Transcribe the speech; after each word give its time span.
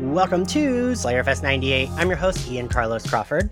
Welcome 0.00 0.46
to 0.46 0.92
Slayerfest 0.92 1.42
98. 1.42 1.90
I'm 1.90 2.08
your 2.08 2.16
host, 2.16 2.50
Ian 2.50 2.68
Carlos 2.68 3.06
Crawford. 3.06 3.50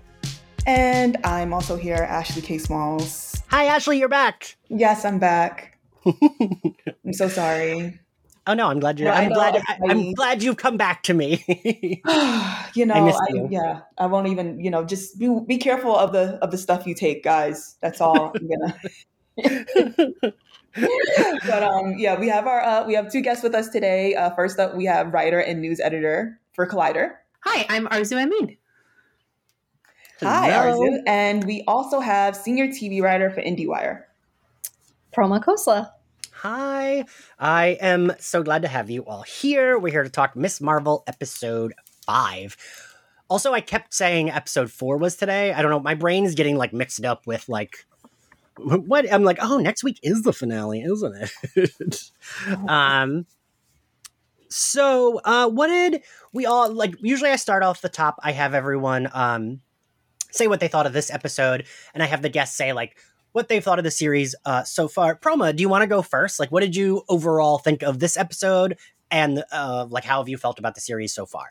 And 0.65 1.15
I'm 1.23 1.53
also 1.53 1.75
here, 1.75 1.93
Ashley 1.93 2.41
K. 2.41 2.57
Smalls. 2.57 3.43
Hi, 3.49 3.65
Ashley, 3.65 3.99
you're 3.99 4.09
back. 4.09 4.57
Yes, 4.67 5.05
I'm 5.05 5.19
back. 5.19 5.77
I'm 6.05 7.13
so 7.13 7.29
sorry. 7.29 7.99
Oh 8.47 8.55
no, 8.55 8.65
I'm 8.65 8.79
glad 8.79 8.99
you're. 8.99 9.11
I'm 9.11 9.31
glad. 9.31 9.61
I, 9.67 9.91
am 9.91 10.13
glad 10.13 10.41
you've 10.41 10.57
come 10.57 10.75
back 10.75 11.03
to 11.03 11.13
me. 11.13 11.45
you 12.73 12.85
know, 12.87 12.95
I 12.95 13.11
I, 13.11 13.25
you. 13.29 13.47
yeah, 13.51 13.81
I 13.99 14.07
won't 14.07 14.27
even. 14.27 14.59
You 14.59 14.71
know, 14.71 14.83
just 14.83 15.19
be 15.19 15.29
be 15.45 15.59
careful 15.59 15.95
of 15.95 16.13
the 16.13 16.39
of 16.41 16.49
the 16.49 16.57
stuff 16.57 16.87
you 16.87 16.95
take, 16.95 17.23
guys. 17.23 17.75
That's 17.79 18.01
all 18.01 18.33
I'm 18.35 18.49
gonna. 18.49 20.33
but 21.45 21.63
um, 21.63 21.95
yeah, 21.97 22.19
we 22.19 22.27
have 22.27 22.47
our 22.47 22.61
uh, 22.61 22.85
we 22.85 22.93
have 22.93 23.11
two 23.11 23.21
guests 23.21 23.43
with 23.43 23.55
us 23.55 23.69
today. 23.69 24.15
Uh, 24.15 24.29
first 24.31 24.59
up, 24.59 24.75
we 24.75 24.85
have 24.85 25.13
writer 25.13 25.39
and 25.39 25.61
news 25.61 25.79
editor 25.79 26.39
for 26.53 26.67
Collider. 26.67 27.11
Hi, 27.41 27.65
I'm 27.69 27.87
Arzu 27.87 28.21
Amin. 28.21 28.57
Hi, 30.21 30.49
Arzu, 30.51 31.01
and 31.07 31.45
we 31.45 31.63
also 31.65 32.01
have 32.01 32.35
senior 32.35 32.67
TV 32.67 33.01
writer 33.01 33.31
for 33.31 33.41
IndieWire, 33.41 34.03
Proma 35.15 35.41
Khosla. 35.41 35.91
Hi, 36.33 37.05
I 37.39 37.77
am 37.81 38.13
so 38.19 38.43
glad 38.43 38.61
to 38.61 38.67
have 38.67 38.89
you 38.89 39.05
all 39.05 39.23
here. 39.23 39.79
We're 39.79 39.91
here 39.91 40.03
to 40.03 40.09
talk 40.09 40.35
Ms. 40.35 40.61
Marvel 40.61 41.03
episode 41.07 41.73
five. 42.05 42.55
Also, 43.29 43.53
I 43.53 43.61
kept 43.61 43.93
saying 43.93 44.29
episode 44.29 44.71
four 44.71 44.97
was 44.97 45.15
today. 45.15 45.53
I 45.53 45.61
don't 45.61 45.71
know. 45.71 45.79
My 45.79 45.95
brain 45.95 46.25
is 46.25 46.35
getting 46.35 46.57
like 46.57 46.73
mixed 46.73 47.03
up 47.05 47.27
with 47.27 47.47
like 47.47 47.85
what 48.59 49.11
I'm 49.11 49.23
like, 49.23 49.39
oh, 49.41 49.57
next 49.57 49.83
week 49.83 49.99
is 50.03 50.23
the 50.23 50.33
finale, 50.33 50.81
isn't 50.81 51.31
it? 51.55 52.11
um 52.67 53.25
so 54.51 55.21
uh 55.23 55.47
what 55.47 55.67
did 55.67 56.01
we 56.33 56.45
all 56.45 56.73
like 56.73 56.95
usually 57.01 57.29
I 57.29 57.35
start 57.35 57.63
off 57.63 57.81
the 57.81 57.89
top, 57.89 58.19
I 58.23 58.31
have 58.31 58.53
everyone 58.53 59.09
um 59.13 59.61
say 60.31 60.47
what 60.47 60.59
they 60.59 60.67
thought 60.67 60.85
of 60.85 60.93
this 60.93 61.11
episode, 61.11 61.65
and 61.93 62.03
I 62.03 62.07
have 62.07 62.21
the 62.21 62.29
guests 62.29 62.55
say 62.55 62.73
like 62.73 62.97
what 63.31 63.47
they've 63.47 63.63
thought 63.63 63.79
of 63.79 63.83
the 63.83 63.91
series 63.91 64.35
uh 64.45 64.63
so 64.63 64.87
far. 64.87 65.15
Proma, 65.15 65.55
do 65.55 65.61
you 65.61 65.69
want 65.69 65.83
to 65.83 65.87
go 65.87 66.01
first? 66.01 66.39
Like 66.39 66.51
what 66.51 66.61
did 66.61 66.75
you 66.75 67.03
overall 67.09 67.59
think 67.59 67.83
of 67.83 67.99
this 67.99 68.17
episode 68.17 68.77
and 69.11 69.43
uh 69.51 69.87
like 69.89 70.03
how 70.03 70.19
have 70.19 70.29
you 70.29 70.37
felt 70.37 70.59
about 70.59 70.75
the 70.75 70.81
series 70.81 71.13
so 71.13 71.25
far? 71.25 71.47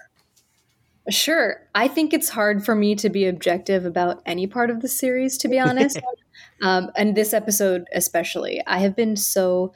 Sure. 1.11 1.67
I 1.75 1.89
think 1.89 2.13
it's 2.13 2.29
hard 2.29 2.65
for 2.65 2.75
me 2.75 2.95
to 2.97 3.09
be 3.09 3.27
objective 3.27 3.87
about 3.87 4.21
any 4.27 4.47
part 4.47 4.71
of 4.71 4.83
the 4.83 4.89
series, 4.89 5.39
to 5.39 5.49
be 5.49 5.59
honest. 5.59 5.99
um, 6.63 6.91
and 6.97 7.15
this 7.15 7.33
episode, 7.33 7.87
especially. 7.93 8.63
I 8.67 8.79
have 8.79 8.97
been 8.97 9.17
so 9.17 9.73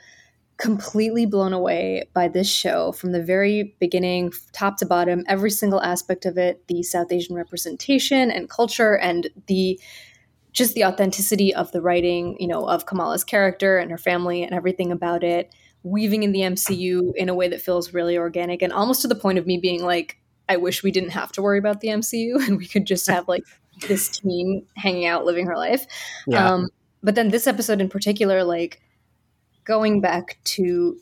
completely 0.58 1.26
blown 1.26 1.52
away 1.52 2.08
by 2.14 2.28
this 2.28 2.48
show 2.48 2.92
from 2.92 3.12
the 3.12 3.22
very 3.22 3.74
beginning, 3.80 4.32
top 4.52 4.76
to 4.76 4.86
bottom, 4.86 5.24
every 5.26 5.50
single 5.50 5.82
aspect 5.82 6.24
of 6.24 6.38
it 6.38 6.66
the 6.68 6.82
South 6.82 7.10
Asian 7.10 7.34
representation 7.34 8.30
and 8.30 8.48
culture, 8.48 8.96
and 8.96 9.28
the 9.46 9.80
just 10.52 10.74
the 10.74 10.84
authenticity 10.84 11.54
of 11.54 11.72
the 11.72 11.80
writing, 11.80 12.36
you 12.38 12.46
know, 12.46 12.68
of 12.68 12.86
Kamala's 12.86 13.24
character 13.24 13.78
and 13.78 13.90
her 13.90 13.98
family 13.98 14.42
and 14.42 14.52
everything 14.52 14.92
about 14.92 15.24
it, 15.24 15.52
weaving 15.82 16.22
in 16.22 16.32
the 16.32 16.40
MCU 16.40 17.12
in 17.16 17.28
a 17.28 17.34
way 17.34 17.48
that 17.48 17.62
feels 17.62 17.94
really 17.94 18.16
organic 18.16 18.62
and 18.62 18.72
almost 18.72 19.02
to 19.02 19.08
the 19.08 19.14
point 19.14 19.38
of 19.38 19.46
me 19.46 19.56
being 19.56 19.82
like, 19.82 20.18
I 20.48 20.58
wish 20.58 20.82
we 20.82 20.90
didn't 20.90 21.10
have 21.10 21.32
to 21.32 21.42
worry 21.42 21.58
about 21.58 21.80
the 21.80 21.88
MCU 21.88 22.36
and 22.46 22.58
we 22.58 22.66
could 22.66 22.86
just 22.86 23.08
have 23.08 23.28
like 23.28 23.44
this 23.88 24.08
teen 24.08 24.66
hanging 24.76 25.06
out, 25.06 25.24
living 25.24 25.46
her 25.46 25.56
life. 25.56 25.86
Yeah. 26.26 26.52
Um, 26.52 26.68
but 27.02 27.14
then 27.14 27.30
this 27.30 27.46
episode 27.46 27.80
in 27.80 27.88
particular, 27.88 28.44
like 28.44 28.80
going 29.64 30.00
back 30.00 30.38
to 30.44 30.98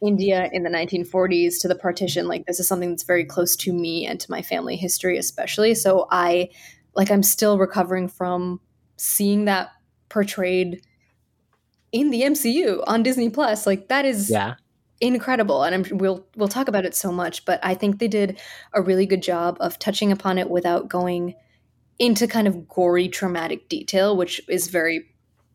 India 0.00 0.48
in 0.52 0.62
the 0.62 0.70
1940s 0.70 1.60
to 1.60 1.68
the 1.68 1.74
partition, 1.74 2.28
like 2.28 2.46
this 2.46 2.60
is 2.60 2.68
something 2.68 2.90
that's 2.90 3.02
very 3.02 3.24
close 3.24 3.56
to 3.56 3.72
me 3.72 4.06
and 4.06 4.20
to 4.20 4.30
my 4.30 4.42
family 4.42 4.76
history, 4.76 5.18
especially. 5.18 5.74
So 5.74 6.06
I, 6.10 6.50
like, 6.94 7.10
I'm 7.10 7.22
still 7.22 7.58
recovering 7.58 8.08
from 8.08 8.60
seeing 8.96 9.44
that 9.46 9.70
portrayed 10.08 10.82
in 11.92 12.10
the 12.10 12.22
MCU 12.22 12.82
on 12.86 13.02
Disney 13.02 13.28
Plus. 13.28 13.66
Like 13.66 13.88
that 13.88 14.04
is 14.04 14.30
yeah 14.30 14.54
incredible 15.00 15.62
and 15.62 15.74
I'm, 15.74 15.98
we'll 15.98 16.26
we'll 16.34 16.48
talk 16.48 16.66
about 16.66 16.84
it 16.84 16.94
so 16.94 17.12
much 17.12 17.44
but 17.44 17.60
i 17.62 17.74
think 17.74 17.98
they 17.98 18.08
did 18.08 18.40
a 18.72 18.82
really 18.82 19.06
good 19.06 19.22
job 19.22 19.56
of 19.60 19.78
touching 19.78 20.10
upon 20.10 20.38
it 20.38 20.50
without 20.50 20.88
going 20.88 21.34
into 21.98 22.26
kind 22.26 22.46
of 22.46 22.68
gory 22.68 23.08
traumatic 23.08 23.68
detail 23.68 24.16
which 24.16 24.40
is 24.48 24.68
very 24.68 25.04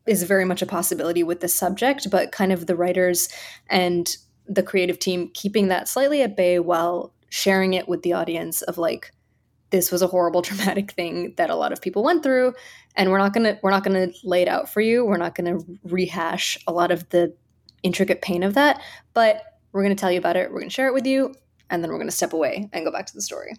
is 0.05 0.23
very 0.23 0.45
much 0.45 0.61
a 0.61 0.65
possibility 0.65 1.23
with 1.23 1.39
this 1.39 1.53
subject 1.53 2.09
but 2.09 2.31
kind 2.31 2.51
of 2.51 2.67
the 2.67 2.75
writers 2.75 3.29
and 3.69 4.17
the 4.47 4.63
creative 4.63 4.99
team 4.99 5.29
keeping 5.33 5.69
that 5.69 5.87
slightly 5.87 6.21
at 6.21 6.35
bay 6.35 6.59
while 6.59 7.13
sharing 7.29 7.73
it 7.73 7.87
with 7.87 8.01
the 8.03 8.13
audience 8.13 8.61
of 8.63 8.77
like 8.77 9.11
this 9.69 9.91
was 9.91 10.01
a 10.01 10.07
horrible 10.07 10.41
traumatic 10.43 10.91
thing 10.91 11.33
that 11.37 11.49
a 11.49 11.55
lot 11.55 11.71
of 11.71 11.81
people 11.81 12.03
went 12.03 12.21
through 12.23 12.53
and 12.95 13.09
we're 13.09 13.17
not 13.17 13.33
going 13.33 13.43
to 13.43 13.57
we're 13.63 13.71
not 13.71 13.83
going 13.83 14.11
to 14.11 14.17
lay 14.23 14.41
it 14.41 14.47
out 14.47 14.69
for 14.69 14.81
you 14.81 15.05
we're 15.05 15.17
not 15.17 15.35
going 15.35 15.57
to 15.57 15.79
rehash 15.85 16.57
a 16.67 16.71
lot 16.71 16.91
of 16.91 17.07
the 17.09 17.33
intricate 17.83 18.21
pain 18.21 18.41
of 18.41 18.55
that. 18.55 18.81
But 19.13 19.43
we're 19.71 19.83
going 19.83 19.95
to 19.95 19.99
tell 19.99 20.11
you 20.11 20.17
about 20.17 20.37
it. 20.37 20.49
We're 20.49 20.59
going 20.59 20.69
to 20.69 20.73
share 20.73 20.87
it 20.87 20.93
with 20.93 21.05
you. 21.05 21.35
And 21.69 21.83
then 21.83 21.91
we're 21.91 21.97
going 21.97 22.09
to 22.09 22.15
step 22.15 22.33
away 22.33 22.69
and 22.73 22.85
go 22.85 22.91
back 22.91 23.05
to 23.07 23.13
the 23.13 23.21
story. 23.21 23.53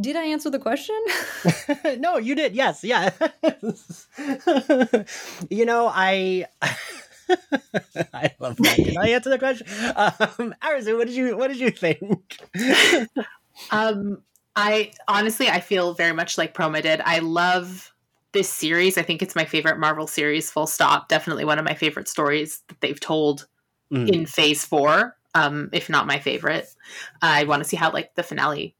Did 0.00 0.16
I 0.16 0.24
answer 0.24 0.50
the 0.50 0.58
question? 0.58 0.98
no, 1.98 2.16
you 2.16 2.34
did. 2.34 2.54
Yes. 2.54 2.84
Yeah. 2.84 3.10
you 5.50 5.64
know, 5.64 5.90
I. 5.92 6.46
I 8.12 8.34
love 8.40 8.56
that. 8.56 8.76
Did 8.76 8.96
I 8.96 9.08
answer 9.10 9.30
the 9.30 9.38
question? 9.38 9.66
Um, 9.94 10.54
Arzu, 10.62 10.98
what 10.98 11.06
did 11.06 11.16
you 11.16 11.36
what 11.36 11.48
did 11.48 11.60
you 11.60 11.70
think? 11.70 12.38
um, 13.70 14.22
I 14.56 14.90
honestly 15.06 15.48
I 15.48 15.60
feel 15.60 15.94
very 15.94 16.12
much 16.12 16.36
like 16.36 16.54
Proma 16.54 16.82
did. 16.82 17.00
I 17.02 17.20
love 17.20 17.92
this 18.32 18.48
series. 18.48 18.96
I 18.98 19.02
think 19.02 19.22
it's 19.22 19.36
my 19.36 19.44
favorite 19.44 19.78
Marvel 19.78 20.06
series, 20.06 20.50
full 20.50 20.66
stop. 20.66 21.08
Definitely 21.08 21.44
one 21.44 21.58
of 21.58 21.64
my 21.64 21.74
favorite 21.74 22.08
stories 22.08 22.62
that 22.68 22.80
they've 22.80 23.00
told 23.00 23.46
mm. 23.92 24.08
in 24.08 24.26
phase 24.26 24.64
four, 24.64 25.16
um, 25.34 25.68
if 25.72 25.88
not 25.88 26.06
my 26.06 26.18
favorite. 26.18 26.66
I 27.22 27.44
want 27.44 27.62
to 27.62 27.68
see 27.68 27.76
how 27.76 27.92
like 27.92 28.14
the 28.14 28.22
finale, 28.22 28.76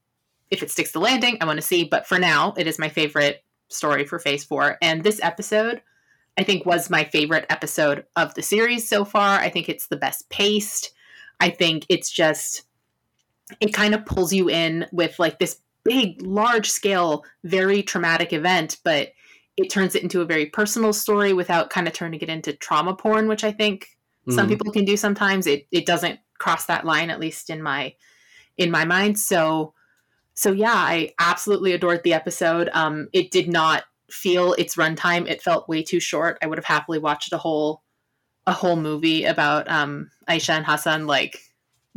if 0.51 0.61
it 0.61 0.69
sticks 0.69 0.91
the 0.91 0.99
landing, 0.99 1.37
I 1.41 1.45
want 1.45 1.57
to 1.57 1.65
see. 1.65 1.85
But 1.85 2.05
for 2.05 2.19
now, 2.19 2.53
it 2.57 2.67
is 2.67 2.77
my 2.77 2.89
favorite 2.89 3.43
story 3.69 4.05
for 4.05 4.19
phase 4.19 4.43
four. 4.43 4.77
And 4.81 5.03
this 5.03 5.19
episode, 5.23 5.81
I 6.37 6.43
think, 6.43 6.65
was 6.65 6.89
my 6.89 7.05
favorite 7.05 7.45
episode 7.49 8.05
of 8.15 8.33
the 8.35 8.41
series 8.41 8.87
so 8.87 9.05
far. 9.05 9.39
I 9.39 9.49
think 9.49 9.69
it's 9.69 9.87
the 9.87 9.95
best 9.95 10.29
paced. 10.29 10.91
I 11.39 11.49
think 11.49 11.85
it's 11.89 12.11
just 12.11 12.63
it 13.59 13.73
kind 13.73 13.93
of 13.93 14.05
pulls 14.05 14.31
you 14.31 14.49
in 14.49 14.85
with 14.91 15.17
like 15.19 15.39
this 15.39 15.59
big, 15.83 16.21
large 16.21 16.69
scale, 16.69 17.25
very 17.43 17.81
traumatic 17.81 18.33
event, 18.33 18.77
but 18.83 19.11
it 19.57 19.69
turns 19.69 19.95
it 19.95 20.03
into 20.03 20.21
a 20.21 20.25
very 20.25 20.45
personal 20.45 20.93
story 20.93 21.33
without 21.33 21.69
kind 21.69 21.87
of 21.87 21.93
turning 21.93 22.21
it 22.21 22.29
into 22.29 22.53
trauma 22.53 22.95
porn, 22.95 23.27
which 23.27 23.43
I 23.43 23.51
think 23.51 23.87
mm. 24.27 24.33
some 24.33 24.47
people 24.47 24.71
can 24.71 24.85
do 24.85 24.97
sometimes. 24.97 25.47
It 25.47 25.67
it 25.71 25.85
doesn't 25.85 26.19
cross 26.37 26.65
that 26.65 26.85
line, 26.85 27.09
at 27.09 27.19
least 27.19 27.49
in 27.49 27.61
my 27.61 27.93
in 28.57 28.71
my 28.71 28.85
mind. 28.85 29.19
So 29.19 29.73
so 30.33 30.51
yeah, 30.51 30.73
I 30.73 31.11
absolutely 31.19 31.73
adored 31.73 32.03
the 32.03 32.13
episode. 32.13 32.69
Um, 32.73 33.07
it 33.13 33.31
did 33.31 33.47
not 33.47 33.83
feel 34.09 34.53
its 34.53 34.75
runtime. 34.75 35.27
It 35.29 35.41
felt 35.41 35.69
way 35.69 35.83
too 35.83 35.99
short. 35.99 36.37
I 36.41 36.47
would 36.47 36.57
have 36.57 36.65
happily 36.65 36.99
watched 36.99 37.33
a 37.33 37.37
whole 37.37 37.81
a 38.47 38.53
whole 38.53 38.75
movie 38.75 39.25
about 39.25 39.69
um, 39.69 40.09
Aisha 40.29 40.55
and 40.55 40.65
Hassan. 40.65 41.07
Like 41.07 41.39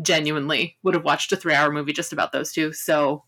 genuinely, 0.02 0.76
would 0.82 0.94
have 0.94 1.04
watched 1.04 1.32
a 1.32 1.36
three 1.36 1.54
hour 1.54 1.72
movie 1.72 1.92
just 1.92 2.12
about 2.12 2.32
those 2.32 2.52
two. 2.52 2.72
So 2.72 3.24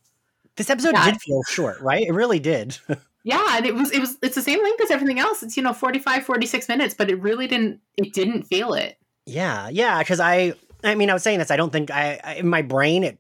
this 0.57 0.71
episode 0.71 0.95
yeah. 0.95 1.11
did 1.11 1.21
feel 1.21 1.43
short, 1.49 1.81
right? 1.81 2.07
It 2.07 2.13
really 2.13 2.41
did. 2.41 2.79
yeah 3.27 3.57
and 3.57 3.67
it 3.67 3.75
was 3.75 3.91
it 3.91 3.99
was 3.99 4.17
it's 4.23 4.37
the 4.37 4.41
same 4.41 4.63
length 4.63 4.81
as 4.81 4.91
everything 4.93 5.19
else 5.19 5.43
it's 5.43 5.57
you 5.57 5.63
know 5.63 5.73
45 5.73 6.25
46 6.25 6.69
minutes 6.69 6.95
but 6.95 7.11
it 7.11 7.21
really 7.21 7.49
didn't 7.49 7.81
it 7.97 8.15
didn't 8.15 8.45
feel 8.45 8.73
it 8.73 8.99
yeah 9.27 9.69
yeah 9.69 9.99
because 9.99 10.21
i 10.21 10.55
i 10.85 10.95
mean 10.95 11.11
i 11.11 11.13
was 11.13 11.25
saying 11.25 11.41
this 11.41 11.51
i 11.51 11.57
don't 11.57 11.73
think 11.73 11.91
I, 11.91 12.21
I 12.23 12.35
in 12.35 12.49
my 12.49 12.63
brain 12.63 13.03
it 13.03 13.19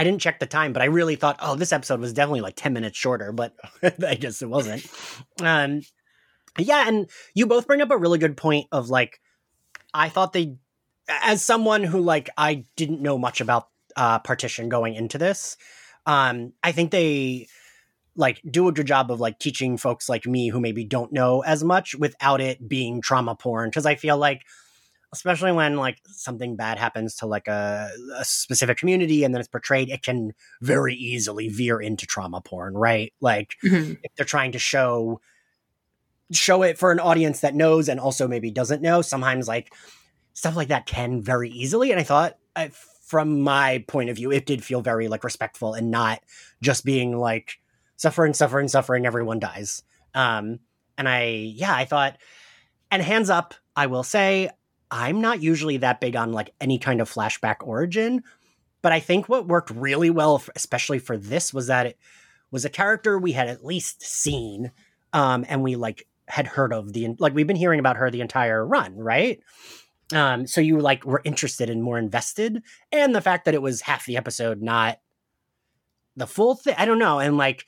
i 0.00 0.04
didn't 0.04 0.20
check 0.20 0.40
the 0.40 0.46
time 0.46 0.72
but 0.72 0.80
i 0.80 0.86
really 0.86 1.14
thought 1.14 1.36
oh 1.40 1.54
this 1.54 1.72
episode 1.72 2.00
was 2.00 2.14
definitely 2.14 2.40
like 2.40 2.56
10 2.56 2.72
minutes 2.72 2.96
shorter 2.96 3.32
but 3.32 3.54
i 4.06 4.14
guess 4.14 4.40
it 4.40 4.48
wasn't. 4.48 4.86
Um 5.42 5.82
yeah 6.58 6.88
and 6.88 7.08
you 7.34 7.46
both 7.46 7.66
bring 7.66 7.82
up 7.82 7.90
a 7.90 7.98
really 7.98 8.18
good 8.18 8.36
point 8.36 8.66
of 8.72 8.88
like 8.88 9.20
i 9.92 10.08
thought 10.08 10.32
they 10.32 10.56
as 11.08 11.42
someone 11.42 11.84
who 11.84 12.00
like 12.00 12.30
i 12.36 12.64
didn't 12.76 13.02
know 13.02 13.18
much 13.18 13.40
about 13.40 13.68
uh 13.96 14.18
partition 14.20 14.68
going 14.68 14.94
into 14.94 15.18
this 15.18 15.56
um 16.06 16.52
i 16.62 16.72
think 16.72 16.90
they 16.90 17.46
like 18.16 18.40
do 18.50 18.68
a 18.68 18.72
good 18.72 18.86
job 18.86 19.10
of 19.10 19.20
like 19.20 19.38
teaching 19.38 19.76
folks 19.76 20.08
like 20.08 20.26
me 20.26 20.48
who 20.48 20.60
maybe 20.60 20.84
don't 20.84 21.12
know 21.12 21.40
as 21.42 21.62
much 21.62 21.94
without 21.94 22.40
it 22.40 22.68
being 22.68 23.00
trauma 23.00 23.34
porn 23.34 23.68
because 23.68 23.86
i 23.86 23.94
feel 23.94 24.16
like 24.16 24.42
especially 25.12 25.52
when 25.52 25.76
like 25.76 25.98
something 26.06 26.56
bad 26.56 26.78
happens 26.78 27.16
to 27.16 27.26
like 27.26 27.48
a, 27.48 27.90
a, 28.16 28.24
specific 28.24 28.78
community 28.78 29.24
and 29.24 29.34
then 29.34 29.40
it's 29.40 29.48
portrayed 29.48 29.88
it 29.88 30.02
can 30.02 30.32
very 30.60 30.94
easily 30.94 31.48
veer 31.48 31.80
into 31.80 32.06
trauma 32.06 32.40
porn 32.40 32.74
right 32.74 33.12
like 33.20 33.56
mm-hmm. 33.64 33.92
if 34.02 34.14
they're 34.16 34.26
trying 34.26 34.52
to 34.52 34.58
show 34.58 35.20
show 36.32 36.62
it 36.62 36.78
for 36.78 36.92
an 36.92 37.00
audience 37.00 37.40
that 37.40 37.54
knows 37.54 37.88
and 37.88 37.98
also 37.98 38.28
maybe 38.28 38.50
doesn't 38.50 38.82
know 38.82 39.02
sometimes 39.02 39.48
like 39.48 39.72
stuff 40.32 40.54
like 40.54 40.68
that 40.68 40.86
can 40.86 41.20
very 41.20 41.50
easily 41.50 41.90
and 41.90 41.98
i 41.98 42.04
thought 42.04 42.36
I, 42.54 42.70
from 43.10 43.40
my 43.40 43.84
point 43.88 44.08
of 44.08 44.14
view, 44.14 44.30
it 44.30 44.46
did 44.46 44.62
feel 44.62 44.82
very 44.82 45.08
like 45.08 45.24
respectful 45.24 45.74
and 45.74 45.90
not 45.90 46.20
just 46.62 46.84
being 46.84 47.18
like 47.18 47.58
suffering, 47.96 48.34
suffering, 48.34 48.68
suffering, 48.68 49.04
everyone 49.04 49.40
dies. 49.40 49.82
Um, 50.14 50.60
and 50.96 51.08
I, 51.08 51.24
yeah, 51.56 51.74
I 51.74 51.86
thought, 51.86 52.18
and 52.88 53.02
hands 53.02 53.28
up, 53.28 53.54
I 53.74 53.86
will 53.86 54.04
say, 54.04 54.50
I'm 54.90 55.20
not 55.20 55.42
usually 55.42 55.78
that 55.78 56.00
big 56.00 56.16
on 56.16 56.32
like 56.32 56.54
any 56.60 56.78
kind 56.78 57.00
of 57.00 57.10
flashback 57.10 57.56
origin, 57.60 58.22
but 58.82 58.92
I 58.92 59.00
think 59.00 59.28
what 59.28 59.46
worked 59.46 59.70
really 59.70 60.10
well, 60.10 60.42
especially 60.56 60.98
for 60.98 61.16
this, 61.16 61.54
was 61.54 61.68
that 61.68 61.86
it 61.86 61.98
was 62.50 62.64
a 62.64 62.70
character 62.70 63.18
we 63.18 63.32
had 63.32 63.48
at 63.48 63.64
least 63.64 64.02
seen, 64.02 64.72
um, 65.12 65.44
and 65.48 65.62
we 65.62 65.76
like 65.76 66.06
had 66.28 66.46
heard 66.46 66.72
of 66.72 66.92
the 66.92 67.14
like 67.18 67.34
we've 67.34 67.46
been 67.46 67.56
hearing 67.56 67.80
about 67.80 67.96
her 67.96 68.10
the 68.10 68.20
entire 68.20 68.64
run, 68.64 68.96
right? 68.96 69.40
Um, 70.12 70.46
so 70.46 70.60
you 70.60 70.80
like 70.80 71.04
were 71.04 71.22
interested 71.24 71.70
and 71.70 71.82
more 71.82 71.98
invested, 71.98 72.62
and 72.90 73.14
the 73.14 73.20
fact 73.20 73.44
that 73.44 73.54
it 73.54 73.62
was 73.62 73.82
half 73.82 74.06
the 74.06 74.16
episode, 74.16 74.60
not 74.60 74.98
the 76.16 76.26
full 76.26 76.56
thing. 76.56 76.74
I 76.76 76.84
don't 76.84 76.98
know, 76.98 77.20
and 77.20 77.36
like 77.36 77.66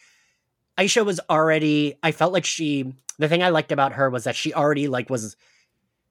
Aisha 0.78 1.04
was 1.04 1.20
already. 1.30 1.98
I 2.02 2.12
felt 2.12 2.32
like 2.32 2.44
she. 2.44 2.94
The 3.19 3.28
thing 3.28 3.42
I 3.42 3.50
liked 3.50 3.70
about 3.70 3.92
her 3.92 4.10
was 4.10 4.24
that 4.24 4.36
she 4.36 4.54
already 4.54 4.88
like 4.88 5.10
was. 5.10 5.36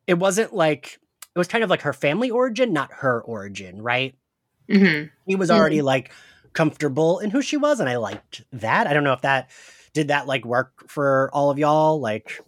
It 0.08 0.16
wasn't 0.16 0.54
like 0.54 1.00
it 1.34 1.40
was 1.40 1.48
kind 1.48 1.64
of 1.64 1.70
like 1.70 1.82
her 1.82 1.94
family 1.94 2.30
origin, 2.30 2.74
not 2.74 2.92
her 2.92 3.22
origin, 3.22 3.82
right? 3.82 4.16
Mm-hmm. 4.70 5.08
He 5.26 5.36
was 5.36 5.50
already 5.50 5.78
mm-hmm. 5.78 5.86
like 5.86 6.12
comfortable 6.54 7.20
in 7.20 7.30
who 7.30 7.42
she 7.42 7.58
was, 7.58 7.80
and 7.80 7.90
I 7.90 7.98
liked 7.98 8.44
that. 8.54 8.88
I 8.88 8.94
don't 8.94 9.04
know 9.04 9.14
if 9.14 9.22
that 9.22 9.50
did 9.94 10.10
that 10.10 10.28
like 10.28 10.46
work 10.46 10.90
for 10.90 11.30
all 11.34 11.50
of 11.50 11.58
y'all. 11.58 12.00
Like, 12.00 12.42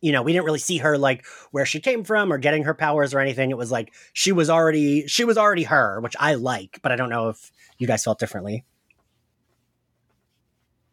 you 0.00 0.12
know, 0.12 0.22
we 0.22 0.32
didn't 0.32 0.46
really 0.46 0.58
see 0.58 0.78
her 0.78 0.98
like 0.98 1.24
where 1.52 1.66
she 1.66 1.80
came 1.80 2.04
from 2.04 2.32
or 2.32 2.38
getting 2.38 2.64
her 2.64 2.74
powers 2.74 3.14
or 3.14 3.20
anything. 3.20 3.50
It 3.50 3.56
was 3.56 3.70
like 3.70 3.92
she 4.12 4.32
was 4.32 4.50
already 4.50 5.06
she 5.06 5.24
was 5.24 5.38
already 5.38 5.64
her, 5.64 6.00
which 6.00 6.16
I 6.18 6.34
like, 6.34 6.80
but 6.82 6.92
I 6.92 6.96
don't 6.96 7.10
know 7.10 7.28
if 7.28 7.52
you 7.78 7.86
guys 7.86 8.04
felt 8.04 8.18
differently. 8.18 8.64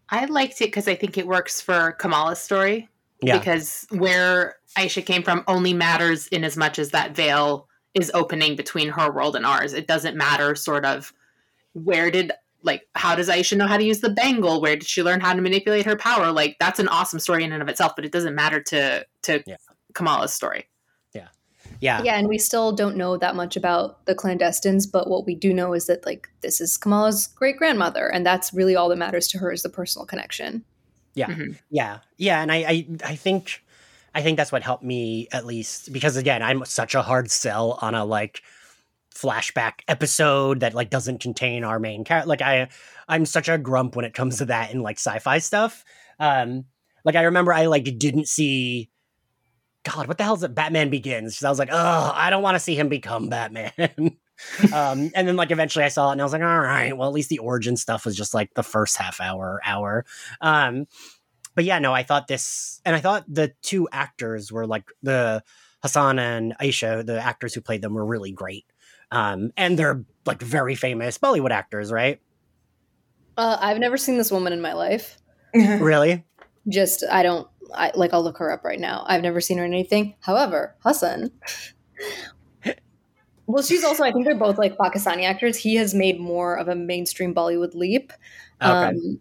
I 0.09 0.25
liked 0.25 0.61
it 0.61 0.65
because 0.65 0.87
I 0.87 0.95
think 0.95 1.17
it 1.17 1.27
works 1.27 1.59
for 1.59 1.91
Kamala's 1.93 2.39
story. 2.39 2.87
Yeah. 3.21 3.37
Because 3.37 3.85
where 3.89 4.57
Aisha 4.77 5.05
came 5.05 5.23
from 5.23 5.43
only 5.47 5.73
matters 5.73 6.27
in 6.27 6.43
as 6.43 6.55
much 6.55 6.77
as 6.77 6.91
that 6.91 7.15
veil 7.15 7.67
is 7.93 8.11
opening 8.13 8.55
between 8.55 8.89
her 8.89 9.11
world 9.11 9.35
and 9.35 9.45
ours. 9.45 9.73
It 9.73 9.87
doesn't 9.87 10.15
matter 10.15 10.55
sort 10.55 10.85
of 10.85 11.11
where 11.73 12.11
did 12.11 12.31
like 12.63 12.87
how 12.95 13.15
does 13.15 13.29
Aisha 13.29 13.57
know 13.57 13.67
how 13.67 13.77
to 13.77 13.83
use 13.83 14.01
the 14.01 14.09
bangle? 14.09 14.61
Where 14.61 14.75
did 14.75 14.87
she 14.87 15.03
learn 15.03 15.19
how 15.19 15.33
to 15.33 15.41
manipulate 15.41 15.85
her 15.85 15.95
power? 15.95 16.31
Like 16.31 16.57
that's 16.59 16.79
an 16.79 16.87
awesome 16.89 17.19
story 17.19 17.43
in 17.43 17.51
and 17.51 17.61
of 17.61 17.69
itself, 17.69 17.93
but 17.95 18.05
it 18.05 18.11
doesn't 18.11 18.35
matter 18.35 18.61
to 18.61 19.05
to 19.23 19.43
yeah. 19.47 19.57
Kamala's 19.93 20.33
story. 20.33 20.67
Yeah. 21.13 21.29
Yeah. 21.79 22.01
Yeah, 22.03 22.15
and 22.17 22.27
we 22.27 22.37
still 22.37 22.71
don't 22.71 22.97
know 22.97 23.17
that 23.17 23.35
much 23.35 23.55
about 23.55 24.05
the 24.05 24.15
clandestines, 24.15 24.89
but 24.91 25.09
what 25.09 25.25
we 25.25 25.35
do 25.35 25.53
know 25.53 25.73
is 25.73 25.87
that 25.87 26.05
like 26.05 26.29
this 26.41 26.61
is 26.61 26.77
Kamala's 26.77 27.27
great 27.27 27.57
grandmother, 27.57 28.07
and 28.07 28.25
that's 28.25 28.53
really 28.53 28.75
all 28.75 28.89
that 28.89 28.97
matters 28.97 29.27
to 29.29 29.39
her 29.39 29.51
is 29.51 29.63
the 29.63 29.69
personal 29.69 30.05
connection. 30.05 30.63
Yeah. 31.17 31.27
Mm-hmm. 31.29 31.51
Yeah. 31.71 31.99
Yeah. 32.17 32.41
And 32.41 32.51
I, 32.51 32.55
I 32.57 32.87
I 33.03 33.15
think 33.15 33.63
I 34.13 34.21
think 34.21 34.37
that's 34.37 34.51
what 34.51 34.61
helped 34.61 34.83
me 34.83 35.27
at 35.31 35.45
least 35.45 35.91
because 35.91 36.15
again, 36.15 36.43
I'm 36.43 36.63
such 36.65 36.93
a 36.93 37.01
hard 37.01 37.31
sell 37.31 37.79
on 37.81 37.95
a 37.95 38.05
like 38.05 38.43
flashback 39.15 39.79
episode 39.87 40.59
that 40.59 40.75
like 40.75 40.91
doesn't 40.91 41.19
contain 41.19 41.63
our 41.63 41.79
main 41.79 42.03
character. 42.03 42.29
Like 42.29 42.43
I, 42.43 42.69
I'm 43.07 43.25
such 43.25 43.49
a 43.49 43.57
grump 43.57 43.95
when 43.95 44.05
it 44.05 44.13
comes 44.13 44.37
to 44.37 44.45
that 44.45 44.71
in 44.71 44.83
like 44.83 44.97
sci-fi 44.97 45.39
stuff. 45.39 45.83
Um, 46.19 46.65
like 47.03 47.15
I 47.15 47.23
remember 47.23 47.51
I 47.51 47.65
like 47.65 47.97
didn't 47.97 48.27
see. 48.27 48.91
God, 49.83 50.07
what 50.07 50.17
the 50.17 50.23
hell 50.23 50.35
is 50.35 50.43
it? 50.43 50.53
Batman 50.53 50.89
Begins. 50.89 51.43
I 51.43 51.49
was 51.49 51.59
like, 51.59 51.69
oh, 51.71 52.11
I 52.13 52.29
don't 52.29 52.43
want 52.43 52.55
to 52.55 52.59
see 52.59 52.75
him 52.75 52.89
become 52.89 53.29
Batman. 53.29 53.71
um, 54.73 55.11
and 55.15 55.27
then 55.27 55.35
like 55.35 55.51
eventually 55.51 55.85
I 55.85 55.89
saw 55.89 56.09
it 56.09 56.13
and 56.13 56.21
I 56.21 56.23
was 56.23 56.33
like, 56.33 56.41
all 56.41 56.59
right, 56.59 56.95
well 56.95 57.07
at 57.07 57.13
least 57.13 57.29
the 57.29 57.39
origin 57.39 57.77
stuff 57.77 58.05
was 58.05 58.15
just 58.15 58.33
like 58.33 58.53
the 58.53 58.63
first 58.63 58.97
half 58.97 59.19
hour 59.19 59.61
hour. 59.65 60.05
Um, 60.41 60.85
but 61.55 61.65
yeah, 61.65 61.79
no, 61.79 61.91
I 61.91 62.03
thought 62.03 62.27
this, 62.27 62.81
and 62.85 62.95
I 62.95 62.99
thought 62.99 63.25
the 63.27 63.51
two 63.63 63.89
actors 63.91 64.51
were 64.51 64.67
like 64.67 64.91
the 65.01 65.43
Hassan 65.81 66.19
and 66.19 66.55
Aisha, 66.59 67.03
the 67.03 67.19
actors 67.19 67.53
who 67.55 67.61
played 67.61 67.81
them, 67.81 67.95
were 67.95 68.05
really 68.05 68.31
great. 68.31 68.65
Um, 69.11 69.51
and 69.57 69.77
they're 69.77 70.05
like 70.25 70.39
very 70.41 70.75
famous 70.75 71.17
Bollywood 71.17 71.49
actors, 71.49 71.91
right? 71.91 72.21
Uh, 73.37 73.57
I've 73.59 73.79
never 73.79 73.97
seen 73.97 74.17
this 74.17 74.31
woman 74.31 74.53
in 74.53 74.61
my 74.61 74.73
life. 74.73 75.17
really? 75.55 76.23
Just 76.67 77.03
I 77.09 77.23
don't 77.23 77.47
I 77.73 77.91
like 77.95 78.13
I'll 78.13 78.23
look 78.23 78.37
her 78.37 78.51
up 78.51 78.63
right 78.63 78.79
now. 78.79 79.03
I've 79.07 79.21
never 79.21 79.41
seen 79.41 79.57
her 79.57 79.65
in 79.65 79.73
anything. 79.73 80.15
However, 80.19 80.75
Hassan 80.83 81.31
Well, 83.47 83.63
she's 83.63 83.83
also 83.83 84.03
I 84.03 84.11
think 84.11 84.25
they're 84.25 84.35
both 84.35 84.57
like 84.57 84.77
Pakistani 84.77 85.23
actors. 85.23 85.57
He 85.57 85.75
has 85.75 85.93
made 85.93 86.19
more 86.19 86.55
of 86.55 86.67
a 86.67 86.75
mainstream 86.75 87.33
Bollywood 87.33 87.73
leap. 87.73 88.13
Okay. 88.61 88.71
Um, 88.71 89.19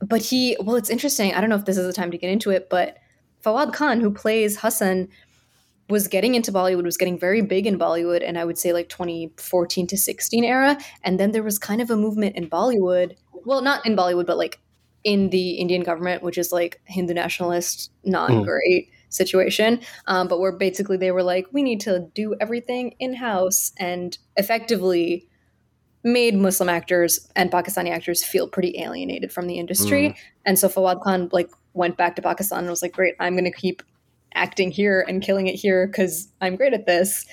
but 0.00 0.20
he 0.20 0.56
well, 0.60 0.76
it's 0.76 0.90
interesting. 0.90 1.32
I 1.32 1.40
don't 1.40 1.48
know 1.48 1.56
if 1.56 1.64
this 1.64 1.78
is 1.78 1.86
the 1.86 1.92
time 1.92 2.10
to 2.10 2.18
get 2.18 2.30
into 2.30 2.50
it, 2.50 2.68
but 2.68 2.98
Fawad 3.44 3.72
Khan, 3.72 4.00
who 4.00 4.10
plays 4.10 4.58
Hassan, 4.58 5.08
was 5.88 6.08
getting 6.08 6.34
into 6.34 6.52
Bollywood, 6.52 6.84
was 6.84 6.96
getting 6.96 7.18
very 7.18 7.40
big 7.40 7.66
in 7.66 7.78
Bollywood, 7.78 8.26
and 8.26 8.36
I 8.36 8.44
would 8.44 8.58
say 8.58 8.72
like 8.72 8.88
2014 8.88 9.86
to 9.86 9.96
16 9.96 10.44
era. 10.44 10.76
And 11.04 11.18
then 11.18 11.30
there 11.32 11.42
was 11.42 11.58
kind 11.58 11.80
of 11.80 11.90
a 11.90 11.96
movement 11.96 12.36
in 12.36 12.50
Bollywood, 12.50 13.16
well, 13.32 13.62
not 13.62 13.86
in 13.86 13.96
Bollywood, 13.96 14.26
but 14.26 14.36
like 14.36 14.60
in 15.04 15.30
the 15.30 15.52
Indian 15.52 15.82
government, 15.82 16.22
which 16.22 16.36
is 16.36 16.52
like 16.52 16.80
Hindu 16.84 17.14
nationalist, 17.14 17.90
not 18.04 18.30
mm. 18.30 18.44
great 18.44 18.90
situation. 19.08 19.80
Um, 20.06 20.28
but 20.28 20.40
where 20.40 20.52
basically 20.52 20.96
they 20.96 21.10
were 21.10 21.22
like, 21.22 21.46
we 21.52 21.62
need 21.62 21.80
to 21.80 22.08
do 22.14 22.34
everything 22.40 22.94
in 22.98 23.14
house 23.14 23.72
and 23.78 24.16
effectively 24.36 25.28
made 26.04 26.34
Muslim 26.34 26.68
actors 26.68 27.28
and 27.34 27.50
Pakistani 27.50 27.90
actors 27.90 28.24
feel 28.24 28.48
pretty 28.48 28.78
alienated 28.78 29.32
from 29.32 29.46
the 29.46 29.58
industry. 29.58 30.10
Mm. 30.10 30.16
And 30.46 30.58
so 30.58 30.68
Fawad 30.68 31.02
Khan 31.02 31.28
like 31.32 31.50
went 31.74 31.96
back 31.96 32.16
to 32.16 32.22
Pakistan 32.22 32.60
and 32.60 32.70
was 32.70 32.82
like, 32.82 32.92
great, 32.92 33.14
I'm 33.20 33.34
going 33.34 33.44
to 33.44 33.50
keep 33.50 33.82
acting 34.34 34.70
here 34.70 35.04
and 35.08 35.22
killing 35.22 35.46
it 35.46 35.54
here 35.54 35.86
because 35.86 36.28
I'm 36.40 36.56
great 36.56 36.74
at 36.74 36.86
this. 36.86 37.26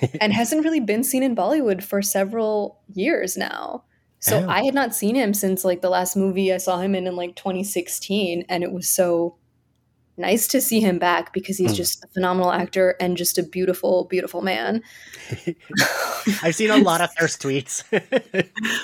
and 0.20 0.32
hasn't 0.32 0.64
really 0.64 0.80
been 0.80 1.04
seen 1.04 1.22
in 1.22 1.36
Bollywood 1.36 1.82
for 1.82 2.00
several 2.00 2.80
years 2.94 3.36
now. 3.36 3.84
So 4.20 4.38
oh. 4.38 4.48
I 4.48 4.62
had 4.62 4.72
not 4.72 4.94
seen 4.94 5.16
him 5.16 5.34
since 5.34 5.64
like 5.64 5.82
the 5.82 5.90
last 5.90 6.16
movie 6.16 6.52
I 6.52 6.58
saw 6.58 6.78
him 6.78 6.94
in 6.94 7.06
in 7.06 7.16
like 7.16 7.36
2016 7.36 8.44
and 8.48 8.62
it 8.62 8.72
was 8.72 8.88
so 8.88 9.36
nice 10.16 10.46
to 10.48 10.60
see 10.60 10.80
him 10.80 10.98
back 10.98 11.32
because 11.32 11.56
he's 11.56 11.72
mm. 11.72 11.76
just 11.76 12.04
a 12.04 12.08
phenomenal 12.08 12.52
actor 12.52 12.96
and 13.00 13.16
just 13.16 13.38
a 13.38 13.42
beautiful 13.42 14.04
beautiful 14.04 14.42
man. 14.42 14.82
I've 16.42 16.54
seen 16.54 16.70
a 16.70 16.78
lot 16.78 17.00
of 17.00 17.10
thirst 17.18 17.42
tweets. 17.42 17.84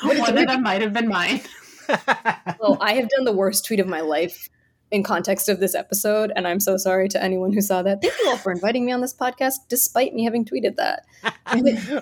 One 0.03 0.39
of 0.39 0.47
them 0.47 0.63
might 0.63 0.83
have 0.83 0.93
been 0.93 1.09
mine. 1.09 1.41
well, 2.61 2.79
I 2.81 2.95
have 2.95 3.09
done 3.09 3.25
the 3.25 3.33
worst 3.33 3.65
tweet 3.65 3.81
of 3.81 3.87
my 3.87 4.01
life 4.01 4.49
in 4.91 5.03
context 5.03 5.49
of 5.49 5.61
this 5.61 5.75
episode, 5.75 6.33
and 6.35 6.47
I'm 6.49 6.61
so 6.61 6.77
sorry 6.77 7.09
to 7.09 7.23
anyone 7.23 7.53
who 7.53 7.61
saw 7.61 7.83
that. 7.83 8.01
Thank 8.01 8.15
you 8.21 8.31
all 8.31 8.37
for 8.37 8.53
inviting 8.53 8.87
me 8.87 8.93
on 8.93 9.01
this 9.01 9.15
podcast, 9.15 9.57
despite 9.69 10.15
me 10.15 10.25
having 10.25 10.45
tweeted 10.45 10.77
that. 10.77 11.05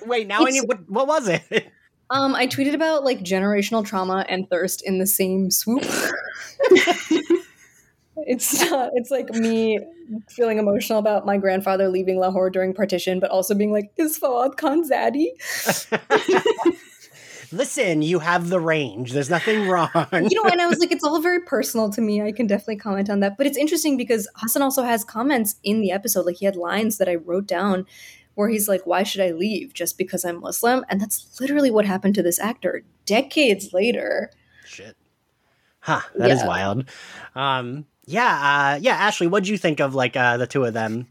Wait, 0.07 0.29
now 0.29 0.47
I 0.47 0.51
need 0.51 0.63
what, 0.67 0.89
what 0.89 1.07
was 1.09 1.29
it? 1.29 1.69
Um, 2.11 2.37
I 2.37 2.47
tweeted 2.47 2.75
about 2.75 3.05
like 3.05 3.21
generational 3.21 3.85
trauma 3.85 4.25
and 4.29 4.49
thirst 4.49 4.83
in 4.83 4.99
the 4.99 5.07
same 5.07 5.51
swoop. 5.51 5.85
It's 8.19 8.61
not, 8.71 8.91
it's 8.95 9.11
like 9.11 9.31
me 9.31 9.81
feeling 10.29 10.59
emotional 10.59 10.99
about 10.99 11.27
my 11.27 11.37
grandfather 11.37 11.89
leaving 11.89 12.19
Lahore 12.19 12.51
during 12.51 12.75
partition, 12.75 13.21
but 13.21 13.31
also 13.31 13.55
being 13.55 13.73
like, 13.73 13.93
is 13.97 14.19
Fawad 14.19 14.57
Khan 14.57 14.89
Zaddy? 14.89 15.29
listen, 17.53 18.03
you 18.03 18.19
have 18.19 18.49
the 18.49 18.61
range. 18.61 19.13
There's 19.13 19.31
nothing 19.31 19.69
wrong. 19.69 19.91
you 20.13 20.43
know, 20.43 20.49
and 20.49 20.61
I 20.61 20.67
was 20.67 20.79
like, 20.79 20.93
it's 20.93 21.05
all 21.05 21.21
very 21.21 21.41
personal 21.41 21.91
to 21.91 22.01
me. 22.01 22.23
I 22.23 22.33
can 22.33 22.47
definitely 22.47 22.77
comment 22.77 23.11
on 23.11 23.21
that. 23.21 23.37
But 23.37 23.47
it's 23.47 23.59
interesting 23.59 23.97
because 23.97 24.29
Hassan 24.37 24.63
also 24.63 24.83
has 24.83 25.05
comments 25.05 25.57
in 25.63 25.81
the 25.81 25.91
episode. 25.91 26.27
Like 26.27 26.37
he 26.37 26.47
had 26.47 26.57
lines 26.57 26.99
that 26.99 27.09
I 27.09 27.17
wrote 27.17 27.47
down 27.47 27.87
where 28.35 28.49
he's 28.49 28.69
like, 28.69 28.87
why 28.87 29.03
should 29.03 29.23
I 29.23 29.31
leave 29.31 29.73
just 29.73 29.97
because 29.97 30.25
I'm 30.25 30.41
Muslim? 30.41 30.85
And 30.89 31.01
that's 31.01 31.41
literally 31.41 31.71
what 31.71 31.87
happened 31.87 32.15
to 32.17 32.23
this 32.23 32.39
actor 32.39 32.85
decades 33.07 33.73
later. 33.73 34.31
Shit. 34.67 34.97
Huh. 35.81 36.03
That 36.17 36.29
yeah. 36.29 36.35
is 36.35 36.45
wild. 36.45 36.89
Um, 37.35 37.87
yeah. 38.07 38.75
Uh, 38.77 38.79
yeah. 38.81 38.95
Ashley, 38.95 39.27
what 39.27 39.45
do 39.45 39.51
you 39.51 39.59
think 39.59 39.81
of 39.81 39.95
like 39.95 40.17
uh, 40.17 40.37
the 40.37 40.47
two 40.47 40.65
of 40.65 40.73
them? 40.73 41.09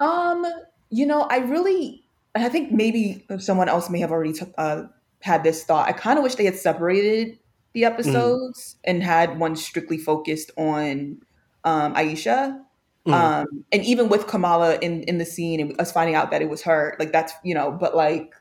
Um, 0.00 0.44
you 0.90 1.06
know, 1.06 1.22
I 1.22 1.38
really 1.38 2.06
I 2.36 2.48
think 2.48 2.70
maybe 2.70 3.24
someone 3.38 3.68
else 3.68 3.88
may 3.88 4.00
have 4.00 4.12
already 4.12 4.34
t- 4.34 4.52
uh, 4.58 4.84
had 5.20 5.42
this 5.42 5.64
thought. 5.64 5.88
I 5.88 5.92
kind 5.92 6.18
of 6.18 6.22
wish 6.22 6.34
they 6.34 6.44
had 6.44 6.56
separated 6.56 7.38
the 7.72 7.82
mm. 7.82 7.86
episodes 7.86 8.74
mm. 8.74 8.90
and 8.90 9.02
had 9.02 9.38
one 9.38 9.56
strictly 9.56 9.98
focused 9.98 10.50
on 10.56 11.22
um, 11.64 11.94
Aisha. 11.94 12.60
Mm. 13.06 13.12
Um, 13.12 13.64
and 13.72 13.84
even 13.84 14.08
with 14.08 14.26
Kamala 14.26 14.78
in, 14.80 15.02
in 15.04 15.18
the 15.18 15.24
scene 15.24 15.60
and 15.60 15.80
us 15.80 15.92
finding 15.92 16.14
out 16.14 16.30
that 16.30 16.42
it 16.42 16.50
was 16.50 16.62
her, 16.62 16.96
like 16.98 17.12
that's, 17.12 17.32
you 17.42 17.54
know, 17.54 17.70
but 17.70 17.96
like 17.96 18.34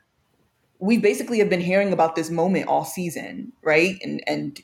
we 0.79 0.97
basically 0.97 1.39
have 1.39 1.49
been 1.49 1.61
hearing 1.61 1.93
about 1.93 2.15
this 2.15 2.29
moment 2.29 2.67
all 2.67 2.83
season, 2.83 3.53
right? 3.61 3.95
And, 4.03 4.21
and 4.27 4.59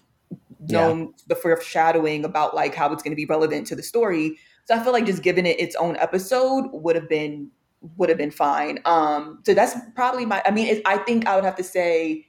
known 0.70 1.00
yeah. 1.00 1.08
the 1.28 1.36
foreshadowing 1.36 2.24
about 2.26 2.56
like 2.56 2.76
how 2.76 2.92
it's 2.94 3.04
going 3.04 3.12
to 3.12 3.16
be 3.16 3.26
relevant 3.26 3.68
to 3.68 3.76
the 3.76 3.84
story. 3.84 4.38
So 4.66 4.76
I 4.76 4.84
feel 4.84 4.94
like 4.94 5.06
just 5.06 5.24
giving 5.24 5.46
it 5.46 5.60
its 5.60 5.76
own 5.76 5.98
episode 5.98 6.70
would 6.72 6.96
have 6.96 7.10
been 7.10 7.50
would 7.98 8.10
have 8.10 8.18
been 8.18 8.32
fine. 8.32 8.80
Um, 8.86 9.40
so 9.46 9.54
that's 9.54 9.76
probably 9.96 10.26
my. 10.26 10.42
I 10.46 10.52
mean, 10.52 10.68
it, 10.68 10.82
I 10.86 10.98
think 10.98 11.28
I 11.28 11.36
would 11.36 11.46
have 11.46 11.56
to 11.56 11.64
say 11.64 12.26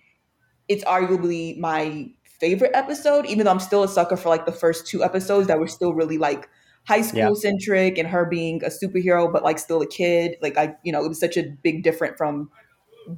it's 0.69 0.85
arguably 0.85 1.59
my 1.59 2.09
favorite 2.25 2.73
episode, 2.75 3.27
even 3.27 3.45
though 3.45 3.53
I'm 3.53 3.61
still 3.61 3.83
a 3.83 3.89
sucker 3.89 4.17
for 4.17 4.29
like 4.29 4.47
the 4.47 4.53
first 4.53 4.87
two 4.87 5.05
episodes 5.05 5.47
that 5.49 5.59
were 5.59 5.69
still 5.69 5.95
really 5.95 6.19
like 6.19 6.49
high 6.85 7.03
school 7.03 7.21
yeah. 7.21 7.35
centric 7.35 7.99
and 7.99 8.09
her 8.09 8.25
being 8.25 8.62
a 8.65 8.69
superhero, 8.69 9.33
but 9.33 9.45
like 9.45 9.59
still 9.59 9.83
a 9.83 9.87
kid. 9.87 10.37
Like 10.41 10.57
I, 10.57 10.75
you 10.83 10.93
know, 10.93 11.05
it 11.05 11.09
was 11.09 11.21
such 11.21 11.37
a 11.37 11.45
big 11.62 11.83
different 11.83 12.17
from 12.17 12.51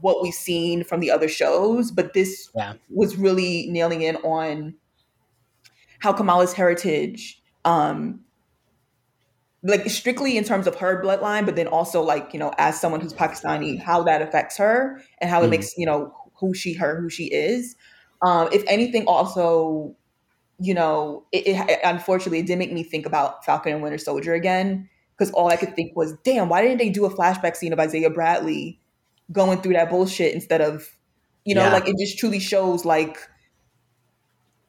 what 0.01 0.23
we've 0.23 0.35
seen 0.35 0.85
from 0.85 1.01
the 1.01 1.11
other 1.11 1.29
shows. 1.29 1.91
But 1.91 2.15
this 2.15 2.51
yeah. 2.55 2.75
was 2.91 3.17
really 3.17 3.69
nailing 3.71 4.03
in 4.03 4.17
on 4.17 4.75
how 6.05 6.13
Kamala's 6.13 6.53
heritage 6.53 7.43
um, 7.65 8.21
like 9.63 9.89
strictly 9.89 10.37
in 10.37 10.45
terms 10.45 10.67
of 10.67 10.75
her 10.75 11.03
bloodline, 11.03 11.47
but 11.47 11.57
then 11.57 11.67
also 11.67 12.03
like, 12.03 12.35
you 12.35 12.39
know, 12.39 12.53
as 12.59 12.79
someone 12.79 13.01
who's 13.01 13.15
Pakistani, 13.15 13.81
how 13.81 14.03
that 14.03 14.21
affects 14.21 14.59
her 14.59 15.01
and 15.19 15.31
how 15.31 15.43
it 15.43 15.47
mm. 15.47 15.53
makes, 15.53 15.73
you 15.79 15.87
know, 15.87 16.15
who 16.35 16.53
she, 16.53 16.75
her, 16.75 17.01
who 17.01 17.09
she 17.09 17.25
is. 17.33 17.75
Um, 18.21 18.51
if 18.53 18.63
anything, 18.67 19.07
also, 19.07 19.97
you 20.61 20.75
know, 20.75 21.25
it, 21.33 21.47
it, 21.47 21.81
unfortunately 21.83 22.41
it 22.41 22.47
did 22.47 22.59
make 22.59 22.71
me 22.71 22.83
think 22.83 23.07
about 23.07 23.43
Falcon 23.47 23.73
and 23.73 23.83
Winter 23.83 23.97
Soldier 23.97 24.35
again 24.35 24.91
because 25.17 25.31
all 25.33 25.49
I 25.49 25.57
could 25.57 25.75
think 25.75 25.97
was, 25.97 26.13
damn, 26.23 26.51
why 26.51 26.61
didn't 26.61 26.77
they 26.77 26.91
do 26.91 27.07
a 27.07 27.11
flashback 27.11 27.57
scene 27.57 27.73
of 27.73 27.81
Isaiah 27.81 28.11
Bradley 28.11 28.79
going 29.33 29.63
through 29.63 29.73
that 29.73 29.89
bullshit 29.89 30.35
instead 30.35 30.61
of, 30.61 30.87
you 31.47 31.55
know, 31.55 31.65
yeah. 31.65 31.73
like 31.73 31.89
it 31.89 31.97
just 31.99 32.19
truly 32.19 32.41
shows 32.41 32.85
like, 32.85 33.17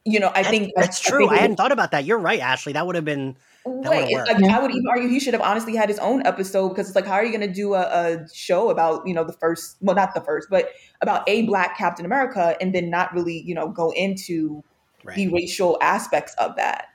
you 0.06 0.20
know, 0.20 0.30
I 0.34 0.42
think 0.42 0.72
that's, 0.76 1.00
true. 1.00 1.28
I, 1.28 1.34
I 1.34 1.36
hadn't 1.38 1.56
thought 1.56 1.72
about 1.72 1.90
that. 1.90 2.04
You're 2.04 2.18
right, 2.18 2.40
Ashley. 2.40 2.72
That 2.72 2.86
would 2.86 2.94
have 2.94 3.04
been 3.04 3.36
Right. 3.66 4.12
Like, 4.12 4.42
I 4.44 4.60
would 4.60 4.70
even 4.70 4.86
argue 4.88 5.08
he 5.08 5.18
should 5.18 5.34
have 5.34 5.42
honestly 5.42 5.74
had 5.74 5.88
his 5.88 5.98
own 5.98 6.24
episode 6.24 6.68
because 6.68 6.86
it's 6.86 6.94
like, 6.94 7.06
how 7.06 7.14
are 7.14 7.24
you 7.24 7.36
going 7.36 7.46
to 7.48 7.52
do 7.52 7.74
a, 7.74 7.80
a, 7.80 8.28
show 8.32 8.70
about, 8.70 9.06
you 9.06 9.12
know, 9.12 9.24
the 9.24 9.32
first, 9.32 9.76
well, 9.80 9.96
not 9.96 10.14
the 10.14 10.20
first, 10.20 10.48
but 10.48 10.70
about 11.02 11.28
a 11.28 11.42
black 11.46 11.76
Captain 11.76 12.06
America 12.06 12.56
and 12.60 12.72
then 12.72 12.90
not 12.90 13.12
really, 13.12 13.42
you 13.42 13.54
know, 13.54 13.68
go 13.68 13.90
into 13.90 14.62
right. 15.02 15.16
the 15.16 15.28
racial 15.28 15.78
aspects 15.82 16.32
of 16.38 16.54
that. 16.56 16.86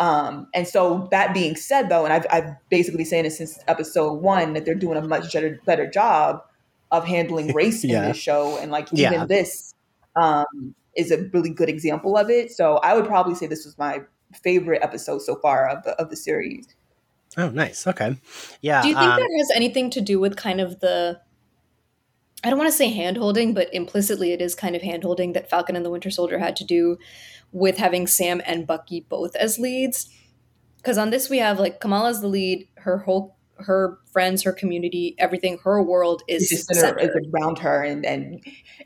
Um, 0.00 0.48
and 0.52 0.66
so 0.66 1.06
that 1.12 1.32
being 1.32 1.54
said, 1.54 1.88
though, 1.88 2.04
and 2.04 2.12
I've, 2.12 2.26
I've 2.30 2.50
basically 2.70 3.04
saying 3.04 3.24
it 3.24 3.30
since 3.30 3.60
episode 3.68 4.14
one 4.14 4.52
that 4.54 4.64
they're 4.64 4.74
doing 4.74 4.98
a 4.98 5.06
much 5.06 5.32
better, 5.32 5.60
better 5.64 5.88
job 5.88 6.42
of 6.90 7.04
handling 7.04 7.54
race 7.54 7.84
yeah. 7.84 8.02
in 8.02 8.08
this 8.08 8.16
show. 8.16 8.58
And 8.58 8.72
like 8.72 8.92
even 8.92 9.12
yeah. 9.12 9.26
this 9.26 9.74
um, 10.16 10.74
is 10.96 11.10
a 11.10 11.22
really 11.32 11.50
good 11.50 11.68
example 11.68 12.16
of 12.16 12.30
it. 12.30 12.52
So 12.52 12.76
I 12.78 12.94
would 12.94 13.06
probably 13.06 13.34
say 13.34 13.46
this 13.46 13.64
was 13.64 13.76
my 13.78 14.00
favorite 14.42 14.82
episode 14.82 15.22
so 15.22 15.36
far 15.36 15.68
of 15.68 15.84
the 15.84 15.92
of 16.00 16.10
the 16.10 16.16
series. 16.16 16.66
Oh, 17.36 17.50
nice. 17.50 17.86
Okay. 17.86 18.16
Yeah. 18.60 18.82
Do 18.82 18.88
you 18.88 18.94
think 18.94 19.06
um, 19.06 19.20
that 19.20 19.36
has 19.38 19.50
anything 19.54 19.90
to 19.90 20.00
do 20.00 20.18
with 20.18 20.36
kind 20.36 20.60
of 20.60 20.80
the 20.80 21.20
I 22.44 22.50
don't 22.50 22.58
want 22.58 22.70
to 22.70 22.76
say 22.76 22.90
hand 22.90 23.16
holding, 23.16 23.54
but 23.54 23.72
implicitly 23.72 24.32
it 24.32 24.40
is 24.40 24.54
kind 24.54 24.76
of 24.76 24.82
hand 24.82 25.02
holding 25.02 25.32
that 25.32 25.50
Falcon 25.50 25.76
and 25.76 25.84
the 25.84 25.90
Winter 25.90 26.10
Soldier 26.10 26.38
had 26.38 26.56
to 26.56 26.64
do 26.64 26.98
with 27.52 27.78
having 27.78 28.06
Sam 28.06 28.40
and 28.46 28.66
Bucky 28.66 29.00
both 29.08 29.34
as 29.36 29.58
leads. 29.58 30.08
Because 30.76 30.98
on 30.98 31.10
this 31.10 31.28
we 31.28 31.38
have 31.38 31.58
like 31.58 31.80
Kamala's 31.80 32.20
the 32.20 32.28
lead, 32.28 32.68
her 32.78 32.98
whole 32.98 33.35
her 33.58 33.98
friends, 34.12 34.42
her 34.42 34.52
community, 34.52 35.14
everything, 35.18 35.58
her 35.64 35.82
world 35.82 36.22
is, 36.28 36.50
is 36.52 36.82
around 36.82 37.58
her, 37.58 37.82
and 37.82 38.04
and 38.04 38.44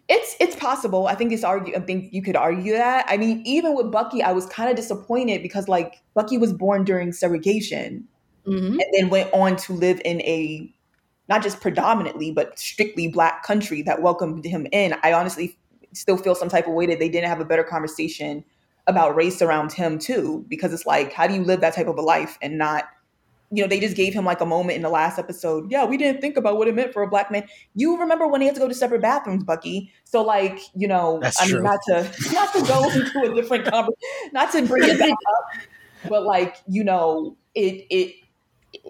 it's 0.08 0.36
it's 0.40 0.56
possible. 0.56 1.06
I 1.06 1.14
think 1.14 1.32
it's 1.32 1.44
argue. 1.44 1.74
I 1.76 1.80
think 1.80 2.12
you 2.12 2.22
could 2.22 2.36
argue 2.36 2.72
that. 2.72 3.04
I 3.08 3.16
mean, 3.16 3.42
even 3.44 3.74
with 3.74 3.90
Bucky, 3.90 4.22
I 4.22 4.32
was 4.32 4.46
kind 4.46 4.70
of 4.70 4.76
disappointed 4.76 5.42
because 5.42 5.68
like 5.68 6.00
Bucky 6.14 6.38
was 6.38 6.52
born 6.52 6.84
during 6.84 7.12
segregation, 7.12 8.06
mm-hmm. 8.46 8.78
and 8.78 8.84
then 8.92 9.10
went 9.10 9.32
on 9.32 9.56
to 9.56 9.72
live 9.72 10.00
in 10.04 10.20
a 10.22 10.72
not 11.28 11.42
just 11.42 11.60
predominantly 11.60 12.32
but 12.32 12.58
strictly 12.58 13.08
black 13.08 13.44
country 13.44 13.82
that 13.82 14.02
welcomed 14.02 14.44
him 14.44 14.66
in. 14.72 14.94
I 15.02 15.12
honestly 15.12 15.56
still 15.92 16.16
feel 16.16 16.34
some 16.34 16.48
type 16.48 16.66
of 16.66 16.74
way 16.74 16.86
that 16.86 16.98
they 16.98 17.08
didn't 17.08 17.28
have 17.28 17.40
a 17.40 17.44
better 17.44 17.64
conversation 17.64 18.44
about 18.86 19.14
race 19.14 19.40
around 19.40 19.72
him 19.72 19.98
too, 19.98 20.44
because 20.48 20.72
it's 20.72 20.86
like, 20.86 21.12
how 21.12 21.26
do 21.26 21.34
you 21.34 21.44
live 21.44 21.60
that 21.60 21.74
type 21.74 21.86
of 21.86 21.98
a 21.98 22.02
life 22.02 22.38
and 22.42 22.58
not 22.58 22.84
you 23.52 23.62
know, 23.62 23.68
they 23.68 23.80
just 23.80 23.96
gave 23.96 24.14
him 24.14 24.24
like 24.24 24.40
a 24.40 24.46
moment 24.46 24.76
in 24.76 24.82
the 24.82 24.88
last 24.88 25.18
episode. 25.18 25.70
Yeah, 25.70 25.84
we 25.84 25.96
didn't 25.96 26.20
think 26.20 26.36
about 26.36 26.56
what 26.56 26.68
it 26.68 26.74
meant 26.74 26.92
for 26.92 27.02
a 27.02 27.08
black 27.08 27.32
man. 27.32 27.48
You 27.74 27.98
remember 27.98 28.28
when 28.28 28.40
he 28.40 28.46
had 28.46 28.54
to 28.54 28.60
go 28.60 28.68
to 28.68 28.74
separate 28.74 29.02
bathrooms, 29.02 29.42
Bucky? 29.42 29.92
So 30.04 30.22
like, 30.22 30.60
you 30.74 30.86
know, 30.86 31.18
That's 31.20 31.40
I 31.40 31.46
true. 31.46 31.56
mean, 31.56 31.64
not 31.64 31.80
to 31.88 32.02
not 32.32 32.52
to 32.52 32.62
go 32.62 32.90
into 32.90 33.32
a 33.32 33.34
different 33.34 33.64
conversation, 33.64 34.30
not 34.32 34.52
to 34.52 34.62
bring 34.62 34.88
it 34.88 34.98
back 34.98 35.10
up, 35.10 36.08
but 36.08 36.24
like, 36.24 36.58
you 36.68 36.84
know, 36.84 37.36
it 37.54 37.86
it 37.90 38.14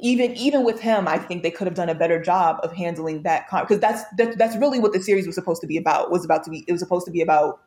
even 0.02 0.36
even 0.36 0.64
with 0.64 0.78
him, 0.78 1.08
I 1.08 1.16
think 1.16 1.42
they 1.42 1.50
could 1.50 1.66
have 1.66 1.74
done 1.74 1.88
a 1.88 1.94
better 1.94 2.20
job 2.22 2.60
of 2.62 2.72
handling 2.72 3.22
that 3.22 3.46
because 3.50 3.80
that's 3.80 4.02
that, 4.18 4.36
that's 4.36 4.56
really 4.56 4.78
what 4.78 4.92
the 4.92 5.02
series 5.02 5.26
was 5.26 5.34
supposed 5.34 5.62
to 5.62 5.66
be 5.66 5.78
about. 5.78 6.10
Was 6.10 6.24
about 6.24 6.44
to 6.44 6.50
be 6.50 6.64
it 6.68 6.72
was 6.72 6.80
supposed 6.80 7.06
to 7.06 7.12
be 7.12 7.22
about 7.22 7.60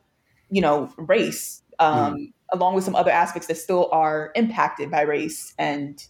you 0.51 0.61
know 0.61 0.93
race, 0.97 1.63
um, 1.79 2.15
mm. 2.15 2.33
along 2.51 2.75
with 2.75 2.83
some 2.83 2.95
other 2.95 3.09
aspects 3.09 3.47
that 3.47 3.57
still 3.57 3.89
are 3.91 4.31
impacted 4.35 4.91
by 4.91 5.01
race 5.01 5.55
and 5.57 6.05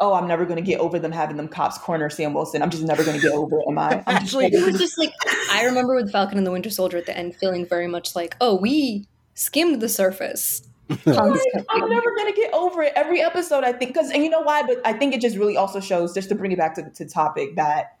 oh, 0.00 0.14
I'm 0.14 0.28
never 0.28 0.44
going 0.44 0.56
to 0.56 0.62
get 0.62 0.80
over 0.80 0.98
them 0.98 1.12
having 1.12 1.36
them 1.36 1.48
cops 1.48 1.78
corner 1.78 2.08
Sam 2.08 2.32
Wilson. 2.32 2.62
I'm 2.62 2.70
just 2.70 2.84
never 2.84 3.04
going 3.04 3.16
to 3.16 3.22
get 3.22 3.32
over 3.32 3.58
it. 3.58 3.64
Am 3.68 3.78
I? 3.78 4.02
I'm 4.06 4.16
Actually, 4.16 4.46
it 4.46 4.64
was 4.64 4.78
just 4.78 4.98
like 4.98 5.12
I 5.50 5.64
remember 5.64 5.94
with 5.94 6.12
Falcon 6.12 6.38
and 6.38 6.46
the 6.46 6.50
Winter 6.50 6.70
Soldier 6.70 6.98
at 6.98 7.06
the 7.06 7.16
end, 7.16 7.34
feeling 7.36 7.66
very 7.66 7.88
much 7.88 8.14
like, 8.14 8.36
oh, 8.40 8.54
we 8.54 9.06
skimmed 9.34 9.80
the 9.80 9.88
surface. 9.88 10.62
I'm 11.06 11.88
never 11.88 12.16
gonna 12.16 12.32
get 12.32 12.52
over 12.54 12.82
it. 12.82 12.92
Every 12.96 13.20
episode, 13.20 13.62
I 13.62 13.72
think, 13.72 13.92
because 13.92 14.10
and 14.10 14.24
you 14.24 14.30
know 14.30 14.40
why? 14.40 14.62
But 14.62 14.80
I 14.86 14.94
think 14.94 15.14
it 15.14 15.20
just 15.20 15.36
really 15.36 15.56
also 15.56 15.80
shows, 15.80 16.14
just 16.14 16.30
to 16.30 16.34
bring 16.34 16.52
it 16.52 16.58
back 16.58 16.74
to 16.76 16.82
the 16.82 17.04
topic, 17.04 17.56
that 17.56 17.98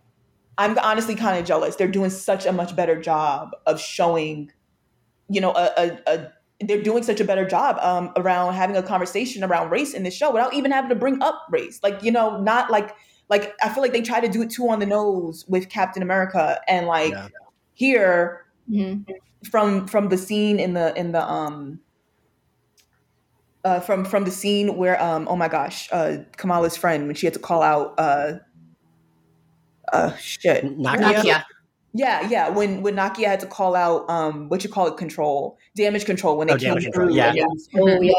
I'm 0.56 0.78
honestly 0.78 1.14
kind 1.14 1.38
of 1.38 1.44
jealous. 1.44 1.76
They're 1.76 1.86
doing 1.86 2.10
such 2.10 2.46
a 2.46 2.52
much 2.52 2.74
better 2.74 2.98
job 3.00 3.50
of 3.66 3.78
showing, 3.78 4.52
you 5.28 5.40
know, 5.40 5.52
a, 5.52 5.70
a, 5.76 5.98
a 6.06 6.32
they're 6.60 6.82
doing 6.82 7.02
such 7.02 7.20
a 7.20 7.24
better 7.24 7.46
job 7.46 7.78
um, 7.80 8.12
around 8.16 8.54
having 8.54 8.76
a 8.76 8.82
conversation 8.82 9.44
around 9.44 9.70
race 9.70 9.94
in 9.94 10.02
this 10.02 10.14
show 10.14 10.32
without 10.32 10.54
even 10.54 10.70
having 10.70 10.88
to 10.88 10.96
bring 10.96 11.22
up 11.22 11.46
race. 11.50 11.80
Like, 11.82 12.02
you 12.02 12.10
know, 12.10 12.40
not 12.40 12.70
like 12.70 12.94
like 13.28 13.54
I 13.62 13.68
feel 13.68 13.82
like 13.82 13.92
they 13.92 14.02
try 14.02 14.20
to 14.20 14.28
do 14.28 14.42
it 14.42 14.50
too 14.50 14.68
on 14.68 14.78
the 14.78 14.86
nose 14.86 15.44
with 15.48 15.68
Captain 15.68 16.02
America 16.02 16.60
and 16.66 16.86
like 16.86 17.12
yeah. 17.12 17.28
here 17.74 18.46
mm-hmm. 18.68 19.12
from 19.50 19.86
from 19.86 20.08
the 20.08 20.18
scene 20.18 20.58
in 20.58 20.74
the 20.74 20.98
in 20.98 21.12
the 21.12 21.30
um 21.30 21.80
uh, 23.64 23.80
from 23.80 24.04
from 24.04 24.24
the 24.24 24.30
scene 24.30 24.76
where 24.76 25.00
um 25.02 25.26
oh 25.28 25.36
my 25.36 25.48
gosh 25.48 25.88
uh 25.92 26.18
Kamala's 26.36 26.76
friend 26.76 27.06
when 27.06 27.14
she 27.14 27.26
had 27.26 27.34
to 27.34 27.40
call 27.40 27.62
out 27.62 27.94
uh 27.98 28.34
uh 29.92 30.14
shit 30.16 30.64
Nakia. 30.64 31.14
Nakia. 31.14 31.44
Yeah, 31.94 32.28
yeah. 32.28 32.48
When 32.50 32.82
when 32.82 32.96
Nakia 32.96 33.26
had 33.26 33.40
to 33.40 33.46
call 33.46 33.74
out 33.74 34.08
um 34.10 34.48
what 34.48 34.62
you 34.62 34.70
call 34.70 34.86
it 34.86 34.96
control 34.96 35.58
damage 35.74 36.04
control 36.04 36.36
when 36.36 36.48
they 36.48 36.54
oh, 36.54 36.58
came 36.58 36.92
through 36.92 37.14
yeah. 37.14 37.32
yeah. 37.34 37.44
Oh, 37.76 38.00
yeah. 38.00 38.12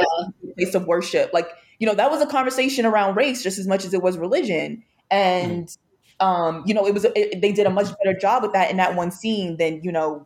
place 0.56 0.76
of 0.76 0.86
worship. 0.88 1.32
Like 1.34 1.48
you 1.78 1.88
know 1.88 1.94
that 1.94 2.10
was 2.10 2.22
a 2.22 2.26
conversation 2.26 2.86
around 2.86 3.16
race 3.16 3.44
just 3.44 3.60
as 3.60 3.68
much 3.68 3.86
as 3.86 3.94
it 3.94 4.02
was 4.02 4.18
religion, 4.18 4.84
and 5.12 5.68
mm. 5.68 5.78
um 6.26 6.64
you 6.66 6.74
know 6.74 6.86
it 6.88 6.94
was 6.94 7.06
it, 7.16 7.42
they 7.42 7.52
did 7.52 7.68
a 7.68 7.70
much 7.70 7.88
better 8.04 8.18
job 8.18 8.44
with 8.44 8.54
that 8.54 8.72
in 8.72 8.78
that 8.78 8.96
one 8.96 9.12
scene 9.12 9.58
than 9.58 9.82
you 9.84 9.92
know 9.92 10.26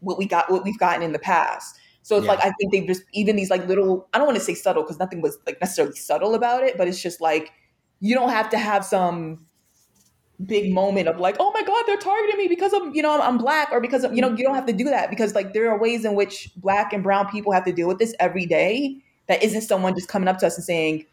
what 0.00 0.18
we 0.18 0.26
got 0.26 0.50
what 0.50 0.64
we've 0.64 0.78
gotten 0.78 1.02
in 1.02 1.12
the 1.12 1.18
past. 1.18 1.76
So 2.02 2.16
it's 2.16 2.26
yeah. 2.26 2.32
like 2.32 2.44
I 2.44 2.52
think 2.60 2.72
they've 2.72 2.86
just 2.86 3.02
even 3.14 3.36
these 3.36 3.50
like 3.50 3.66
little 3.68 4.08
I 4.12 4.18
don't 4.18 4.26
want 4.26 4.38
to 4.38 4.44
say 4.44 4.54
subtle 4.54 4.82
because 4.82 4.98
nothing 4.98 5.22
was 5.22 5.38
like 5.46 5.60
necessarily 5.60 5.96
subtle 5.96 6.34
about 6.34 6.64
it, 6.64 6.76
but 6.76 6.88
it's 6.88 7.00
just 7.00 7.20
like 7.20 7.52
you 8.00 8.14
don't 8.14 8.30
have 8.30 8.50
to 8.50 8.58
have 8.58 8.84
some 8.84 9.46
big 10.44 10.72
moment 10.72 11.08
of 11.08 11.18
like, 11.18 11.36
oh 11.38 11.50
my 11.52 11.62
God, 11.62 11.84
they're 11.86 11.96
targeting 11.96 12.38
me 12.38 12.48
because 12.48 12.72
of, 12.72 12.94
you 12.94 13.02
know, 13.02 13.14
I'm, 13.14 13.20
I'm, 13.20 13.38
black 13.38 13.68
or 13.70 13.80
because 13.80 14.04
of, 14.04 14.14
you 14.14 14.20
know, 14.20 14.30
you 14.30 14.44
don't 14.44 14.54
have 14.54 14.66
to 14.66 14.72
do 14.72 14.84
that 14.84 15.10
because 15.10 15.34
like 15.34 15.52
there 15.52 15.70
are 15.70 15.78
ways 15.78 16.04
in 16.04 16.14
which 16.14 16.50
black 16.56 16.92
and 16.92 17.02
brown 17.02 17.28
people 17.28 17.52
have 17.52 17.64
to 17.64 17.72
deal 17.72 17.88
with 17.88 17.98
this 17.98 18.14
every 18.18 18.46
day 18.46 18.96
that 19.28 19.42
isn't 19.42 19.62
someone 19.62 19.94
just 19.94 20.08
coming 20.08 20.28
up 20.28 20.38
to 20.38 20.46
us 20.46 20.56
and 20.56 20.64
saying, 20.64 21.06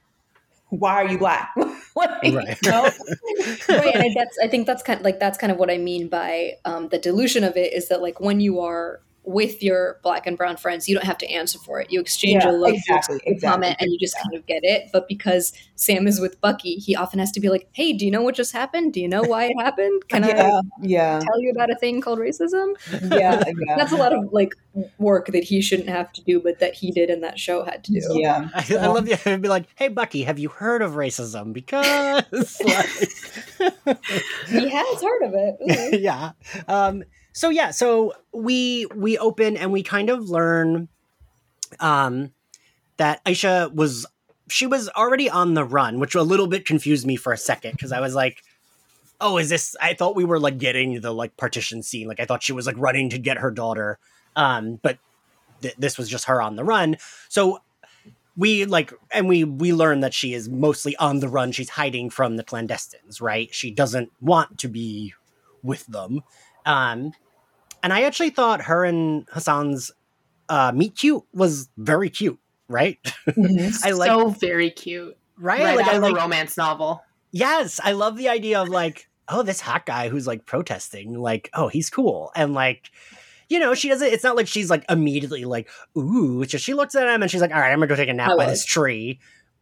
why 0.70 0.94
are 0.94 1.08
you 1.08 1.18
black? 1.18 1.52
like, 1.96 2.10
right. 2.24 2.24
You 2.24 2.72
know? 2.72 2.84
right. 3.70 3.96
And 3.96 4.16
that's, 4.16 4.38
I 4.42 4.48
think 4.48 4.66
that's 4.66 4.82
kind 4.82 5.00
of 5.00 5.04
like, 5.04 5.20
that's 5.20 5.38
kind 5.38 5.52
of 5.52 5.58
what 5.58 5.70
I 5.70 5.78
mean 5.78 6.08
by 6.08 6.54
um, 6.66 6.90
the 6.90 6.98
dilution 6.98 7.44
of 7.44 7.56
it 7.58 7.74
is 7.74 7.90
that 7.90 8.02
like 8.02 8.20
when 8.20 8.40
you 8.40 8.60
are 8.60 9.02
with 9.24 9.62
your 9.62 10.00
black 10.02 10.26
and 10.26 10.36
brown 10.38 10.58
friends, 10.58 10.90
you 10.90 10.96
don't 10.96 11.06
have 11.06 11.18
to 11.20 11.30
answer 11.30 11.60
for 11.60 11.80
it. 11.80 11.92
You 11.92 12.02
exchange 12.02 12.44
yeah, 12.44 12.52
a 12.52 12.54
look, 12.54 12.74
exactly, 12.74 13.18
a 13.18 13.30
exactly. 13.30 13.40
comment, 13.40 13.78
and 13.80 13.92
you 13.92 14.00
just 14.00 14.16
kind 14.18 14.34
of 14.34 14.46
get 14.48 14.64
it. 14.64 14.90
But 14.92 15.08
because 15.08 15.54
Sam 15.76 16.08
is 16.08 16.20
with 16.20 16.42
Bucky, 16.42 16.76
he 16.76 16.96
often 16.96 17.20
has 17.20 17.32
to 17.34 17.40
be 17.40 17.50
like, 17.50 17.68
"Hey, 17.72 17.94
do 17.94 18.06
you 18.06 18.12
know 18.12 18.24
what 18.24 18.36
just 18.36 18.52
happened? 18.52 18.94
Do 18.94 19.02
you 19.02 19.08
know 19.08 19.22
why 19.22 19.46
it 19.46 19.54
happened? 19.60 20.04
Can 20.10 20.24
yeah, 20.24 20.50
I 20.50 20.62
yeah. 20.82 21.20
tell 21.20 21.40
you 21.40 21.52
about 21.52 21.70
a 21.70 21.76
thing 21.76 22.02
called 22.02 22.20
racism?" 22.20 22.74
Yeah, 23.12 23.44
yeah, 23.46 23.76
that's 23.78 23.92
a 23.92 23.98
lot 23.98 24.14
of 24.14 24.32
like 24.32 24.56
work 24.98 25.28
that 25.28 25.44
he 25.44 25.62
shouldn't 25.62 25.90
have 25.90 26.12
to 26.14 26.24
do, 26.24 26.40
but 26.40 26.60
that 26.60 26.74
he 26.74 26.92
did 26.92 27.10
and 27.10 27.24
that 27.24 27.38
show 27.38 27.64
had 27.64 27.84
to 27.86 27.92
do. 27.92 28.02
Yeah, 28.12 28.50
I, 28.56 28.66
I 28.80 28.88
love 28.88 29.06
the 29.06 29.14
idea. 29.14 29.38
Be 29.38 29.50
like, 29.50 29.66
"Hey, 29.76 29.90
Bucky, 29.90 30.24
have 30.24 30.40
you 30.40 30.50
heard 30.50 30.82
of 30.82 30.94
racism?" 30.94 31.54
Because 31.54 32.60
like... 32.64 32.88
he 34.48 34.70
has 34.70 35.02
heard 35.02 35.24
of 35.24 35.34
it. 35.36 36.02
yeah. 36.02 36.32
Um, 36.68 37.04
so 37.34 37.50
yeah, 37.50 37.72
so 37.72 38.14
we 38.34 38.88
we 38.96 39.18
open 39.18 39.58
and 39.58 39.72
we 39.72 39.84
kind 39.84 40.10
of 40.10 40.30
learn 40.30 40.88
um 41.80 42.32
that 42.98 43.24
Aisha 43.26 43.74
was 43.74 44.06
she 44.50 44.68
was 44.68 44.90
already 44.90 45.30
on 45.30 45.54
the 45.54 45.64
run, 45.64 46.00
which 46.00 46.14
a 46.14 46.22
little 46.24 46.48
bit 46.48 46.66
confused 46.66 47.06
me 47.06 47.16
for 47.16 47.32
a 47.32 47.38
second 47.38 47.72
because 47.72 47.92
I 47.92 48.02
was 48.02 48.14
like, 48.14 48.44
oh, 49.22 49.38
is 49.38 49.50
this? 49.50 49.76
I 49.82 49.94
thought 49.94 50.16
we 50.16 50.26
were 50.26 50.40
like 50.40 50.58
getting 50.58 51.00
the 51.00 51.14
like 51.14 51.38
partition 51.38 51.84
scene. 51.84 52.08
Like 52.08 52.20
I 52.20 52.26
thought 52.26 52.44
she 52.44 52.54
was 52.54 52.68
like 52.68 52.76
running 52.78 53.10
to 53.12 53.18
get 53.18 53.38
her 53.38 53.52
daughter, 53.52 53.98
um, 54.36 54.80
but 54.82 54.98
th- 55.62 55.76
this 55.78 55.98
was 55.98 56.10
just 56.10 56.26
her 56.26 56.42
on 56.42 56.58
the 56.58 56.64
run. 56.64 56.98
So 57.30 57.60
we 58.36 58.66
like, 58.66 58.94
and 59.14 59.30
we 59.30 59.44
we 59.44 59.74
learn 59.74 60.02
that 60.02 60.14
she 60.14 60.34
is 60.34 60.50
mostly 60.50 60.96
on 60.98 61.20
the 61.20 61.30
run. 61.30 61.52
She's 61.52 61.70
hiding 61.70 62.10
from 62.10 62.36
the 62.36 62.44
clandestines, 62.44 63.22
right? 63.22 63.54
She 63.54 63.72
doesn't 63.72 64.12
want 64.20 64.58
to 64.60 64.68
be 64.68 65.14
with 65.64 65.86
them. 65.88 66.22
Um, 66.66 67.14
and 67.84 67.94
I 67.94 68.04
actually 68.04 68.30
thought 68.30 68.62
her 68.64 68.84
and 68.86 69.28
Hassan's 69.32 69.92
uh, 70.50 70.72
meet 70.74 70.96
cute 70.96 71.24
was 71.34 71.70
very 71.78 72.10
cute, 72.10 72.40
right? 72.68 73.00
Mm-hmm. 73.28 73.70
I 73.88 73.92
like 73.92 74.10
so 74.10 74.30
very 74.30 74.70
cute, 74.70 75.18
right? 75.38 75.64
right 75.64 75.78
like 75.78 75.88
I 75.88 75.98
like 75.98 76.16
romance 76.16 76.58
novel. 76.58 77.04
Yes, 77.32 77.80
I 77.84 77.94
love 77.94 78.18
the 78.18 78.30
idea 78.30 78.62
of 78.62 78.70
like, 78.70 79.10
oh, 79.28 79.44
this 79.44 79.62
hot 79.62 79.86
guy 79.86 80.10
who's 80.10 80.28
like 80.28 80.46
protesting, 80.46 81.18
like, 81.18 81.50
oh, 81.54 81.68
he's 81.68 81.90
cool, 81.90 82.32
and 82.36 82.54
like. 82.54 82.92
You 83.50 83.60
know, 83.60 83.74
she 83.74 83.90
doesn't. 83.90 84.08
It's 84.08 84.24
not 84.24 84.38
like 84.38 84.48
she's 84.48 84.70
like 84.70 84.86
immediately 84.90 85.44
like, 85.44 85.68
ooh. 85.98 86.42
It's 86.42 86.54
just 86.54 86.64
she 86.64 86.74
looks 86.74 86.96
at 86.96 87.10
him 87.10 87.22
and 87.22 87.30
she's 87.30 87.42
like, 87.42 87.52
all 87.52 87.60
right, 87.60 87.74
I'm 87.74 87.80
gonna 87.80 87.88
go 87.88 87.98
take 87.98 88.08
a 88.08 88.14
nap 88.14 88.38
by 88.38 88.46
this 88.46 88.64
tree 88.64 89.20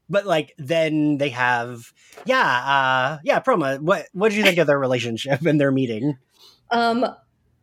but 0.09 0.25
like 0.25 0.53
then 0.57 1.17
they 1.17 1.29
have 1.29 1.93
yeah 2.25 2.39
uh 2.39 3.19
yeah 3.23 3.39
Proma 3.39 3.79
what 3.79 4.07
what 4.13 4.29
did 4.29 4.37
you 4.37 4.43
think 4.43 4.57
of 4.57 4.67
their 4.67 4.79
relationship 4.79 5.45
and 5.45 5.59
their 5.59 5.71
meeting 5.71 6.17
um 6.71 7.05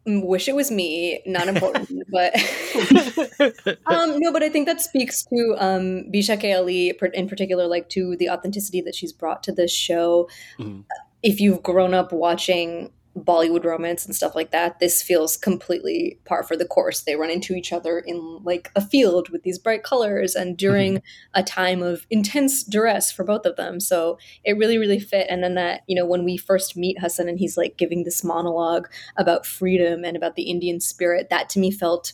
wish 0.06 0.48
it 0.48 0.54
was 0.54 0.70
me 0.70 1.20
not 1.26 1.48
important 1.48 1.90
but 2.10 2.34
um 3.86 4.18
no 4.18 4.32
but 4.32 4.42
i 4.42 4.48
think 4.48 4.66
that 4.66 4.80
speaks 4.80 5.24
to 5.24 5.56
um 5.58 6.04
Bisha 6.12 6.40
K. 6.40 6.52
Ali 6.52 6.96
in 7.14 7.28
particular 7.28 7.66
like 7.66 7.88
to 7.90 8.16
the 8.16 8.30
authenticity 8.30 8.80
that 8.82 8.94
she's 8.94 9.12
brought 9.12 9.42
to 9.44 9.52
this 9.52 9.72
show 9.72 10.28
mm-hmm. 10.58 10.82
if 11.22 11.40
you've 11.40 11.62
grown 11.62 11.92
up 11.92 12.12
watching 12.12 12.92
Bollywood 13.16 13.64
romance 13.64 14.04
and 14.04 14.14
stuff 14.14 14.34
like 14.34 14.50
that, 14.50 14.78
this 14.78 15.02
feels 15.02 15.36
completely 15.36 16.20
par 16.26 16.42
for 16.42 16.56
the 16.56 16.66
course. 16.66 17.00
They 17.00 17.16
run 17.16 17.30
into 17.30 17.54
each 17.54 17.72
other 17.72 17.98
in 17.98 18.40
like 18.44 18.70
a 18.76 18.80
field 18.80 19.30
with 19.30 19.42
these 19.42 19.58
bright 19.58 19.82
colors 19.82 20.34
and 20.34 20.56
during 20.56 20.96
mm-hmm. 20.96 21.40
a 21.40 21.42
time 21.42 21.82
of 21.82 22.06
intense 22.10 22.62
duress 22.62 23.10
for 23.10 23.24
both 23.24 23.46
of 23.46 23.56
them. 23.56 23.80
So 23.80 24.18
it 24.44 24.58
really, 24.58 24.76
really 24.76 25.00
fit. 25.00 25.26
And 25.30 25.42
then 25.42 25.54
that, 25.54 25.80
you 25.86 25.96
know, 25.96 26.04
when 26.04 26.24
we 26.24 26.36
first 26.36 26.76
meet 26.76 27.00
Hassan 27.00 27.28
and 27.28 27.38
he's 27.38 27.56
like 27.56 27.78
giving 27.78 28.04
this 28.04 28.22
monologue 28.22 28.88
about 29.16 29.46
freedom 29.46 30.04
and 30.04 30.16
about 30.16 30.36
the 30.36 30.50
Indian 30.50 30.78
spirit, 30.78 31.28
that 31.30 31.48
to 31.50 31.58
me 31.58 31.70
felt 31.70 32.12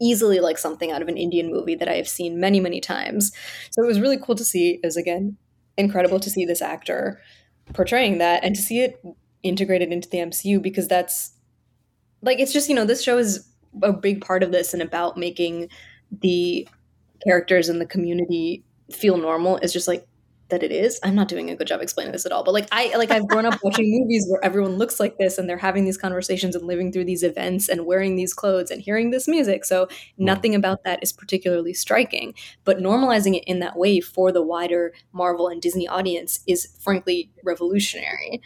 easily 0.00 0.40
like 0.40 0.58
something 0.58 0.90
out 0.90 1.02
of 1.02 1.08
an 1.08 1.16
Indian 1.16 1.50
movie 1.50 1.74
that 1.76 1.88
I 1.88 1.94
have 1.94 2.08
seen 2.08 2.40
many, 2.40 2.60
many 2.60 2.80
times. 2.80 3.32
So 3.70 3.82
it 3.82 3.86
was 3.86 4.00
really 4.00 4.18
cool 4.18 4.34
to 4.34 4.44
see. 4.44 4.80
It 4.82 4.86
was 4.86 4.96
again 4.96 5.36
incredible 5.76 6.18
to 6.18 6.30
see 6.30 6.44
this 6.44 6.60
actor 6.60 7.20
portraying 7.72 8.18
that 8.18 8.42
and 8.42 8.56
to 8.56 8.62
see 8.62 8.80
it 8.80 9.00
integrated 9.42 9.92
into 9.92 10.08
the 10.08 10.18
MCU 10.18 10.60
because 10.60 10.88
that's 10.88 11.32
like 12.22 12.38
it's 12.38 12.52
just 12.52 12.68
you 12.68 12.74
know 12.74 12.84
this 12.84 13.02
show 13.02 13.18
is 13.18 13.48
a 13.82 13.92
big 13.92 14.20
part 14.20 14.42
of 14.42 14.52
this 14.52 14.72
and 14.72 14.82
about 14.82 15.16
making 15.16 15.68
the 16.20 16.66
characters 17.24 17.68
in 17.68 17.78
the 17.78 17.86
community 17.86 18.64
feel 18.90 19.16
normal 19.16 19.58
is 19.58 19.72
just 19.72 19.88
like 19.88 20.06
that 20.50 20.62
it 20.62 20.72
is. 20.72 20.98
I'm 21.02 21.14
not 21.14 21.28
doing 21.28 21.50
a 21.50 21.56
good 21.56 21.66
job 21.66 21.82
explaining 21.82 22.12
this 22.12 22.24
at 22.24 22.32
all, 22.32 22.42
but 22.42 22.54
like 22.54 22.68
I 22.72 22.96
like 22.96 23.10
I've 23.10 23.28
grown 23.28 23.44
up 23.44 23.58
watching 23.62 23.84
movies 24.00 24.26
where 24.28 24.42
everyone 24.42 24.78
looks 24.78 24.98
like 24.98 25.18
this 25.18 25.36
and 25.38 25.48
they're 25.48 25.58
having 25.58 25.84
these 25.84 25.98
conversations 25.98 26.56
and 26.56 26.66
living 26.66 26.90
through 26.90 27.04
these 27.04 27.22
events 27.22 27.68
and 27.68 27.86
wearing 27.86 28.16
these 28.16 28.32
clothes 28.32 28.70
and 28.70 28.80
hearing 28.80 29.10
this 29.10 29.28
music. 29.28 29.64
So 29.64 29.86
hmm. 29.86 30.24
nothing 30.24 30.54
about 30.54 30.84
that 30.84 31.02
is 31.02 31.12
particularly 31.12 31.74
striking, 31.74 32.34
but 32.64 32.78
normalizing 32.78 33.36
it 33.36 33.44
in 33.44 33.60
that 33.60 33.76
way 33.76 34.00
for 34.00 34.32
the 34.32 34.42
wider 34.42 34.94
Marvel 35.12 35.48
and 35.48 35.60
Disney 35.60 35.86
audience 35.86 36.40
is 36.46 36.74
frankly 36.80 37.30
revolutionary. 37.44 38.40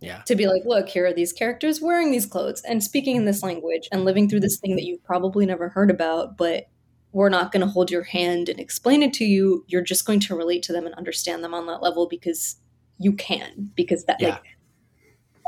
Yeah. 0.00 0.22
To 0.22 0.36
be 0.36 0.46
like, 0.46 0.62
look, 0.64 0.88
here 0.88 1.06
are 1.06 1.12
these 1.12 1.32
characters 1.32 1.80
wearing 1.80 2.10
these 2.10 2.26
clothes 2.26 2.62
and 2.62 2.82
speaking 2.82 3.16
in 3.16 3.24
this 3.24 3.42
language 3.42 3.88
and 3.90 4.04
living 4.04 4.28
through 4.28 4.40
this 4.40 4.58
thing 4.58 4.76
that 4.76 4.84
you've 4.84 5.02
probably 5.04 5.46
never 5.46 5.70
heard 5.70 5.90
about, 5.90 6.36
but 6.36 6.68
we're 7.12 7.30
not 7.30 7.50
going 7.50 7.62
to 7.62 7.66
hold 7.66 7.90
your 7.90 8.02
hand 8.02 8.48
and 8.48 8.60
explain 8.60 9.02
it 9.02 9.14
to 9.14 9.24
you. 9.24 9.64
You're 9.68 9.82
just 9.82 10.04
going 10.04 10.20
to 10.20 10.36
relate 10.36 10.62
to 10.64 10.72
them 10.72 10.84
and 10.84 10.94
understand 10.96 11.42
them 11.42 11.54
on 11.54 11.66
that 11.66 11.82
level 11.82 12.06
because 12.08 12.56
you 12.98 13.12
can, 13.12 13.70
because 13.74 14.04
that, 14.04 14.20
yeah. 14.20 14.28
like, 14.30 14.42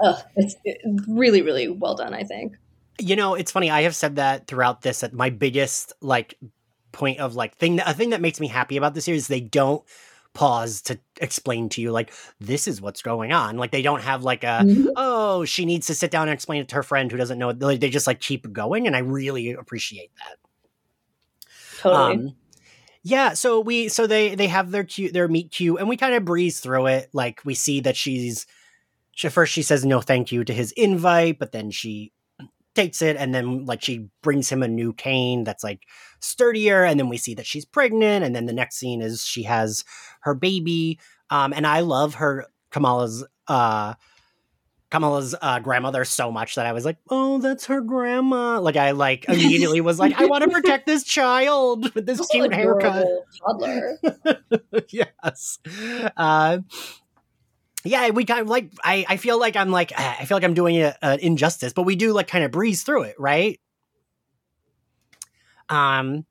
uh, 0.02 0.22
it's 0.36 0.56
really, 1.06 1.42
really 1.42 1.68
well 1.68 1.94
done, 1.94 2.14
I 2.14 2.22
think. 2.22 2.54
You 2.98 3.16
know, 3.16 3.34
it's 3.34 3.52
funny. 3.52 3.70
I 3.70 3.82
have 3.82 3.94
said 3.94 4.16
that 4.16 4.46
throughout 4.46 4.80
this 4.80 5.00
that 5.00 5.12
my 5.12 5.28
biggest, 5.30 5.92
like, 6.00 6.38
point 6.90 7.20
of 7.20 7.36
like 7.36 7.54
thing 7.54 7.78
a 7.80 7.92
thing 7.92 8.10
that 8.10 8.20
makes 8.22 8.40
me 8.40 8.48
happy 8.48 8.78
about 8.78 8.94
the 8.94 9.00
series 9.02 9.28
they 9.28 9.42
don't 9.42 9.84
pause 10.34 10.82
to 10.82 10.98
explain 11.20 11.68
to 11.68 11.80
you 11.80 11.90
like 11.90 12.12
this 12.38 12.68
is 12.68 12.80
what's 12.80 13.02
going 13.02 13.32
on. 13.32 13.56
Like 13.56 13.72
they 13.72 13.82
don't 13.82 14.02
have 14.02 14.22
like 14.22 14.44
a 14.44 14.62
mm-hmm. 14.62 14.88
oh 14.96 15.44
she 15.44 15.64
needs 15.64 15.88
to 15.88 15.94
sit 15.94 16.10
down 16.10 16.28
and 16.28 16.34
explain 16.34 16.60
it 16.60 16.68
to 16.68 16.76
her 16.76 16.82
friend 16.82 17.10
who 17.10 17.18
doesn't 17.18 17.38
know 17.38 17.52
they 17.52 17.90
just 17.90 18.06
like 18.06 18.20
keep 18.20 18.52
going 18.52 18.86
and 18.86 18.94
i 18.94 19.00
really 19.00 19.52
appreciate 19.52 20.10
that. 20.16 20.36
Totally. 21.80 22.28
Um, 22.28 22.36
yeah 23.02 23.32
so 23.32 23.60
we 23.60 23.88
so 23.88 24.06
they 24.06 24.34
they 24.34 24.46
have 24.48 24.70
their 24.70 24.84
cute 24.84 25.12
their 25.12 25.28
meet 25.28 25.50
cute 25.50 25.78
and 25.78 25.88
we 25.88 25.96
kind 25.96 26.14
of 26.14 26.24
breeze 26.24 26.60
through 26.60 26.86
it. 26.86 27.10
Like 27.12 27.40
we 27.44 27.54
see 27.54 27.80
that 27.80 27.96
she's 27.96 28.46
she, 29.12 29.28
first 29.28 29.52
she 29.52 29.62
says 29.62 29.84
no 29.84 30.00
thank 30.00 30.30
you 30.30 30.44
to 30.44 30.52
his 30.52 30.72
invite 30.72 31.38
but 31.38 31.52
then 31.52 31.70
she 31.70 32.12
takes 32.74 33.02
it 33.02 33.16
and 33.16 33.34
then 33.34 33.64
like 33.64 33.82
she 33.82 34.08
brings 34.22 34.48
him 34.48 34.62
a 34.62 34.68
new 34.68 34.92
cane 34.92 35.42
that's 35.42 35.64
like 35.64 35.80
sturdier 36.20 36.84
and 36.84 36.98
then 36.98 37.08
we 37.08 37.16
see 37.16 37.34
that 37.34 37.46
she's 37.46 37.64
pregnant 37.64 38.24
and 38.24 38.34
then 38.34 38.46
the 38.46 38.52
next 38.52 38.76
scene 38.76 39.00
is 39.00 39.24
she 39.24 39.42
has 39.42 39.84
her 40.20 40.34
baby 40.34 40.98
um 41.30 41.52
and 41.52 41.66
i 41.66 41.80
love 41.80 42.14
her 42.14 42.46
kamala's 42.70 43.24
uh 43.46 43.94
Kamala's 44.90 45.34
uh, 45.40 45.58
grandmother 45.58 46.04
so 46.04 46.32
much 46.32 46.54
that 46.54 46.64
I 46.64 46.72
was 46.72 46.84
like, 46.84 46.96
"Oh, 47.10 47.38
that's 47.38 47.66
her 47.66 47.80
grandma." 47.82 48.58
Like 48.60 48.76
I 48.76 48.92
like 48.92 49.24
immediately 49.28 49.80
was 49.80 49.98
like, 49.98 50.18
"I 50.18 50.26
want 50.26 50.44
to 50.44 50.50
protect 50.60 50.86
this 50.86 51.04
child 51.04 51.94
with 51.94 52.06
this 52.06 52.26
cute 52.28 52.54
haircut." 52.54 53.06
Toddler. 53.44 53.98
yes. 54.88 55.58
Uh, 56.16 56.58
yeah, 57.84 58.10
we 58.10 58.24
kind 58.24 58.40
of 58.40 58.48
like. 58.48 58.72
I 58.82 59.04
I 59.08 59.16
feel 59.18 59.38
like 59.38 59.56
I'm 59.56 59.70
like 59.70 59.92
I 59.96 60.24
feel 60.24 60.36
like 60.36 60.44
I'm 60.44 60.54
doing 60.54 60.78
an 60.80 61.18
injustice, 61.20 61.74
but 61.74 61.82
we 61.82 61.94
do 61.94 62.12
like 62.12 62.28
kind 62.28 62.44
of 62.44 62.50
breeze 62.50 62.82
through 62.82 63.02
it, 63.02 63.16
right? 63.18 63.60
Um, 65.68 66.24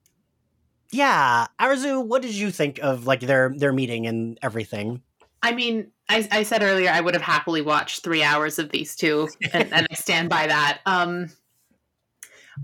yeah, 0.91 1.47
Arzu, 1.59 2.05
what 2.05 2.21
did 2.21 2.33
you 2.33 2.51
think 2.51 2.79
of 2.79 3.05
like 3.05 3.21
their 3.21 3.53
their 3.55 3.73
meeting 3.73 4.07
and 4.07 4.37
everything? 4.41 5.01
I 5.43 5.51
mean, 5.51 5.91
I, 6.09 6.27
I 6.31 6.43
said 6.43 6.63
earlier 6.63 6.89
I 6.89 7.01
would 7.01 7.13
have 7.13 7.23
happily 7.23 7.61
watched 7.61 8.03
three 8.03 8.23
hours 8.23 8.57
of 8.57 8.69
these 8.69 8.95
two, 8.95 9.29
and, 9.53 9.71
and 9.73 9.87
I 9.89 9.93
stand 9.95 10.29
by 10.29 10.47
that. 10.47 10.79
Um, 10.85 11.29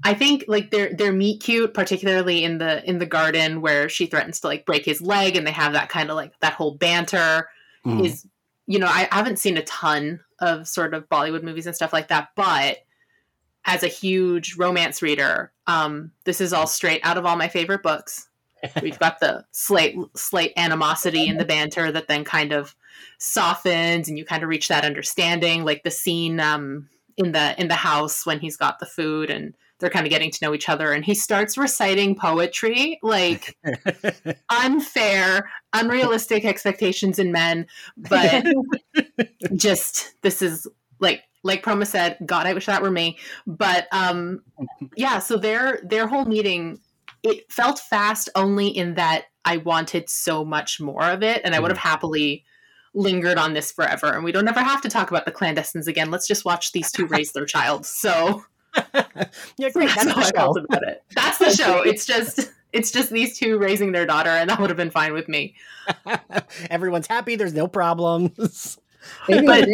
I 0.04 0.14
think 0.14 0.46
like 0.48 0.72
their 0.72 0.94
their 0.94 1.12
meet 1.12 1.42
cute, 1.42 1.74
particularly 1.74 2.44
in 2.44 2.58
the 2.58 2.88
in 2.90 3.00
the 3.00 3.06
garden 3.06 3.62
where 3.62 3.90
she 3.90 4.06
threatens 4.06 4.40
to 4.40 4.48
like 4.48 4.66
break 4.66 4.86
his 4.86 5.02
leg, 5.02 5.36
and 5.36 5.46
they 5.46 5.52
have 5.52 5.74
that 5.74 5.90
kind 5.90 6.10
of 6.10 6.16
like 6.16 6.40
that 6.40 6.54
whole 6.54 6.76
banter 6.76 7.50
mm. 7.86 8.06
is 8.06 8.26
you 8.66 8.80
know, 8.80 8.88
I, 8.88 9.08
haven't 9.12 9.40
seen 9.40 9.58
a 9.58 9.64
ton 9.64 10.22
of 10.40 10.68
sort 10.68 10.94
of 10.94 11.10
Bollywood 11.10 11.44
movies 11.44 11.66
and 11.66 11.76
stuff 11.76 11.94
like 11.94 12.08
that, 12.08 12.30
but 12.36 12.78
as 13.65 13.84
a 13.84 13.88
huge 13.88 14.56
romance 14.58 15.02
reader, 15.02 15.52
um, 15.67 16.12
this 16.26 16.41
is 16.41 16.54
all 16.54 16.67
straight 16.67 17.02
out 17.04 17.17
of 17.17 17.26
all 17.26 17.36
my 17.36 17.47
favorite 17.47 17.84
books. 17.84 18.28
We've 18.82 18.99
got 18.99 19.19
the 19.19 19.45
slight 19.52 19.95
slate 20.15 20.54
animosity 20.56 21.28
and 21.28 21.39
the 21.39 21.45
banter 21.45 21.91
that 21.91 22.08
then 22.08 22.23
kind 22.23 22.54
of 22.54 22.76
softens 23.19 24.08
and 24.08 24.17
you 24.17 24.23
kind 24.23 24.41
of 24.41 24.49
reach 24.49 24.69
that 24.69 24.86
understanding. 24.86 25.65
Like 25.65 25.84
the 25.84 25.91
scene 25.91 26.39
um, 26.39 26.88
in 27.17 27.32
the 27.32 27.60
in 27.60 27.67
the 27.67 27.76
house 27.76 28.26
when 28.26 28.39
he's 28.39 28.58
got 28.58 28.80
the 28.80 28.86
food 28.86 29.30
and 29.30 29.54
they're 29.80 29.89
kind 29.89 30.06
of 30.06 30.12
getting 30.12 30.32
to 30.32 30.39
know 30.41 30.54
each 30.54 30.69
other 30.69 30.93
and 30.93 31.04
he 31.04 31.13
starts 31.13 31.58
reciting 31.58 32.15
poetry 32.15 32.99
like 33.04 33.58
unfair 34.49 35.49
unrealistic 35.73 36.45
expectations 36.45 37.19
in 37.19 37.32
men 37.32 37.67
but 37.97 38.45
just 39.56 40.13
this 40.21 40.41
is 40.41 40.67
like 40.99 41.23
like 41.43 41.63
Proma 41.63 41.86
said 41.86 42.17
god 42.25 42.47
i 42.47 42.53
wish 42.53 42.65
that 42.65 42.82
were 42.82 42.91
me 42.91 43.17
but 43.45 43.88
um 43.91 44.41
yeah 44.95 45.19
so 45.19 45.38
their 45.38 45.79
their 45.84 46.08
whole 46.08 46.25
meeting 46.25 46.79
it 47.23 47.51
felt 47.51 47.79
fast 47.79 48.29
only 48.36 48.67
in 48.67 48.95
that 48.95 49.25
i 49.45 49.58
wanted 49.58 50.10
so 50.10 50.43
much 50.43 50.79
more 50.79 51.03
of 51.03 51.23
it 51.23 51.41
and 51.43 51.56
i 51.56 51.60
would 51.60 51.71
have 51.71 51.77
mm-hmm. 51.77 51.89
happily 51.89 52.45
lingered 52.95 53.38
on 53.39 53.53
this 53.53 53.71
forever 53.71 54.08
and 54.08 54.23
we 54.23 54.32
don't 54.32 54.47
ever 54.47 54.62
have 54.62 54.82
to 54.82 54.89
talk 54.89 55.10
about 55.10 55.25
the 55.25 55.32
clandestines 55.32 55.88
again 55.88 56.12
let's 56.12 56.27
just 56.27 56.45
watch 56.45 56.71
these 56.71 56.91
two 56.91 57.08
raise 57.08 57.32
their 57.32 57.45
child 57.45 57.86
so 57.86 58.43
yeah, 59.58 59.69
great. 59.69 59.89
That's, 59.89 60.06
That's 60.06 60.12
how 60.12 60.21
I 60.21 60.32
felt 60.32 60.58
about 60.58 60.84
it. 60.88 61.03
That's 61.15 61.38
the 61.38 61.51
show. 61.51 61.84
It's 61.86 62.06
just 62.06 62.51
it's 62.71 62.91
just 62.91 63.12
these 63.12 63.38
two 63.38 63.58
raising 63.60 63.91
their 63.91 64.06
daughter, 64.06 64.29
and 64.29 64.49
that 64.49 64.60
would 64.60 64.69
have 64.69 64.77
been 64.77 64.89
fine 64.89 65.13
with 65.13 65.27
me. 65.27 65.56
Everyone's 66.69 67.08
happy. 67.08 67.36
There's 67.36 67.53
no 67.53 67.67
problems. 67.67 68.79
but 69.27 69.67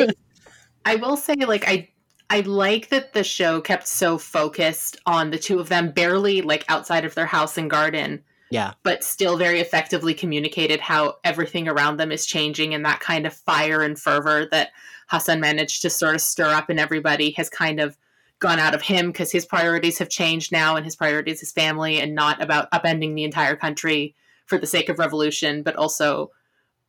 I 0.86 0.96
will 0.96 1.18
say, 1.18 1.36
like 1.36 1.68
I 1.68 1.90
I 2.30 2.42
like 2.42 2.90
that 2.90 3.14
the 3.14 3.24
show 3.24 3.60
kept 3.60 3.88
so 3.88 4.18
focused 4.18 4.98
on 5.06 5.32
the 5.32 5.40
two 5.40 5.60
of 5.60 5.70
them, 5.70 5.92
barely 5.92 6.42
like 6.42 6.64
outside 6.70 7.06
of 7.06 7.16
their 7.16 7.26
house 7.26 7.58
and 7.58 7.70
garden, 7.70 8.24
Yeah. 8.52 8.74
But 8.84 9.04
still 9.04 9.38
very 9.38 9.60
effectively 9.60 10.14
communicated 10.14 10.80
how 10.80 11.18
everything 11.24 11.68
around 11.68 11.98
them 11.98 12.12
is 12.12 12.26
changing 12.26 12.74
and 12.74 12.86
that 12.86 13.00
kind 13.00 13.26
of 13.28 13.34
fire 13.34 13.82
and 13.82 14.00
fervor 14.00 14.48
that 14.52 14.70
Hassan 15.08 15.40
managed 15.40 15.82
to 15.84 15.90
sort 15.90 16.16
of 16.16 16.22
stir 16.22 16.50
up 16.50 16.70
in 16.70 16.80
everybody 16.80 17.32
has 17.32 17.50
kind 17.50 17.80
of 17.80 17.98
gone 18.40 18.60
out 18.60 18.74
of 18.74 18.82
him 18.82 19.08
because 19.08 19.32
his 19.32 19.46
priorities 19.46 19.98
have 20.00 20.10
changed 20.10 20.52
now 20.52 20.76
and 20.76 20.86
his 20.86 20.96
priorities 20.96 21.44
is 21.44 21.52
family 21.52 22.00
and 22.00 22.16
not 22.16 22.42
about 22.42 22.72
upending 22.72 23.16
the 23.16 23.24
entire 23.24 23.56
country 23.56 24.16
for 24.46 24.58
the 24.58 24.68
sake 24.68 24.90
of 24.90 24.98
revolution, 24.98 25.62
but 25.62 25.76
also 25.76 26.32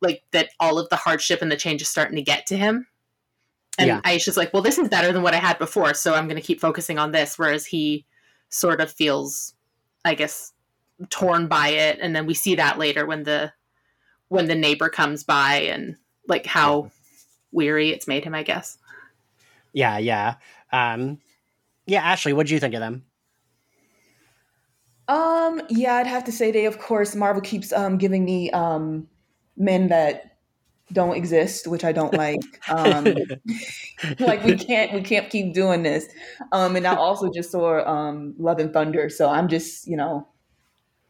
like 0.01 0.23
that 0.31 0.49
all 0.59 0.79
of 0.79 0.89
the 0.89 0.95
hardship 0.95 1.41
and 1.41 1.51
the 1.51 1.57
change 1.57 1.81
is 1.81 1.89
starting 1.89 2.15
to 2.15 2.21
get 2.21 2.45
to 2.47 2.57
him. 2.57 2.87
And 3.77 3.87
yeah. 3.87 4.01
Aisha's 4.01 4.37
like, 4.37 4.53
well, 4.53 4.61
this 4.61 4.77
is 4.77 4.89
better 4.89 5.11
than 5.11 5.23
what 5.23 5.33
I 5.33 5.37
had 5.37 5.57
before, 5.57 5.93
so 5.93 6.13
I'm 6.13 6.27
going 6.27 6.39
to 6.39 6.45
keep 6.45 6.59
focusing 6.59 6.99
on 6.99 7.11
this. 7.11 7.39
Whereas 7.39 7.65
he 7.65 8.05
sort 8.49 8.81
of 8.81 8.91
feels, 8.91 9.53
I 10.03 10.13
guess, 10.13 10.51
torn 11.09 11.47
by 11.47 11.69
it. 11.69 11.99
And 12.01 12.15
then 12.15 12.25
we 12.25 12.33
see 12.33 12.55
that 12.55 12.77
later 12.77 13.05
when 13.05 13.23
the 13.23 13.53
when 14.27 14.47
the 14.47 14.55
neighbor 14.55 14.89
comes 14.89 15.23
by 15.23 15.55
and 15.55 15.97
like 16.27 16.45
how 16.45 16.91
weary 17.51 17.89
it's 17.89 18.07
made 18.07 18.23
him, 18.23 18.35
I 18.35 18.43
guess. 18.43 18.77
Yeah, 19.73 19.97
yeah. 19.97 20.35
Um, 20.71 21.19
yeah, 21.85 22.01
Ashley, 22.01 22.33
what 22.33 22.47
do 22.47 22.53
you 22.53 22.59
think 22.59 22.73
of 22.73 22.79
them? 22.79 23.03
Um, 25.07 25.61
yeah, 25.69 25.95
I'd 25.95 26.07
have 26.07 26.23
to 26.25 26.31
say 26.31 26.51
they, 26.51 26.65
of 26.65 26.79
course, 26.79 27.15
Marvel 27.15 27.41
keeps 27.41 27.73
um 27.73 27.97
giving 27.97 28.23
me 28.23 28.51
um 28.51 29.07
men 29.57 29.89
that 29.89 30.30
don't 30.93 31.15
exist, 31.15 31.67
which 31.67 31.83
I 31.83 31.91
don't 31.91 32.13
like. 32.13 32.39
Um, 32.69 33.05
like 34.19 34.43
we 34.43 34.55
can't 34.55 34.93
we 34.93 35.01
can't 35.01 35.29
keep 35.29 35.53
doing 35.53 35.83
this. 35.83 36.05
Um, 36.51 36.75
and 36.75 36.85
I 36.85 36.95
also 36.95 37.29
just 37.31 37.51
saw 37.51 37.85
um 37.87 38.33
Love 38.37 38.59
and 38.59 38.73
Thunder, 38.73 39.09
so 39.09 39.29
I'm 39.29 39.47
just 39.47 39.87
you 39.87 39.97
know 39.97 40.27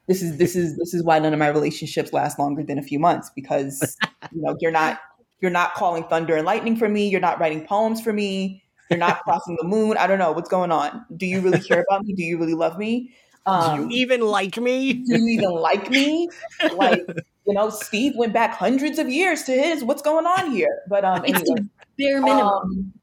this 0.08 0.22
is 0.22 0.38
this 0.38 0.56
is 0.56 0.78
this 0.78 0.94
is 0.94 1.04
why 1.04 1.20
none 1.20 1.34
of 1.34 1.39
my 1.39 1.48
relationships 1.48 2.13
last 2.13 2.39
longer 2.39 2.63
than 2.63 2.78
a 2.78 2.84
few 2.84 3.00
months 3.00 3.32
because 3.36 3.98
you 4.32 4.41
know 4.41 4.56
you're 4.60 4.72
not 4.72 5.00
you're 5.41 5.52
not 5.52 5.74
calling 5.74 6.04
thunder 6.04 6.36
and 6.36 6.46
lightning 6.46 6.76
for 6.76 6.88
me. 6.88 7.10
You're 7.10 7.22
not 7.22 7.39
writing 7.39 7.65
poems 7.65 8.02
for 8.02 8.13
me. 8.13 8.63
You're 8.89 9.00
not 9.00 9.24
crossing 9.24 9.58
the 9.60 9.67
moon. 9.67 9.98
I 9.98 10.06
don't 10.06 10.20
know 10.20 10.32
what's 10.32 10.50
going 10.50 10.72
on. 10.72 11.06
Do 11.15 11.26
you 11.26 11.41
really 11.41 11.62
care 11.62 11.84
about 11.89 12.04
me? 12.04 12.13
Do 12.13 12.24
you 12.24 12.38
really 12.38 12.54
love 12.54 12.78
me? 12.78 13.13
Um, 13.46 13.88
do 13.89 13.96
you 13.96 14.02
even 14.02 14.22
like 14.22 14.58
me? 14.58 14.94
do 14.94 15.17
you 15.17 15.28
even 15.28 15.52
like 15.52 15.89
me? 15.89 16.30
Like, 16.76 17.08
you 17.45 17.54
know, 17.54 17.69
Steve 17.69 18.13
went 18.15 18.34
back 18.34 18.54
hundreds 18.54 18.99
of 18.99 19.10
years 19.10 19.43
to 19.43 19.51
his. 19.51 19.84
What's 19.84 20.01
going 20.01 20.25
on 20.25 20.51
here? 20.51 20.82
But 20.88 21.04
um, 21.04 21.23
anyway, 21.25 21.67
bare 21.97 22.21
minimum. 22.21 22.47
Um, 22.47 22.93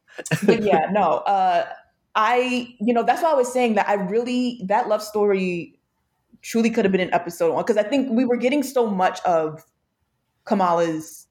but 0.45 0.63
yeah, 0.63 0.87
no. 0.91 1.19
Uh, 1.19 1.67
I, 2.15 2.75
you 2.81 2.93
know, 2.93 3.03
that's 3.03 3.23
why 3.23 3.31
I 3.31 3.35
was 3.35 3.53
saying 3.53 3.75
that 3.75 3.89
I 3.89 3.95
really 3.95 4.61
that 4.65 4.89
love 4.89 5.03
story 5.03 5.79
truly 6.43 6.71
could 6.71 6.85
have 6.85 6.93
been 6.93 7.01
an 7.01 7.13
episode 7.13 7.53
one 7.53 7.65
because 7.65 7.77
I 7.77 7.83
think 7.83 8.11
we 8.11 8.25
were 8.25 8.37
getting 8.37 8.63
so 8.63 8.87
much 8.87 9.21
of 9.21 9.65
Kamala's. 10.45 11.27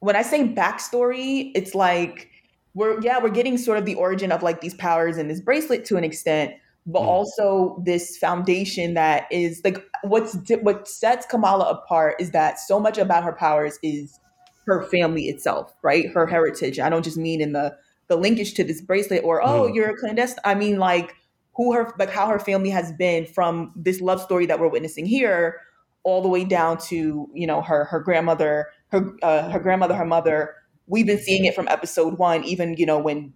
When 0.00 0.16
I 0.16 0.22
say 0.22 0.46
backstory, 0.46 1.50
it's 1.54 1.74
like 1.74 2.30
we're 2.74 3.00
yeah 3.00 3.18
we're 3.22 3.30
getting 3.30 3.58
sort 3.58 3.78
of 3.78 3.84
the 3.84 3.94
origin 3.94 4.32
of 4.32 4.42
like 4.42 4.60
these 4.60 4.74
powers 4.74 5.16
and 5.16 5.28
this 5.30 5.40
bracelet 5.40 5.84
to 5.86 5.96
an 5.96 6.04
extent 6.04 6.54
but 6.88 7.02
mm. 7.02 7.06
also 7.06 7.80
this 7.84 8.16
foundation 8.16 8.94
that 8.94 9.26
is 9.30 9.60
like 9.64 9.84
what's 10.02 10.36
what 10.62 10.88
sets 10.88 11.26
kamala 11.26 11.68
apart 11.70 12.16
is 12.18 12.32
that 12.32 12.58
so 12.58 12.80
much 12.80 12.98
about 12.98 13.22
her 13.22 13.32
powers 13.32 13.78
is 13.82 14.18
her 14.66 14.82
family 14.84 15.24
itself 15.24 15.72
right 15.82 16.08
her 16.12 16.26
heritage 16.26 16.80
i 16.80 16.88
don't 16.88 17.04
just 17.04 17.16
mean 17.16 17.40
in 17.40 17.52
the 17.52 17.76
the 18.08 18.16
linkage 18.16 18.54
to 18.54 18.64
this 18.64 18.80
bracelet 18.80 19.22
or 19.22 19.42
oh 19.42 19.68
mm. 19.68 19.74
you're 19.74 19.90
a 19.90 19.96
clandestine 19.96 20.42
i 20.44 20.54
mean 20.54 20.78
like 20.78 21.14
who 21.54 21.72
her 21.72 21.92
like 21.98 22.10
how 22.10 22.26
her 22.26 22.38
family 22.38 22.70
has 22.70 22.92
been 22.92 23.26
from 23.26 23.72
this 23.76 24.00
love 24.00 24.20
story 24.20 24.46
that 24.46 24.58
we're 24.58 24.68
witnessing 24.68 25.06
here 25.06 25.60
all 26.04 26.22
the 26.22 26.28
way 26.28 26.44
down 26.44 26.78
to 26.78 27.28
you 27.34 27.46
know 27.46 27.60
her 27.60 27.84
her 27.84 28.00
grandmother 28.00 28.68
her 28.88 29.14
uh, 29.22 29.50
her 29.50 29.60
grandmother 29.60 29.94
her 29.94 30.06
mother 30.06 30.54
we've 30.88 31.06
been 31.06 31.18
seeing 31.18 31.44
it 31.44 31.54
from 31.54 31.68
episode 31.68 32.18
one, 32.18 32.42
even 32.44 32.74
you 32.76 32.86
know 32.86 32.98
when 32.98 33.32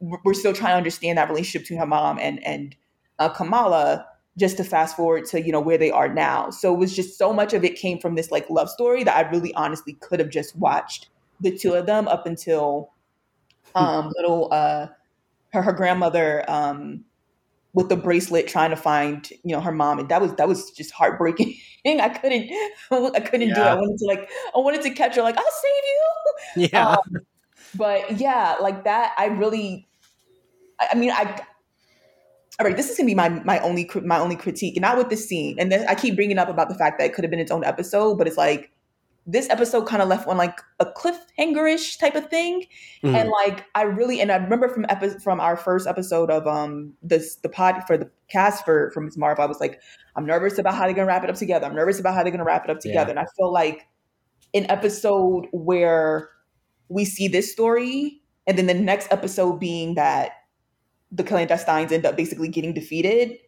we're 0.00 0.34
still 0.34 0.52
trying 0.52 0.72
to 0.72 0.76
understand 0.76 1.18
that 1.18 1.28
relationship 1.28 1.62
between 1.62 1.78
her 1.78 1.86
mom 1.86 2.18
and 2.18 2.44
and 2.44 2.74
uh, 3.18 3.28
Kamala. 3.28 4.06
Just 4.38 4.56
to 4.56 4.64
fast 4.64 4.96
forward 4.96 5.26
to 5.26 5.42
you 5.42 5.52
know 5.52 5.60
where 5.60 5.76
they 5.76 5.90
are 5.90 6.08
now, 6.08 6.48
so 6.48 6.72
it 6.72 6.78
was 6.78 6.96
just 6.96 7.18
so 7.18 7.34
much 7.34 7.52
of 7.52 7.64
it 7.64 7.76
came 7.76 7.98
from 7.98 8.14
this 8.14 8.30
like 8.30 8.48
love 8.48 8.70
story 8.70 9.04
that 9.04 9.14
I 9.14 9.28
really 9.30 9.52
honestly 9.52 9.92
could 10.00 10.20
have 10.20 10.30
just 10.30 10.56
watched 10.56 11.10
the 11.42 11.54
two 11.54 11.74
of 11.74 11.84
them 11.84 12.08
up 12.08 12.24
until 12.24 12.92
um, 13.74 14.10
little 14.16 14.48
uh, 14.50 14.86
her 15.52 15.60
her 15.60 15.72
grandmother 15.74 16.50
um, 16.50 17.04
with 17.74 17.90
the 17.90 17.96
bracelet 17.96 18.48
trying 18.48 18.70
to 18.70 18.76
find 18.76 19.28
you 19.30 19.54
know 19.54 19.60
her 19.60 19.72
mom. 19.72 19.98
And 19.98 20.08
that 20.08 20.22
was 20.22 20.34
that 20.36 20.48
was 20.48 20.70
just 20.70 20.92
heartbreaking. 20.92 21.54
I 21.86 22.08
couldn't 22.08 22.50
i 23.16 23.20
couldn't 23.20 23.48
yeah. 23.48 23.54
do 23.54 23.60
it. 23.60 23.66
I 23.66 23.74
wanted 23.74 23.98
to 23.98 24.04
like 24.06 24.30
i 24.54 24.58
wanted 24.60 24.82
to 24.82 24.90
catch 24.90 25.16
her 25.16 25.22
like 25.22 25.36
i'll 25.36 25.44
save 25.44 26.64
you. 26.64 26.68
Yeah. 26.72 26.90
Um, 26.90 27.22
but 27.74 28.20
yeah 28.20 28.56
like 28.60 28.84
that 28.84 29.14
i 29.16 29.26
really 29.26 29.88
i, 30.78 30.88
I 30.92 30.94
mean 30.94 31.10
i 31.10 31.42
all 32.62 32.68
right, 32.68 32.76
this 32.76 32.88
is 32.88 32.96
gonna 32.96 33.08
be 33.08 33.14
my 33.14 33.28
my 33.28 33.58
only 33.58 33.90
my 34.04 34.20
only 34.20 34.36
critique, 34.36 34.80
not 34.80 34.96
with 34.96 35.08
this 35.08 35.28
scene. 35.28 35.56
And 35.58 35.72
then 35.72 35.84
I 35.88 35.96
keep 35.96 36.14
bringing 36.14 36.38
up 36.38 36.48
about 36.48 36.68
the 36.68 36.76
fact 36.76 37.00
that 37.00 37.06
it 37.06 37.12
could 37.12 37.24
have 37.24 37.30
been 37.30 37.40
its 37.40 37.50
own 37.50 37.64
episode, 37.64 38.18
but 38.18 38.28
it's 38.28 38.36
like 38.36 38.70
this 39.26 39.50
episode 39.50 39.86
kind 39.86 40.00
of 40.00 40.08
left 40.08 40.28
on 40.28 40.36
like 40.36 40.60
a 40.78 40.86
cliffhanger-ish 40.86 41.98
type 41.98 42.14
of 42.14 42.28
thing 42.28 42.64
mm. 43.04 43.14
and 43.14 43.28
like 43.28 43.64
i 43.76 43.82
really 43.82 44.20
and 44.20 44.32
i 44.32 44.36
remember 44.36 44.68
from 44.68 44.84
epi- 44.88 45.16
from 45.22 45.38
our 45.38 45.56
first 45.56 45.86
episode 45.86 46.28
of 46.28 46.44
um 46.48 46.92
this 47.04 47.36
the 47.36 47.48
pod 47.48 47.80
for 47.86 47.96
the 47.96 48.10
cast 48.28 48.64
for 48.64 48.90
from 48.90 49.04
Ms. 49.04 49.16
marvel 49.16 49.44
i 49.44 49.46
was 49.46 49.60
like 49.60 49.80
i'm 50.16 50.26
nervous 50.26 50.58
about 50.58 50.74
how 50.74 50.86
they're 50.86 50.92
gonna 50.92 51.06
wrap 51.06 51.22
it 51.22 51.30
up 51.30 51.36
together 51.36 51.66
i'm 51.66 51.74
nervous 51.76 52.00
about 52.00 52.16
how 52.16 52.24
they're 52.24 52.32
gonna 52.32 52.42
wrap 52.42 52.64
it 52.64 52.70
up 52.70 52.80
together 52.80 53.12
yeah. 53.12 53.20
and 53.20 53.20
i 53.20 53.26
feel 53.36 53.52
like 53.52 53.86
an 54.54 54.68
episode 54.68 55.46
where 55.52 56.28
we 56.88 57.04
see 57.04 57.28
this 57.28 57.52
story 57.52 58.20
and 58.48 58.58
then 58.58 58.66
the 58.66 58.74
next 58.74 59.06
episode 59.12 59.60
being 59.60 59.94
that 59.94 60.32
the 61.12 61.22
clandestines 61.22 61.92
end 61.92 62.04
up 62.06 62.16
basically 62.16 62.48
getting 62.48 62.72
defeated 62.72 63.38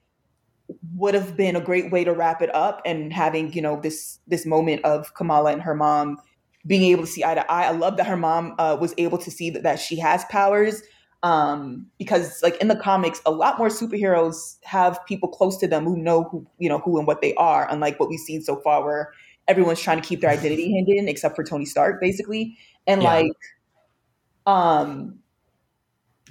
would 0.95 1.15
have 1.15 1.37
been 1.37 1.57
a 1.57 1.61
great 1.61 1.91
way 1.91 2.05
to 2.05 2.13
wrap 2.13 2.41
it 2.41 2.55
up 2.55 2.81
and 2.87 3.13
having 3.13 3.53
you 3.53 3.61
know 3.61 3.81
this 3.81 4.21
this 4.27 4.47
moment 4.47 4.85
of 4.85 5.15
Kamala 5.15 5.53
and 5.53 5.63
her 5.63 5.75
mom 5.75 6.19
being 6.67 6.83
able 6.93 7.03
to 7.03 7.11
see 7.11 7.25
eye 7.25 7.35
to 7.35 7.51
eye. 7.51 7.65
I 7.65 7.73
love 7.73 7.97
that 7.99 8.07
her 8.07 8.17
mom 8.17 8.55
uh, 8.59 8.77
was 8.81 8.95
able 8.97 9.19
to 9.19 9.31
see 9.31 9.51
that, 9.51 9.63
that 9.65 9.79
she 9.79 9.99
has 9.99 10.25
powers 10.27 10.83
um, 11.25 11.87
because 11.99 12.43
like 12.43 12.57
in 12.59 12.69
the 12.69 12.77
comics, 12.77 13.21
a 13.25 13.31
lot 13.31 13.59
more 13.59 13.69
superheroes 13.69 14.59
have 14.63 15.01
people 15.07 15.29
close 15.29 15.57
to 15.59 15.67
them 15.67 15.85
who 15.85 15.97
know 15.97 16.25
who 16.25 16.47
you 16.59 16.69
know 16.69 16.79
who 16.79 16.99
and 16.99 17.07
what 17.07 17.23
they 17.23 17.35
are, 17.35 17.69
unlike 17.71 17.99
what 17.99 18.11
we've 18.11 18.21
seen 18.21 18.43
so 18.43 18.57
far, 18.57 18.85
where 18.85 19.13
everyone's 19.49 19.81
trying 19.81 20.01
to 20.01 20.07
keep 20.07 20.21
their 20.21 20.31
identity 20.31 20.71
hidden 20.73 21.09
except 21.09 21.35
for 21.35 21.43
Tony 21.43 21.65
Stark, 21.65 22.01
basically. 22.01 22.57
And 22.87 23.03
yeah. 23.03 23.09
like, 23.09 23.33
um, 24.47 25.19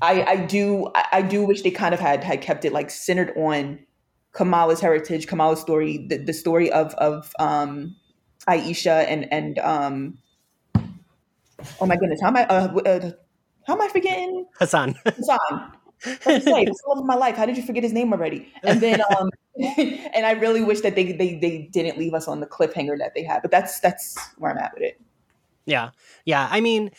I 0.01 0.23
I 0.23 0.35
do 0.37 0.91
I, 1.11 1.21
do 1.21 1.45
wish 1.45 1.61
they 1.61 1.71
kind 1.71 1.93
of 1.93 1.99
had 1.99 2.23
had 2.23 2.41
kept 2.41 2.65
it 2.65 2.73
like 2.73 2.89
centered 2.89 3.31
on 3.37 3.79
Kamala's 4.33 4.81
heritage, 4.81 5.27
Kamala's 5.27 5.61
story, 5.61 6.05
the, 6.07 6.17
the 6.17 6.33
story 6.33 6.71
of 6.71 6.93
of 6.95 7.31
um, 7.39 7.95
Aisha 8.47 9.05
and 9.07 9.31
and 9.31 9.59
um, 9.59 10.17
oh 11.79 11.85
my 11.85 11.95
goodness, 11.95 12.19
how 12.21 12.27
am 12.27 12.37
I 12.37 12.45
uh, 12.45 12.75
uh, 12.75 13.11
how 13.67 13.73
am 13.73 13.81
I 13.81 13.87
forgetting 13.87 14.45
Hassan? 14.59 14.95
Hassan. 15.05 15.71
Say 15.99 16.65
the 16.65 16.75
love 16.87 16.97
of 16.97 17.05
my 17.05 17.15
life. 17.15 17.37
How 17.37 17.45
did 17.45 17.55
you 17.55 17.63
forget 17.63 17.83
his 17.83 17.93
name 17.93 18.11
already? 18.11 18.51
And 18.63 18.81
then 18.81 19.01
um, 19.17 19.29
and 19.77 20.25
I 20.25 20.31
really 20.31 20.61
wish 20.61 20.81
that 20.81 20.95
they 20.95 21.13
they 21.13 21.35
they 21.35 21.69
didn't 21.71 21.97
leave 21.97 22.13
us 22.13 22.27
on 22.27 22.39
the 22.39 22.47
cliffhanger 22.47 22.97
that 22.97 23.13
they 23.15 23.23
had. 23.23 23.41
But 23.41 23.51
that's 23.51 23.79
that's 23.79 24.17
where 24.37 24.51
I'm 24.51 24.57
at 24.57 24.73
with 24.73 24.83
it. 24.83 25.01
Yeah, 25.65 25.91
yeah. 26.25 26.49
I 26.51 26.59
mean, 26.59 26.91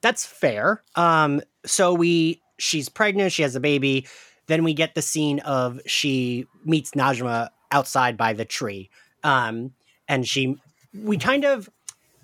that's 0.00 0.24
fair. 0.24 0.82
Um, 0.94 1.42
so 1.66 1.94
we 1.94 2.40
she's 2.58 2.88
pregnant. 2.88 3.32
She 3.32 3.42
has 3.42 3.56
a 3.56 3.60
baby 3.60 4.06
then 4.50 4.64
we 4.64 4.74
get 4.74 4.94
the 4.94 5.02
scene 5.02 5.38
of 5.40 5.80
she 5.86 6.44
meets 6.64 6.90
Najma 6.90 7.50
outside 7.70 8.16
by 8.16 8.32
the 8.32 8.44
tree. 8.44 8.90
Um, 9.22 9.72
and 10.08 10.26
she, 10.26 10.56
we 10.92 11.18
kind 11.18 11.44
of, 11.44 11.70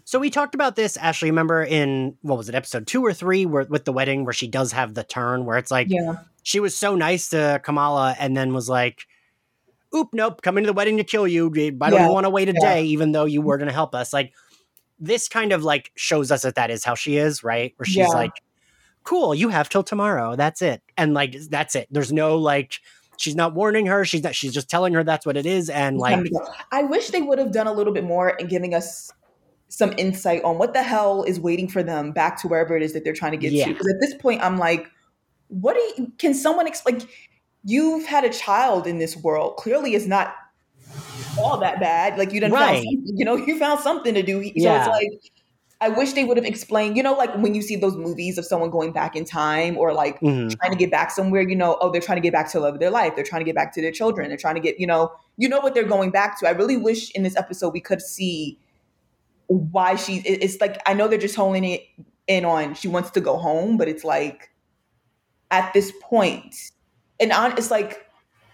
so 0.05 0.19
we 0.19 0.29
talked 0.29 0.57
about 0.57 0.75
this, 0.75 0.97
Ashley, 0.97 1.31
remember 1.31 1.62
in, 1.62 2.17
what 2.23 2.37
was 2.37 2.49
it, 2.49 2.57
episode 2.57 2.89
two 2.89 3.05
or 3.05 3.12
three, 3.12 3.47
where, 3.47 3.65
with 3.65 3.85
the 3.85 3.93
wedding, 3.93 4.25
where 4.25 4.33
she 4.33 4.49
does 4.49 4.73
have 4.73 4.95
the 4.95 5.05
turn, 5.05 5.45
where 5.45 5.57
it's 5.57 5.71
like, 5.71 5.87
yeah. 5.89 6.17
she 6.43 6.59
was 6.59 6.77
so 6.77 6.97
nice 6.97 7.29
to 7.29 7.61
Kamala 7.62 8.17
and 8.19 8.37
then 8.37 8.53
was 8.53 8.69
like, 8.69 9.07
oop, 9.95 10.09
nope, 10.12 10.43
coming 10.43 10.65
to 10.65 10.67
the 10.67 10.75
wedding 10.75 10.97
to 10.97 11.05
kill 11.05 11.29
you. 11.29 11.47
I 11.47 11.91
don't 11.91 11.93
yeah. 11.93 12.09
want 12.09 12.25
to 12.25 12.31
wait 12.31 12.49
a 12.49 12.55
yeah. 12.61 12.75
day, 12.75 12.85
even 12.87 13.12
though 13.12 13.27
you 13.27 13.41
were 13.41 13.57
going 13.57 13.69
to 13.69 13.75
help 13.75 13.95
us. 13.95 14.12
Like, 14.12 14.33
this 14.99 15.29
kind 15.29 15.53
of 15.53 15.63
like 15.65 15.93
shows 15.97 16.31
us 16.31 16.43
that 16.43 16.55
that 16.55 16.71
is 16.71 16.85
how 16.85 16.95
she 16.95 17.17
is, 17.17 17.45
right? 17.45 17.75
Where 17.77 17.87
she's 17.87 17.97
yeah. 17.97 18.09
like, 18.09 18.43
cool, 19.05 19.35
you 19.35 19.49
have 19.49 19.69
till 19.69 19.83
tomorrow. 19.83 20.37
That's 20.37 20.63
it. 20.63 20.83
And 20.97 21.15
like 21.15 21.37
that's 21.51 21.75
it. 21.75 21.89
There's 21.91 22.13
no 22.13 22.37
like 22.37 22.81
she's 23.19 23.35
not 23.35 23.55
warning 23.55 23.87
her. 23.87 24.05
She's 24.05 24.23
not 24.23 24.35
she's 24.35 24.53
just 24.53 24.69
telling 24.69 24.95
her 24.95 25.05
that's 25.05 25.27
what 25.27 25.37
it 25.37 25.47
is. 25.47 25.71
And 25.71 25.99
like 25.99 26.27
I 26.73 26.83
wish 26.83 27.09
they 27.09 27.23
would 27.23 27.39
have 27.39 27.53
done 27.53 27.67
a 27.67 27.73
little 27.73 27.93
bit 27.93 28.05
more 28.05 28.31
in 28.31 28.47
giving 28.49 28.75
us 28.75 29.11
some 29.69 29.93
insight 29.97 30.43
on 30.45 30.59
what 30.59 30.75
the 30.75 30.83
hell 30.83 31.25
is 31.25 31.41
waiting 31.41 31.69
for 31.69 31.83
them 31.83 32.13
back 32.13 32.41
to 32.41 32.49
wherever 32.49 32.77
it 32.77 32.83
is 32.83 32.93
that 32.93 33.05
they're 33.05 33.13
trying 33.13 33.33
to 33.33 33.39
get 33.39 33.53
yeah. 33.53 33.67
to. 33.67 33.73
Because 33.73 33.89
at 33.89 34.01
this 34.01 34.15
point, 34.15 34.41
I'm 34.43 34.59
like, 34.59 34.87
what 35.49 35.75
do 35.75 36.03
you, 36.03 36.13
can 36.19 36.35
someone 36.35 36.67
explain? 36.67 37.03
You've 37.65 38.07
had 38.07 38.25
a 38.25 38.31
child 38.31 38.87
in 38.87 38.99
this 38.99 39.17
world. 39.17 39.57
Clearly, 39.57 39.95
it's 39.95 40.07
not 40.07 40.35
all 41.39 41.59
that 41.59 41.81
bad. 41.81 42.19
Like 42.19 42.33
you 42.33 42.41
didn't 42.41 42.55
right. 42.55 42.85
you 42.85 43.25
know, 43.25 43.37
you 43.37 43.59
found 43.59 43.81
something 43.81 44.15
to 44.15 44.23
do. 44.23 44.43
So 44.43 44.53
yeah. 44.55 44.79
it's 44.79 44.89
like 44.89 45.33
I 45.81 45.91
wish 45.91 46.15
they 46.15 46.25
would 46.25 46.39
have 46.39 46.47
explained, 46.47 46.97
you 46.97 47.03
know, 47.03 47.13
like 47.13 47.35
when 47.37 47.55
you 47.55 47.61
see 47.61 47.77
those 47.77 47.97
movies 47.97 48.39
of 48.39 48.47
someone 48.47 48.71
going 48.71 48.93
back 48.93 49.15
in 49.15 49.27
time 49.27 49.77
or 49.77 49.93
like 49.93 50.19
mm-hmm. 50.21 50.49
trying 50.49 50.73
to 50.73 50.79
get 50.79 50.91
back 50.91 51.11
somewhere, 51.11 51.43
you 51.43 51.55
know, 51.55 51.77
oh, 51.81 51.93
they're 51.93 52.01
trying 52.01 52.17
to 52.17 52.23
get 52.23 52.33
back 52.33 52.51
to 52.53 52.61
love 52.61 52.75
of 52.75 52.81
their 52.81 52.91
life. 52.91 53.15
They're 53.15 53.25
trying 53.25 53.41
to 53.41 53.45
get 53.45 53.55
back 53.55 53.75
to 53.75 53.83
their 53.83 53.93
children. 53.93 54.29
They're 54.29 54.39
trying 54.39 54.55
to 54.55 54.61
get, 54.61 54.81
you 54.81 54.87
know, 54.87 55.13
you 55.37 55.51
know 55.51 55.61
what 55.61 55.75
they're 55.75 55.85
going 55.85 56.11
back 56.11 56.41
to. 56.41 56.49
I 56.49 56.53
really 56.53 56.79
wish 56.79 57.11
in 57.11 57.25
this 57.25 57.37
episode 57.37 57.75
we 57.75 57.81
could 57.81 58.01
see 58.01 58.59
why 59.49 59.97
she, 59.97 60.17
it's 60.25 60.59
like, 60.63 60.81
I 60.87 60.95
know 60.95 61.09
they're 61.09 61.19
just 61.19 61.37
holding 61.37 61.65
it 61.65 61.83
in 62.27 62.47
on 62.47 62.75
she 62.75 62.89
wants 62.89 63.11
to 63.11 63.21
go 63.21 63.37
home, 63.37 63.77
but 63.77 63.87
it's 63.87 64.03
like 64.03 64.51
at 65.51 65.75
this 65.75 65.93
point, 66.03 66.57
and 67.21 67.33
on, 67.33 67.53
it's 67.53 67.71
like, 67.71 68.07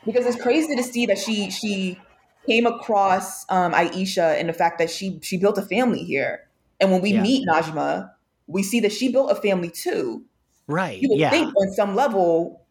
because 0.04 0.26
it's 0.26 0.42
crazy 0.42 0.74
to 0.74 0.82
see 0.82 1.06
that 1.06 1.18
she, 1.18 1.52
she 1.52 2.00
came 2.46 2.66
across 2.66 3.44
um, 3.50 3.72
Aisha 3.72 4.38
and 4.38 4.48
the 4.48 4.52
fact 4.52 4.78
that 4.78 4.90
she, 4.90 5.18
she 5.22 5.36
built 5.36 5.58
a 5.58 5.62
family 5.62 6.04
here 6.04 6.48
and 6.82 6.90
when 6.90 7.00
we 7.00 7.12
yeah. 7.12 7.22
meet 7.22 7.48
Najma, 7.48 8.10
we 8.48 8.64
see 8.64 8.80
that 8.80 8.92
she 8.92 9.10
built 9.10 9.30
a 9.30 9.36
family 9.36 9.70
too. 9.70 10.24
Right. 10.66 11.00
You 11.00 11.10
would 11.10 11.18
yeah. 11.18 11.30
think 11.30 11.54
on 11.56 11.72
some 11.72 11.94
level 11.94 12.66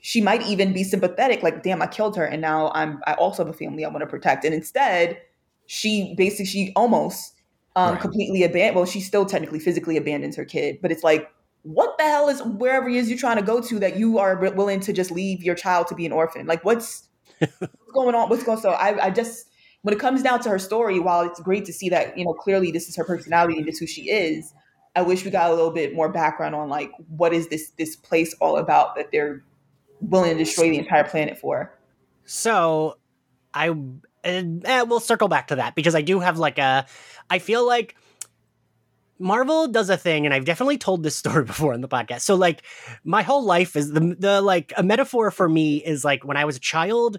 she 0.00 0.20
might 0.20 0.46
even 0.46 0.72
be 0.72 0.84
sympathetic, 0.84 1.42
like, 1.42 1.62
damn, 1.62 1.82
I 1.82 1.86
killed 1.86 2.16
her 2.16 2.24
and 2.24 2.42
now 2.42 2.70
I'm 2.74 3.00
I 3.06 3.14
also 3.14 3.44
have 3.44 3.52
a 3.52 3.56
family 3.56 3.84
I 3.84 3.88
want 3.88 4.00
to 4.00 4.06
protect. 4.06 4.44
And 4.44 4.52
instead, 4.52 5.20
she 5.66 6.14
basically 6.16 6.46
she 6.46 6.72
almost 6.74 7.34
um 7.76 7.92
right. 7.92 8.00
completely 8.00 8.42
abandoned 8.42 8.76
well, 8.76 8.84
she 8.84 9.00
still 9.00 9.24
technically 9.24 9.60
physically 9.60 9.96
abandons 9.96 10.34
her 10.36 10.44
kid, 10.44 10.78
but 10.82 10.90
it's 10.90 11.04
like 11.04 11.30
what 11.62 11.96
the 11.98 12.04
hell 12.04 12.28
is 12.28 12.42
wherever 12.42 12.88
it 12.88 12.96
is 12.96 13.08
you're 13.08 13.18
trying 13.18 13.36
to 13.36 13.42
go 13.42 13.60
to 13.60 13.78
that 13.78 13.96
you 13.96 14.18
are 14.18 14.36
willing 14.36 14.80
to 14.80 14.92
just 14.92 15.10
leave 15.12 15.42
your 15.42 15.54
child 15.54 15.86
to 15.88 15.94
be 15.94 16.04
an 16.06 16.12
orphan? 16.12 16.46
Like 16.46 16.64
what's 16.64 17.05
what's 17.38 17.92
going 17.92 18.14
on? 18.14 18.28
What's 18.28 18.44
going 18.44 18.56
on? 18.56 18.62
So 18.62 18.70
I, 18.70 19.06
I 19.06 19.10
just 19.10 19.48
when 19.82 19.94
it 19.94 20.00
comes 20.00 20.22
down 20.22 20.40
to 20.40 20.48
her 20.48 20.58
story, 20.58 20.98
while 20.98 21.22
it's 21.22 21.40
great 21.40 21.64
to 21.66 21.72
see 21.72 21.88
that, 21.90 22.18
you 22.18 22.24
know, 22.24 22.32
clearly 22.32 22.72
this 22.72 22.88
is 22.88 22.96
her 22.96 23.04
personality 23.04 23.58
and 23.58 23.66
this 23.66 23.76
is 23.76 23.80
who 23.80 23.86
she 23.86 24.10
is, 24.10 24.52
I 24.96 25.02
wish 25.02 25.24
we 25.24 25.30
got 25.30 25.50
a 25.50 25.54
little 25.54 25.70
bit 25.70 25.94
more 25.94 26.08
background 26.08 26.54
on 26.54 26.68
like 26.68 26.90
what 27.08 27.32
is 27.32 27.48
this 27.48 27.70
this 27.78 27.94
place 27.96 28.34
all 28.40 28.56
about 28.56 28.96
that 28.96 29.12
they're 29.12 29.44
willing 30.00 30.32
to 30.32 30.38
destroy 30.38 30.70
the 30.70 30.78
entire 30.78 31.04
planet 31.04 31.38
for. 31.38 31.72
So 32.24 32.96
I 33.52 33.68
uh, 33.70 34.86
we'll 34.88 35.00
circle 35.00 35.28
back 35.28 35.48
to 35.48 35.56
that 35.56 35.74
because 35.74 35.94
I 35.94 36.02
do 36.02 36.18
have 36.20 36.38
like 36.38 36.58
a 36.58 36.86
I 37.30 37.38
feel 37.38 37.66
like 37.66 37.94
Marvel 39.18 39.68
does 39.68 39.90
a 39.90 39.96
thing, 39.96 40.24
and 40.24 40.34
I've 40.34 40.44
definitely 40.44 40.78
told 40.78 41.02
this 41.02 41.16
story 41.22 41.44
before 41.44 41.74
on 41.74 41.80
the 41.80 41.88
podcast. 41.88 42.22
So, 42.22 42.34
like, 42.34 42.62
my 43.04 43.22
whole 43.22 43.44
life 43.44 43.76
is 43.76 43.92
the 43.92 44.16
the 44.18 44.40
like 44.40 44.72
a 44.76 44.82
metaphor 44.82 45.30
for 45.30 45.48
me 45.48 45.78
is 45.78 46.04
like 46.04 46.24
when 46.24 46.36
I 46.36 46.44
was 46.44 46.56
a 46.56 46.60
child, 46.60 47.18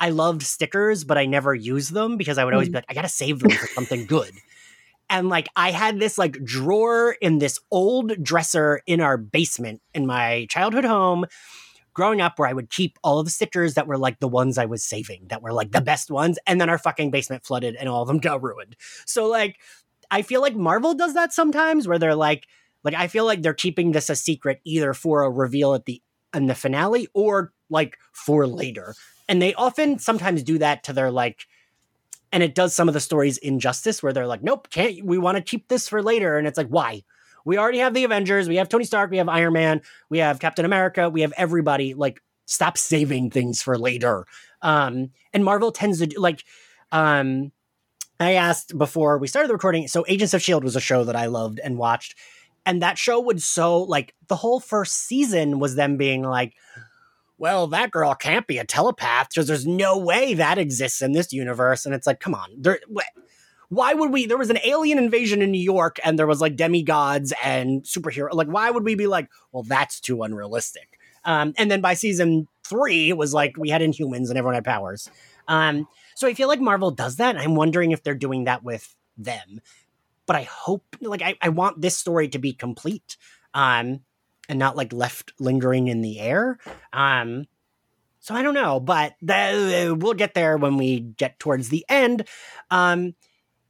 I 0.00 0.10
loved 0.10 0.42
stickers, 0.42 1.04
but 1.04 1.18
I 1.18 1.26
never 1.26 1.54
used 1.54 1.92
them 1.92 2.16
because 2.16 2.38
I 2.38 2.44
would 2.44 2.54
always 2.54 2.68
be 2.68 2.72
mm. 2.72 2.76
like, 2.76 2.86
I 2.88 2.94
gotta 2.94 3.08
save 3.08 3.40
them 3.40 3.50
for 3.50 3.66
something 3.68 4.06
good. 4.06 4.32
And 5.10 5.28
like 5.28 5.48
I 5.54 5.70
had 5.70 5.98
this 6.00 6.18
like 6.18 6.42
drawer 6.44 7.12
in 7.20 7.38
this 7.38 7.58
old 7.70 8.22
dresser 8.22 8.82
in 8.86 9.00
our 9.00 9.16
basement 9.16 9.82
in 9.92 10.06
my 10.06 10.46
childhood 10.48 10.84
home 10.84 11.26
growing 11.92 12.20
up 12.20 12.38
where 12.38 12.48
I 12.48 12.52
would 12.52 12.70
keep 12.70 12.98
all 13.04 13.20
of 13.20 13.24
the 13.24 13.30
stickers 13.30 13.74
that 13.74 13.86
were 13.86 13.96
like 13.96 14.18
the 14.18 14.28
ones 14.28 14.58
I 14.58 14.64
was 14.66 14.82
saving 14.82 15.28
that 15.28 15.42
were 15.42 15.52
like 15.52 15.70
the 15.70 15.80
best 15.80 16.10
ones. 16.10 16.38
And 16.46 16.60
then 16.60 16.68
our 16.68 16.78
fucking 16.78 17.12
basement 17.12 17.44
flooded 17.44 17.76
and 17.76 17.88
all 17.88 18.02
of 18.02 18.08
them 18.08 18.18
got 18.18 18.42
ruined. 18.42 18.76
So 19.06 19.28
like 19.28 19.58
I 20.14 20.22
feel 20.22 20.40
like 20.40 20.54
Marvel 20.54 20.94
does 20.94 21.14
that 21.14 21.32
sometimes 21.32 21.88
where 21.88 21.98
they're 21.98 22.14
like, 22.14 22.46
like 22.84 22.94
I 22.94 23.08
feel 23.08 23.24
like 23.24 23.42
they're 23.42 23.52
keeping 23.52 23.90
this 23.90 24.08
a 24.08 24.14
secret 24.14 24.60
either 24.62 24.94
for 24.94 25.24
a 25.24 25.30
reveal 25.30 25.74
at 25.74 25.86
the 25.86 26.00
in 26.32 26.46
the 26.46 26.54
finale 26.54 27.08
or 27.14 27.52
like 27.68 27.98
for 28.12 28.46
later. 28.46 28.94
And 29.28 29.42
they 29.42 29.54
often 29.54 29.98
sometimes 29.98 30.44
do 30.44 30.58
that 30.58 30.84
to 30.84 30.92
their 30.92 31.10
like 31.10 31.46
and 32.30 32.44
it 32.44 32.54
does 32.54 32.76
some 32.76 32.86
of 32.86 32.94
the 32.94 33.00
stories 33.00 33.38
injustice 33.38 34.04
where 34.04 34.12
they're 34.12 34.28
like 34.28 34.42
nope 34.44 34.70
can't 34.70 35.04
we 35.04 35.18
want 35.18 35.36
to 35.36 35.42
keep 35.42 35.66
this 35.66 35.88
for 35.88 36.00
later. 36.00 36.38
And 36.38 36.46
it's 36.46 36.58
like 36.58 36.68
why? 36.68 37.02
We 37.44 37.58
already 37.58 37.78
have 37.78 37.92
the 37.94 38.04
avengers 38.04 38.48
we 38.48 38.56
have 38.56 38.68
tony 38.68 38.84
stark 38.84 39.10
we 39.10 39.18
have 39.18 39.28
iron 39.28 39.52
man 39.54 39.80
we 40.10 40.18
have 40.18 40.38
captain 40.38 40.64
america 40.64 41.10
we 41.10 41.22
have 41.22 41.32
everybody 41.36 41.92
like 41.92 42.22
stop 42.46 42.78
saving 42.78 43.30
things 43.30 43.62
for 43.62 43.76
later. 43.76 44.26
Um 44.62 45.10
and 45.32 45.44
marvel 45.44 45.72
tends 45.72 45.98
to 45.98 46.06
do 46.06 46.20
like 46.20 46.44
um 46.92 47.50
i 48.24 48.32
asked 48.32 48.76
before 48.76 49.18
we 49.18 49.26
started 49.26 49.48
the 49.48 49.54
recording 49.54 49.86
so 49.88 50.04
agents 50.08 50.34
of 50.34 50.42
shield 50.42 50.64
was 50.64 50.76
a 50.76 50.80
show 50.80 51.04
that 51.04 51.16
i 51.16 51.26
loved 51.26 51.60
and 51.62 51.78
watched 51.78 52.16
and 52.66 52.82
that 52.82 52.98
show 52.98 53.20
would 53.20 53.42
so 53.42 53.82
like 53.82 54.14
the 54.28 54.36
whole 54.36 54.60
first 54.60 54.94
season 54.94 55.58
was 55.58 55.74
them 55.74 55.96
being 55.96 56.22
like 56.22 56.54
well, 57.36 57.66
that 57.66 57.90
girl 57.90 58.14
can't 58.14 58.46
be 58.46 58.58
a 58.58 58.64
telepath 58.64 59.28
because 59.28 59.46
there's 59.46 59.66
no 59.66 59.98
way 59.98 60.34
that 60.34 60.56
exists 60.56 61.02
in 61.02 61.12
this 61.12 61.32
universe. 61.32 61.84
And 61.84 61.94
it's 61.94 62.06
like, 62.06 62.20
come 62.20 62.34
on, 62.34 62.48
there, 62.56 62.78
why 63.68 63.92
would 63.92 64.12
we? 64.12 64.26
There 64.26 64.38
was 64.38 64.50
an 64.50 64.58
alien 64.64 64.98
invasion 64.98 65.42
in 65.42 65.50
New 65.50 65.60
York, 65.60 65.98
and 66.04 66.18
there 66.18 66.26
was 66.26 66.40
like 66.40 66.56
demigods 66.56 67.32
and 67.42 67.82
superhero. 67.82 68.32
Like, 68.32 68.48
why 68.48 68.70
would 68.70 68.84
we 68.84 68.94
be 68.94 69.06
like, 69.06 69.28
well, 69.52 69.64
that's 69.64 70.00
too 70.00 70.22
unrealistic? 70.22 70.98
Um, 71.24 71.54
and 71.56 71.70
then 71.70 71.80
by 71.80 71.94
season 71.94 72.46
three, 72.64 73.08
it 73.08 73.16
was 73.16 73.34
like 73.34 73.56
we 73.56 73.70
had 73.70 73.80
Inhumans 73.80 74.28
and 74.28 74.38
everyone 74.38 74.54
had 74.54 74.64
powers. 74.64 75.10
Um, 75.48 75.88
so 76.14 76.26
I 76.28 76.34
feel 76.34 76.48
like 76.48 76.60
Marvel 76.60 76.90
does 76.90 77.16
that. 77.16 77.36
I'm 77.36 77.54
wondering 77.54 77.92
if 77.92 78.02
they're 78.02 78.14
doing 78.14 78.44
that 78.44 78.62
with 78.62 78.94
them. 79.16 79.60
But 80.26 80.36
I 80.36 80.42
hope, 80.42 80.96
like, 81.00 81.22
I, 81.22 81.36
I 81.42 81.50
want 81.50 81.80
this 81.80 81.96
story 81.96 82.28
to 82.28 82.38
be 82.38 82.52
complete. 82.52 83.16
Um, 83.52 84.00
and 84.48 84.58
not 84.58 84.76
like 84.76 84.92
left 84.92 85.32
lingering 85.38 85.88
in 85.88 86.00
the 86.00 86.20
air. 86.20 86.58
Um, 86.92 87.46
so 88.20 88.34
I 88.34 88.42
don't 88.42 88.54
know, 88.54 88.80
but 88.80 89.14
the, 89.20 89.96
we'll 89.98 90.14
get 90.14 90.34
there 90.34 90.56
when 90.56 90.76
we 90.76 91.00
get 91.00 91.38
towards 91.38 91.68
the 91.68 91.84
end. 91.88 92.26
Um, 92.70 93.14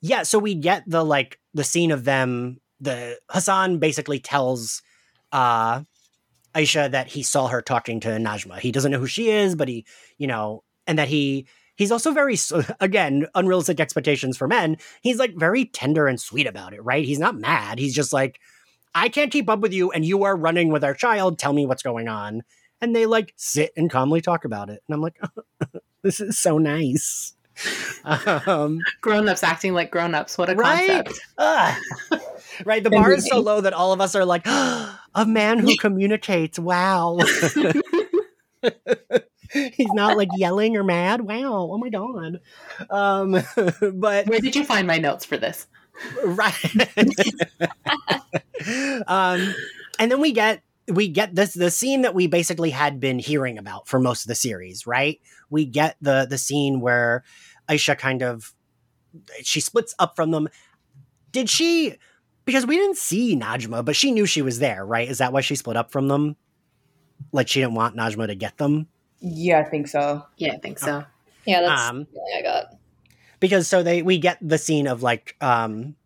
yeah, 0.00 0.22
so 0.22 0.38
we 0.38 0.54
get 0.54 0.84
the 0.86 1.04
like 1.04 1.40
the 1.54 1.64
scene 1.64 1.90
of 1.90 2.04
them. 2.04 2.60
The 2.80 3.18
Hassan 3.30 3.78
basically 3.78 4.20
tells 4.20 4.82
uh, 5.32 5.82
Aisha 6.54 6.90
that 6.90 7.08
he 7.08 7.22
saw 7.22 7.48
her 7.48 7.62
talking 7.62 8.00
to 8.00 8.08
Najma. 8.08 8.58
He 8.58 8.70
doesn't 8.70 8.92
know 8.92 8.98
who 8.98 9.06
she 9.06 9.30
is, 9.30 9.56
but 9.56 9.68
he, 9.68 9.86
you 10.18 10.26
know, 10.26 10.62
and 10.86 10.98
that 10.98 11.08
he 11.08 11.46
he's 11.76 11.92
also 11.92 12.12
very 12.12 12.36
again 12.80 13.26
unrealistic 13.34 13.80
expectations 13.80 14.36
for 14.36 14.48
men. 14.48 14.76
He's 15.02 15.18
like 15.18 15.34
very 15.36 15.66
tender 15.66 16.06
and 16.06 16.20
sweet 16.20 16.46
about 16.46 16.74
it, 16.74 16.82
right? 16.84 17.04
He's 17.04 17.18
not 17.18 17.36
mad. 17.36 17.78
He's 17.78 17.94
just 17.94 18.12
like 18.12 18.40
I 18.94 19.08
can't 19.08 19.32
keep 19.32 19.50
up 19.50 19.60
with 19.60 19.72
you 19.72 19.90
and 19.90 20.04
you 20.04 20.24
are 20.24 20.36
running 20.36 20.68
with 20.70 20.84
our 20.84 20.94
child. 20.94 21.38
Tell 21.38 21.52
me 21.52 21.66
what's 21.66 21.82
going 21.82 22.08
on. 22.08 22.42
And 22.80 22.94
they 22.94 23.06
like 23.06 23.32
sit 23.36 23.72
and 23.76 23.90
calmly 23.90 24.20
talk 24.20 24.44
about 24.44 24.70
it. 24.70 24.82
And 24.86 24.94
I'm 24.94 25.00
like, 25.00 25.20
this 26.02 26.20
is 26.20 26.38
so 26.38 26.58
nice. 26.58 27.34
Um, 28.04 28.80
grown-ups 29.00 29.42
acting 29.42 29.72
like 29.72 29.90
grown-ups. 29.90 30.36
What 30.36 30.50
a 30.50 30.54
right? 30.56 31.06
concept. 31.06 31.20
Right. 32.64 32.84
The 32.84 32.90
bar 32.90 33.12
is 33.12 33.26
so 33.26 33.40
low 33.40 33.60
that 33.60 33.72
all 33.72 33.92
of 33.92 34.00
us 34.00 34.14
are 34.14 34.24
like, 34.24 34.42
oh, 34.44 35.00
a 35.14 35.24
man 35.24 35.58
who 35.58 35.76
communicates. 35.76 36.58
Wow. 36.58 37.18
He's 39.72 39.92
not 39.92 40.16
like 40.16 40.28
yelling 40.36 40.76
or 40.76 40.84
mad. 40.84 41.22
Wow. 41.22 41.68
Oh 41.72 41.78
my 41.78 41.88
God. 41.88 42.40
Um, 42.90 43.32
but 43.94 44.26
where 44.26 44.40
did 44.40 44.56
you 44.56 44.64
find 44.64 44.86
my 44.86 44.98
notes 44.98 45.24
for 45.24 45.36
this? 45.36 45.66
right 46.24 46.54
um 49.06 49.54
and 49.98 50.10
then 50.10 50.20
we 50.20 50.32
get 50.32 50.62
we 50.88 51.08
get 51.08 51.34
this 51.34 51.54
the 51.54 51.70
scene 51.70 52.02
that 52.02 52.14
we 52.14 52.26
basically 52.26 52.70
had 52.70 53.00
been 53.00 53.18
hearing 53.18 53.58
about 53.58 53.88
for 53.88 54.00
most 54.00 54.22
of 54.22 54.28
the 54.28 54.34
series 54.34 54.86
right 54.86 55.20
we 55.50 55.64
get 55.64 55.96
the 56.00 56.26
the 56.28 56.38
scene 56.38 56.80
where 56.80 57.22
aisha 57.68 57.96
kind 57.96 58.22
of 58.22 58.54
she 59.42 59.60
splits 59.60 59.94
up 59.98 60.16
from 60.16 60.30
them 60.30 60.48
did 61.32 61.48
she 61.48 61.96
because 62.44 62.66
we 62.66 62.76
didn't 62.76 62.98
see 62.98 63.36
najma 63.36 63.84
but 63.84 63.96
she 63.96 64.10
knew 64.10 64.26
she 64.26 64.42
was 64.42 64.58
there 64.58 64.84
right 64.84 65.08
is 65.08 65.18
that 65.18 65.32
why 65.32 65.40
she 65.40 65.54
split 65.54 65.76
up 65.76 65.92
from 65.92 66.08
them 66.08 66.36
like 67.32 67.48
she 67.48 67.60
didn't 67.60 67.74
want 67.74 67.96
najma 67.96 68.26
to 68.26 68.34
get 68.34 68.58
them 68.58 68.88
yeah 69.24 69.58
i 69.60 69.64
think 69.64 69.88
so 69.88 70.22
yeah 70.36 70.52
i 70.52 70.56
think 70.58 70.78
so 70.78 71.04
yeah 71.46 71.60
that's 71.60 71.82
um, 71.82 72.06
i 72.36 72.42
got 72.42 72.66
because 73.40 73.66
so 73.66 73.82
they 73.82 74.02
we 74.02 74.18
get 74.18 74.38
the 74.40 74.58
scene 74.58 74.86
of 74.86 75.02
like 75.02 75.36
um 75.40 75.96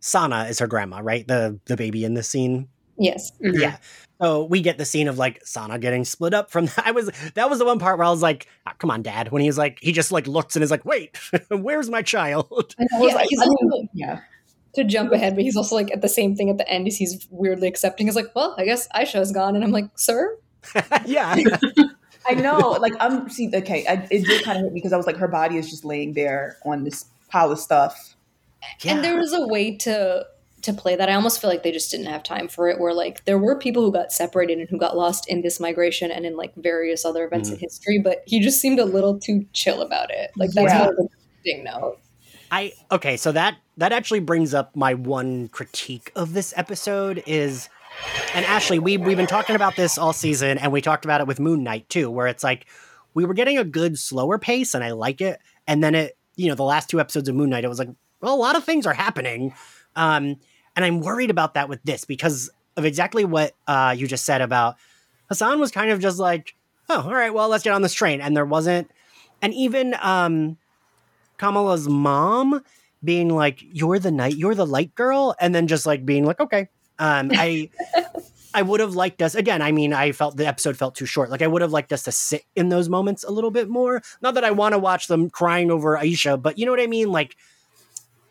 Sana 0.00 0.44
is 0.44 0.58
her 0.60 0.66
grandma, 0.66 1.00
right? 1.02 1.26
The 1.26 1.58
the 1.66 1.76
baby 1.76 2.04
in 2.04 2.14
the 2.14 2.22
scene. 2.22 2.68
Yes. 2.98 3.32
Mm-hmm. 3.42 3.60
Yeah. 3.60 3.76
So 4.20 4.44
we 4.44 4.60
get 4.60 4.78
the 4.78 4.84
scene 4.84 5.06
of 5.08 5.18
like 5.18 5.44
Sana 5.44 5.78
getting 5.78 6.04
split 6.04 6.34
up 6.34 6.50
from. 6.50 6.68
I 6.84 6.92
was 6.92 7.10
that 7.34 7.50
was 7.50 7.58
the 7.58 7.64
one 7.64 7.78
part 7.78 7.98
where 7.98 8.06
I 8.06 8.10
was 8.10 8.22
like, 8.22 8.46
oh, 8.66 8.72
"Come 8.78 8.90
on, 8.90 9.02
Dad!" 9.02 9.30
When 9.30 9.42
he's 9.42 9.58
like, 9.58 9.78
he 9.80 9.92
just 9.92 10.12
like 10.12 10.26
looks 10.26 10.56
and 10.56 10.62
is 10.62 10.70
like, 10.70 10.84
"Wait, 10.84 11.16
where's 11.48 11.90
my 11.90 12.02
child?" 12.02 12.74
Yeah, 12.92 13.14
like, 13.14 13.28
he's 13.28 13.40
also, 13.40 13.88
yeah. 13.94 14.20
To 14.74 14.84
jump 14.84 15.12
ahead, 15.12 15.34
but 15.34 15.44
he's 15.44 15.56
also 15.56 15.74
like 15.74 15.90
at 15.92 16.02
the 16.02 16.08
same 16.08 16.36
thing 16.36 16.50
at 16.50 16.58
the 16.58 16.68
end. 16.68 16.86
Is 16.86 16.96
he's 16.96 17.26
weirdly 17.30 17.68
accepting? 17.68 18.06
He's 18.06 18.16
like, 18.16 18.34
"Well, 18.34 18.54
I 18.58 18.64
guess 18.64 18.88
Aisha's 18.94 19.32
gone," 19.32 19.56
and 19.56 19.64
I'm 19.64 19.72
like, 19.72 19.86
"Sir." 19.96 20.36
yeah. 21.06 21.36
I 22.28 22.34
know, 22.34 22.76
like 22.80 22.92
I'm 23.00 23.28
see. 23.28 23.50
Okay, 23.52 23.86
I, 23.86 24.06
it 24.10 24.26
did 24.26 24.44
kind 24.44 24.58
of 24.58 24.64
hit 24.64 24.72
me 24.72 24.78
because 24.80 24.92
I 24.92 24.96
was 24.96 25.06
like, 25.06 25.16
her 25.16 25.28
body 25.28 25.56
is 25.56 25.70
just 25.70 25.84
laying 25.84 26.12
there 26.12 26.58
on 26.64 26.84
this 26.84 27.06
pile 27.28 27.50
of 27.50 27.58
stuff, 27.58 28.16
yeah. 28.82 28.94
and 28.94 29.04
there 29.04 29.16
was 29.16 29.32
a 29.32 29.46
way 29.46 29.76
to 29.78 30.26
to 30.62 30.72
play 30.72 30.96
that. 30.96 31.08
I 31.08 31.14
almost 31.14 31.40
feel 31.40 31.48
like 31.48 31.62
they 31.62 31.72
just 31.72 31.90
didn't 31.90 32.06
have 32.06 32.22
time 32.22 32.48
for 32.48 32.68
it. 32.68 32.78
Where 32.78 32.92
like 32.92 33.24
there 33.24 33.38
were 33.38 33.58
people 33.58 33.82
who 33.82 33.92
got 33.92 34.12
separated 34.12 34.58
and 34.58 34.68
who 34.68 34.78
got 34.78 34.96
lost 34.96 35.28
in 35.28 35.42
this 35.42 35.58
migration 35.58 36.10
and 36.10 36.26
in 36.26 36.36
like 36.36 36.54
various 36.56 37.04
other 37.04 37.24
events 37.24 37.48
mm. 37.48 37.54
in 37.54 37.60
history, 37.60 37.98
but 37.98 38.22
he 38.26 38.40
just 38.40 38.60
seemed 38.60 38.78
a 38.78 38.84
little 38.84 39.18
too 39.18 39.46
chill 39.52 39.80
about 39.80 40.10
it. 40.10 40.30
Like 40.36 40.50
that's 40.52 40.72
yeah. 40.72 40.86
the 40.86 41.08
thing 41.44 41.64
note. 41.64 41.98
I 42.50 42.72
okay, 42.90 43.16
so 43.16 43.32
that 43.32 43.56
that 43.76 43.92
actually 43.92 44.20
brings 44.20 44.54
up 44.54 44.74
my 44.74 44.94
one 44.94 45.48
critique 45.48 46.10
of 46.16 46.32
this 46.32 46.52
episode 46.56 47.22
is 47.26 47.68
and 48.34 48.44
Ashley, 48.44 48.78
we 48.78 48.96
we've 48.96 49.16
been 49.16 49.26
talking 49.26 49.56
about 49.56 49.76
this 49.76 49.98
all 49.98 50.12
season 50.12 50.58
and 50.58 50.72
we 50.72 50.80
talked 50.80 51.04
about 51.04 51.20
it 51.20 51.26
with 51.26 51.40
Moon 51.40 51.62
Knight 51.62 51.88
too, 51.88 52.10
where 52.10 52.26
it's 52.26 52.44
like 52.44 52.66
we 53.14 53.24
were 53.24 53.34
getting 53.34 53.58
a 53.58 53.64
good 53.64 53.98
slower 53.98 54.38
pace 54.38 54.74
and 54.74 54.84
I 54.84 54.92
like 54.92 55.20
it. 55.20 55.40
And 55.66 55.82
then 55.82 55.94
it, 55.94 56.16
you 56.36 56.48
know, 56.48 56.54
the 56.54 56.64
last 56.64 56.88
two 56.88 57.00
episodes 57.00 57.28
of 57.28 57.34
Moon 57.34 57.50
Knight, 57.50 57.64
it 57.64 57.68
was 57.68 57.78
like, 57.78 57.90
well, 58.20 58.34
a 58.34 58.36
lot 58.36 58.56
of 58.56 58.64
things 58.64 58.86
are 58.86 58.94
happening. 58.94 59.54
Um, 59.96 60.36
and 60.76 60.84
I'm 60.84 61.00
worried 61.00 61.30
about 61.30 61.54
that 61.54 61.68
with 61.68 61.82
this 61.82 62.04
because 62.04 62.50
of 62.76 62.84
exactly 62.84 63.24
what 63.24 63.54
uh, 63.66 63.94
you 63.96 64.06
just 64.06 64.24
said 64.24 64.40
about 64.40 64.76
Hassan 65.28 65.58
was 65.58 65.70
kind 65.70 65.90
of 65.90 66.00
just 66.00 66.18
like, 66.18 66.54
oh, 66.88 67.02
all 67.02 67.14
right, 67.14 67.34
well, 67.34 67.48
let's 67.48 67.64
get 67.64 67.72
on 67.72 67.82
this 67.82 67.92
train. 67.92 68.20
And 68.20 68.36
there 68.36 68.46
wasn't, 68.46 68.90
and 69.42 69.52
even 69.54 69.94
um, 70.00 70.56
Kamala's 71.36 71.88
mom 71.88 72.62
being 73.02 73.28
like, 73.28 73.62
you're 73.72 73.98
the 73.98 74.10
night, 74.10 74.36
you're 74.36 74.54
the 74.54 74.66
light 74.66 74.94
girl. 74.94 75.34
And 75.40 75.54
then 75.54 75.66
just 75.66 75.86
like 75.86 76.06
being 76.06 76.24
like, 76.24 76.40
okay. 76.40 76.68
Um, 76.98 77.30
I, 77.34 77.70
I 78.54 78.62
would 78.62 78.80
have 78.80 78.94
liked 78.94 79.22
us 79.22 79.34
again. 79.34 79.62
I 79.62 79.72
mean, 79.72 79.92
I 79.92 80.12
felt 80.12 80.36
the 80.36 80.46
episode 80.46 80.76
felt 80.76 80.94
too 80.94 81.06
short. 81.06 81.30
Like 81.30 81.42
I 81.42 81.46
would 81.46 81.62
have 81.62 81.72
liked 81.72 81.92
us 81.92 82.04
to 82.04 82.12
sit 82.12 82.44
in 82.56 82.68
those 82.68 82.88
moments 82.88 83.24
a 83.24 83.30
little 83.30 83.50
bit 83.50 83.68
more. 83.68 84.02
Not 84.20 84.34
that 84.34 84.44
I 84.44 84.50
want 84.50 84.72
to 84.72 84.78
watch 84.78 85.06
them 85.06 85.30
crying 85.30 85.70
over 85.70 85.96
Aisha, 85.96 86.40
but 86.40 86.58
you 86.58 86.66
know 86.66 86.72
what 86.72 86.80
I 86.80 86.86
mean. 86.86 87.10
Like, 87.10 87.36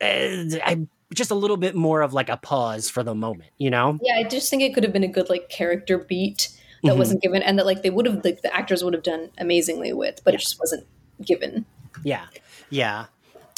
uh, 0.02 0.58
I 0.64 0.88
just 1.14 1.32
a 1.32 1.36
little 1.36 1.58
bit 1.58 1.76
more 1.76 2.02
of 2.02 2.14
like 2.14 2.30
a 2.30 2.38
pause 2.38 2.90
for 2.90 3.04
the 3.04 3.16
moment, 3.16 3.52
you 3.58 3.70
know? 3.70 3.98
Yeah, 4.02 4.16
I 4.16 4.24
just 4.24 4.50
think 4.50 4.62
it 4.62 4.74
could 4.74 4.84
have 4.84 4.94
been 4.94 5.04
a 5.04 5.08
good 5.08 5.30
like 5.30 5.50
character 5.50 5.98
beat 5.98 6.50
that 6.84 6.90
mm-hmm. 6.90 7.00
wasn't 7.00 7.22
given, 7.22 7.42
and 7.42 7.58
that 7.58 7.66
like 7.66 7.82
they 7.82 7.90
would 7.90 8.06
have 8.06 8.24
like 8.24 8.42
the 8.42 8.54
actors 8.56 8.84
would 8.84 8.94
have 8.94 9.04
done 9.04 9.30
amazingly 9.38 9.94
with, 9.94 10.22
but 10.24 10.34
yeah. 10.34 10.38
it 10.38 10.42
just 10.42 10.60
wasn't 10.60 10.86
given. 11.24 11.66
Yeah, 12.04 12.26
yeah. 12.70 13.06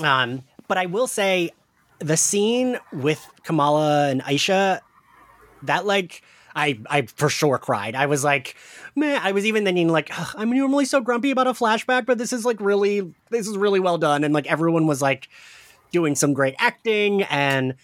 Um, 0.04 0.44
but 0.68 0.78
I 0.78 0.86
will 0.86 1.08
say 1.08 1.52
the 2.00 2.16
scene 2.16 2.78
with 2.94 3.26
Kamala 3.44 4.10
and 4.10 4.22
Aisha, 4.24 4.80
that 5.64 5.86
like 5.86 6.22
I 6.56 6.80
I 6.90 7.04
for 7.04 7.30
sure 7.30 7.58
cried. 7.58 7.96
I 7.96 8.06
was 8.06 8.24
like, 8.24 8.56
man, 8.96 9.20
I 9.24 9.32
was 9.32 9.46
even 9.46 9.64
thinking 9.64 9.90
like, 9.90 10.12
I'm 10.36 10.52
normally 10.52 10.86
so 10.86 11.02
grumpy 11.02 11.32
about 11.32 11.48
a 11.48 11.54
flashback, 11.54 12.06
but 12.06 12.18
this 12.18 12.34
is 12.34 12.46
like 12.46 12.60
really 12.60 13.14
this 13.30 13.48
is 13.48 13.58
really 13.58 13.80
well 13.80 13.98
done, 13.98 14.24
and 14.24 14.34
like 14.34 14.48
everyone 14.48 14.88
was 14.88 15.02
like 15.02 15.30
doing 15.92 16.16
some 16.16 16.34
great 16.34 16.56
acting 16.60 17.24
and 17.24 17.76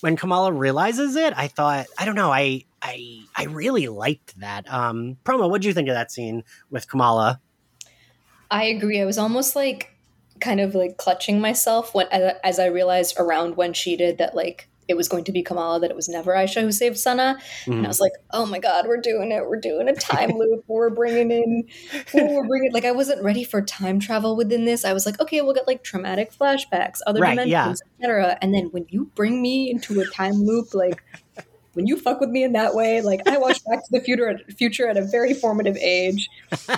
when 0.00 0.16
Kamala 0.16 0.52
realizes 0.52 1.16
it, 1.16 1.34
I 1.36 1.48
thought, 1.48 1.86
I 1.98 2.04
don't 2.04 2.14
know, 2.14 2.30
I 2.30 2.64
I 2.80 3.20
I 3.36 3.44
really 3.44 3.88
liked 3.88 4.38
that. 4.40 4.72
Um 4.72 5.16
Proma, 5.24 5.50
what 5.50 5.62
do 5.62 5.68
you 5.68 5.74
think 5.74 5.88
of 5.88 5.94
that 5.94 6.12
scene 6.12 6.44
with 6.70 6.88
Kamala? 6.88 7.40
I 8.50 8.64
agree. 8.64 9.00
I 9.00 9.04
was 9.04 9.18
almost 9.18 9.56
like 9.56 9.94
kind 10.40 10.60
of 10.60 10.74
like 10.74 10.96
clutching 10.96 11.40
myself 11.40 11.94
when 11.94 12.06
as 12.12 12.58
I 12.58 12.66
realized 12.66 13.16
around 13.18 13.56
when 13.56 13.72
she 13.72 13.96
did 13.96 14.18
that 14.18 14.36
like 14.36 14.68
it 14.88 14.96
was 14.96 15.08
going 15.08 15.24
to 15.24 15.32
be 15.32 15.42
Kamala, 15.42 15.80
that 15.80 15.90
it 15.90 15.96
was 15.96 16.08
never 16.08 16.32
Aisha 16.32 16.62
who 16.62 16.72
saved 16.72 16.98
Sana. 16.98 17.38
Mm-hmm. 17.62 17.72
And 17.72 17.86
I 17.86 17.88
was 17.88 18.00
like, 18.00 18.12
oh 18.30 18.46
my 18.46 18.58
God, 18.58 18.86
we're 18.86 19.00
doing 19.00 19.30
it. 19.30 19.46
We're 19.46 19.60
doing 19.60 19.88
a 19.88 19.94
time 19.94 20.30
loop. 20.38 20.64
we're 20.66 20.90
bringing 20.90 21.30
in, 21.30 21.68
we're 22.14 22.46
bringing, 22.46 22.72
like, 22.72 22.84
I 22.84 22.92
wasn't 22.92 23.22
ready 23.22 23.44
for 23.44 23.62
time 23.62 24.00
travel 24.00 24.36
within 24.36 24.64
this. 24.64 24.84
I 24.84 24.92
was 24.92 25.06
like, 25.06 25.20
okay, 25.20 25.42
we'll 25.42 25.54
get 25.54 25.66
like 25.66 25.84
traumatic 25.84 26.32
flashbacks, 26.32 27.00
other 27.06 27.20
right, 27.20 27.30
dimensions, 27.30 27.82
yeah. 28.00 28.06
etc. 28.06 28.38
And 28.40 28.54
then 28.54 28.66
when 28.66 28.86
you 28.88 29.10
bring 29.14 29.42
me 29.42 29.70
into 29.70 30.00
a 30.00 30.06
time 30.06 30.34
loop, 30.34 30.74
like, 30.74 31.02
when 31.74 31.86
you 31.86 31.96
fuck 31.96 32.20
with 32.20 32.30
me 32.30 32.42
in 32.42 32.54
that 32.54 32.74
way, 32.74 33.02
like, 33.02 33.28
I 33.28 33.38
watched 33.38 33.64
Back 33.64 33.84
to 33.84 33.90
the 33.92 34.00
Future, 34.00 34.40
future 34.56 34.88
at 34.88 34.96
a 34.96 35.04
very 35.04 35.32
formative 35.32 35.76
age. 35.76 36.28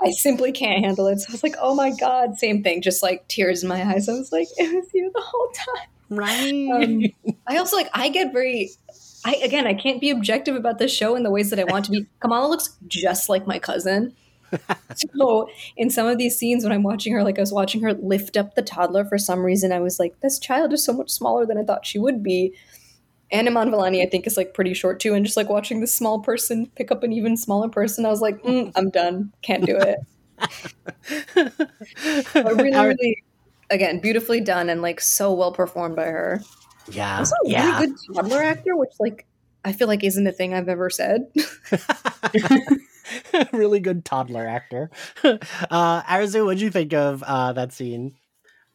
I 0.00 0.10
simply 0.10 0.52
can't 0.52 0.84
handle 0.84 1.06
it. 1.06 1.20
So 1.20 1.26
I 1.30 1.32
was 1.32 1.42
like, 1.42 1.56
oh 1.60 1.74
my 1.74 1.90
God, 1.98 2.38
same 2.38 2.62
thing, 2.62 2.82
just 2.82 3.02
like 3.02 3.26
tears 3.28 3.62
in 3.62 3.68
my 3.68 3.82
eyes. 3.82 4.08
I 4.08 4.12
was 4.12 4.32
like, 4.32 4.48
it 4.56 4.74
was 4.74 4.88
you 4.92 5.10
the 5.14 5.22
whole 5.22 5.48
time. 5.54 5.88
Right. 6.08 6.68
Um, 6.72 7.02
I 7.46 7.56
also 7.56 7.76
like 7.76 7.88
I 7.94 8.08
get 8.08 8.32
very 8.32 8.70
I 9.24 9.34
again 9.42 9.66
I 9.66 9.74
can't 9.74 10.00
be 10.00 10.10
objective 10.10 10.54
about 10.54 10.78
this 10.78 10.94
show 10.94 11.16
in 11.16 11.22
the 11.22 11.30
ways 11.30 11.50
that 11.50 11.58
I 11.58 11.64
want 11.64 11.86
to 11.86 11.90
be. 11.90 12.06
Kamala 12.20 12.48
looks 12.48 12.76
just 12.86 13.28
like 13.28 13.46
my 13.46 13.58
cousin. 13.58 14.14
so 14.94 15.48
in 15.76 15.90
some 15.90 16.06
of 16.06 16.18
these 16.18 16.38
scenes 16.38 16.62
when 16.62 16.72
I'm 16.72 16.84
watching 16.84 17.12
her, 17.12 17.24
like 17.24 17.38
I 17.38 17.42
was 17.42 17.52
watching 17.52 17.82
her 17.82 17.94
lift 17.94 18.36
up 18.36 18.54
the 18.54 18.62
toddler 18.62 19.04
for 19.04 19.18
some 19.18 19.40
reason, 19.40 19.72
I 19.72 19.80
was 19.80 19.98
like, 19.98 20.20
this 20.20 20.38
child 20.38 20.72
is 20.72 20.84
so 20.84 20.92
much 20.92 21.10
smaller 21.10 21.44
than 21.44 21.58
I 21.58 21.64
thought 21.64 21.84
she 21.84 21.98
would 21.98 22.22
be. 22.22 22.54
And 23.32 23.48
Iman 23.48 23.70
Vellani, 23.72 24.06
I 24.06 24.08
think, 24.08 24.28
is 24.28 24.36
like 24.36 24.54
pretty 24.54 24.72
short 24.72 25.00
too. 25.00 25.14
And 25.14 25.24
just 25.24 25.36
like 25.36 25.48
watching 25.48 25.80
this 25.80 25.92
small 25.92 26.20
person 26.20 26.66
pick 26.76 26.92
up 26.92 27.02
an 27.02 27.12
even 27.12 27.36
smaller 27.36 27.68
person, 27.68 28.06
I 28.06 28.10
was 28.10 28.20
like, 28.20 28.40
mm, 28.44 28.70
I'm 28.76 28.90
done. 28.90 29.32
Can't 29.42 29.66
do 29.66 29.76
it. 29.76 29.98
but 32.32 32.56
really, 32.56 32.76
really 32.76 33.24
again, 33.70 34.00
beautifully 34.00 34.40
done 34.40 34.68
and 34.68 34.82
like 34.82 35.00
so 35.00 35.32
well 35.32 35.52
performed 35.52 35.96
by 35.96 36.06
her. 36.06 36.42
Yeah. 36.88 37.18
Also 37.18 37.34
a 37.44 37.48
yeah. 37.48 37.78
really 37.78 37.86
good 37.86 37.96
toddler 38.14 38.42
actor, 38.42 38.76
which 38.76 38.92
like 39.00 39.26
I 39.64 39.72
feel 39.72 39.88
like 39.88 40.04
isn't 40.04 40.26
a 40.26 40.32
thing 40.32 40.54
I've 40.54 40.68
ever 40.68 40.90
said. 40.90 41.26
really 43.52 43.80
good 43.80 44.04
toddler 44.04 44.46
actor. 44.46 44.90
Uh 45.70 46.02
Arzu, 46.02 46.44
what'd 46.44 46.60
you 46.60 46.70
think 46.70 46.92
of 46.92 47.22
uh 47.22 47.52
that 47.52 47.72
scene? 47.72 48.14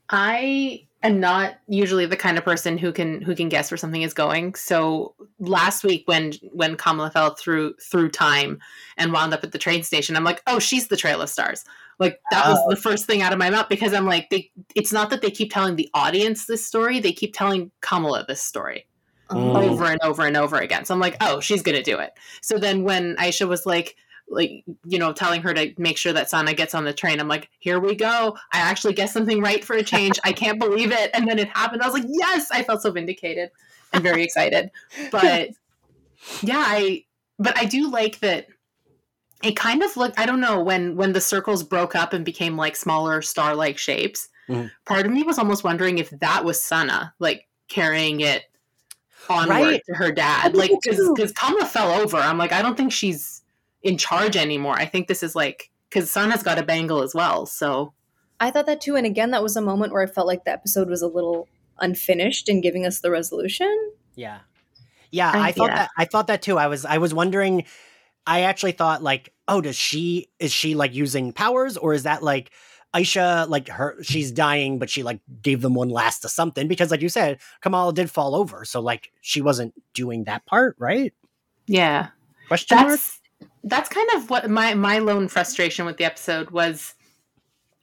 I 0.09 0.87
am 1.03 1.19
not 1.19 1.55
usually 1.67 2.05
the 2.05 2.15
kind 2.15 2.37
of 2.37 2.43
person 2.43 2.77
who 2.77 2.91
can 2.91 3.21
who 3.21 3.35
can 3.35 3.49
guess 3.49 3.71
where 3.71 3.77
something 3.77 4.01
is 4.01 4.13
going. 4.13 4.55
So 4.55 5.15
last 5.39 5.83
week 5.83 6.03
when 6.07 6.33
when 6.51 6.75
Kamala 6.75 7.11
fell 7.11 7.35
through 7.35 7.75
through 7.75 8.09
time 8.09 8.59
and 8.97 9.11
wound 9.11 9.33
up 9.33 9.43
at 9.43 9.51
the 9.51 9.57
train 9.57 9.83
station, 9.83 10.15
I'm 10.15 10.23
like, 10.23 10.41
oh, 10.47 10.59
she's 10.59 10.87
the 10.87 10.97
Trail 10.97 11.21
of 11.21 11.29
Stars. 11.29 11.63
Like 11.99 12.19
that 12.31 12.47
was 12.47 12.59
the 12.69 12.75
first 12.75 13.05
thing 13.05 13.21
out 13.21 13.33
of 13.33 13.39
my 13.39 13.49
mouth 13.49 13.69
because 13.69 13.93
I'm 13.93 14.05
like, 14.05 14.29
they. 14.29 14.51
It's 14.75 14.91
not 14.91 15.09
that 15.11 15.21
they 15.21 15.31
keep 15.31 15.53
telling 15.53 15.75
the 15.75 15.89
audience 15.93 16.45
this 16.45 16.65
story; 16.65 16.99
they 16.99 17.13
keep 17.13 17.35
telling 17.35 17.71
Kamala 17.81 18.25
this 18.27 18.41
story 18.41 18.87
mm. 19.31 19.55
over 19.55 19.85
and 19.85 20.01
over 20.01 20.25
and 20.25 20.37
over 20.37 20.57
again. 20.57 20.85
So 20.85 20.93
I'm 20.93 20.99
like, 20.99 21.17
oh, 21.21 21.39
she's 21.39 21.61
gonna 21.61 21.83
do 21.83 21.97
it. 21.99 22.11
So 22.41 22.57
then 22.57 22.83
when 22.83 23.15
Aisha 23.17 23.47
was 23.47 23.65
like, 23.65 23.95
like 24.31 24.63
you 24.85 24.97
know 24.97 25.13
telling 25.13 25.41
her 25.41 25.53
to 25.53 25.73
make 25.77 25.97
sure 25.97 26.13
that 26.13 26.29
sana 26.29 26.53
gets 26.53 26.73
on 26.73 26.85
the 26.85 26.93
train. 26.93 27.19
I'm 27.19 27.27
like 27.27 27.49
here 27.59 27.79
we 27.79 27.95
go. 27.95 28.37
I 28.53 28.59
actually 28.59 28.93
guessed 28.93 29.13
something 29.13 29.41
right 29.41 29.63
for 29.63 29.75
a 29.75 29.83
change. 29.83 30.19
I 30.23 30.31
can't 30.31 30.59
believe 30.59 30.91
it. 30.91 31.11
And 31.13 31.27
then 31.27 31.37
it 31.37 31.49
happened. 31.49 31.81
I 31.81 31.87
was 31.87 31.93
like 31.93 32.09
yes. 32.09 32.49
I 32.51 32.63
felt 32.63 32.81
so 32.81 32.91
vindicated 32.91 33.51
and 33.93 34.01
very 34.01 34.23
excited. 34.23 34.71
But 35.11 35.49
yeah 36.41 36.63
i 36.65 37.03
but 37.39 37.57
i 37.57 37.65
do 37.65 37.89
like 37.89 38.19
that 38.19 38.47
it 39.43 39.55
kind 39.55 39.81
of 39.83 39.95
looked 39.97 40.19
i 40.19 40.25
don't 40.25 40.39
know 40.39 40.61
when 40.61 40.95
when 40.95 41.13
the 41.13 41.21
circles 41.21 41.63
broke 41.63 41.95
up 41.95 42.13
and 42.13 42.25
became 42.25 42.55
like 42.55 42.75
smaller 42.75 43.21
star 43.21 43.55
like 43.55 43.77
shapes 43.77 44.29
mm-hmm. 44.47 44.67
part 44.85 45.05
of 45.05 45.11
me 45.11 45.23
was 45.23 45.39
almost 45.39 45.63
wondering 45.63 45.97
if 45.97 46.09
that 46.11 46.43
was 46.45 46.61
sana 46.61 47.13
like 47.19 47.47
carrying 47.67 48.21
it 48.21 48.43
onward 49.29 49.49
right. 49.49 49.81
to 49.85 49.93
her 49.93 50.11
dad. 50.11 50.55
Like 50.55 50.71
because 50.83 51.31
Kamala 51.33 51.65
fell 51.65 51.91
over. 51.91 52.17
I'm 52.17 52.37
like 52.37 52.51
i 52.51 52.61
don't 52.61 52.75
think 52.75 52.91
she's 52.91 53.40
in 53.83 53.97
charge 53.97 54.35
anymore. 54.35 54.75
I 54.75 54.85
think 54.85 55.07
this 55.07 55.23
is 55.23 55.35
like 55.35 55.69
because 55.89 56.09
sana's 56.09 56.43
got 56.43 56.59
a 56.59 56.63
bangle 56.63 57.01
as 57.01 57.13
well 57.13 57.45
so. 57.45 57.93
I 58.39 58.49
thought 58.49 58.65
that 58.65 58.81
too 58.81 58.95
and 58.95 59.05
again 59.05 59.31
that 59.31 59.43
was 59.43 59.55
a 59.55 59.61
moment 59.61 59.93
where 59.93 60.01
i 60.01 60.07
felt 60.07 60.25
like 60.27 60.45
the 60.45 60.51
episode 60.51 60.89
was 60.89 61.01
a 61.01 61.07
little 61.07 61.47
unfinished 61.79 62.49
in 62.49 62.61
giving 62.61 62.85
us 62.85 62.99
the 62.99 63.11
resolution. 63.11 63.91
Yeah. 64.15 64.39
Yeah 65.11 65.31
i, 65.31 65.49
I 65.49 65.51
thought 65.51 65.69
yeah. 65.69 65.75
that 65.75 65.89
i 65.97 66.05
thought 66.05 66.27
that 66.27 66.41
too. 66.41 66.57
I 66.57 66.67
was 66.67 66.85
i 66.85 66.97
was 66.97 67.13
wondering 67.13 67.65
I 68.25 68.41
actually 68.41 68.73
thought 68.73 69.01
like, 69.01 69.33
oh, 69.47 69.61
does 69.61 69.75
she 69.75 70.29
is 70.39 70.51
she 70.51 70.75
like 70.75 70.93
using 70.93 71.33
powers 71.33 71.77
or 71.77 71.93
is 71.93 72.03
that 72.03 72.21
like 72.21 72.51
Aisha 72.93 73.47
like 73.47 73.67
her 73.69 73.97
she's 74.03 74.31
dying 74.31 74.79
but 74.79 74.89
she 74.89 75.01
like 75.01 75.19
gave 75.41 75.61
them 75.61 75.73
one 75.73 75.89
last 75.89 76.19
to 76.19 76.29
something? 76.29 76.67
Because 76.67 76.91
like 76.91 77.01
you 77.01 77.09
said 77.09 77.39
Kamala 77.61 77.93
did 77.93 78.11
fall 78.11 78.35
over 78.35 78.63
so 78.65 78.79
like 78.79 79.11
she 79.21 79.41
wasn't 79.41 79.73
doing 79.93 80.25
that 80.25 80.45
part 80.45 80.75
right? 80.77 81.13
Yeah. 81.67 82.09
Question 82.47 82.77
that's, 82.77 82.89
mark 82.89 82.99
that's 83.63 83.89
kind 83.89 84.09
of 84.15 84.29
what 84.29 84.49
my 84.49 84.73
my 84.73 84.99
lone 84.99 85.27
frustration 85.27 85.85
with 85.85 85.97
the 85.97 86.05
episode 86.05 86.51
was 86.51 86.93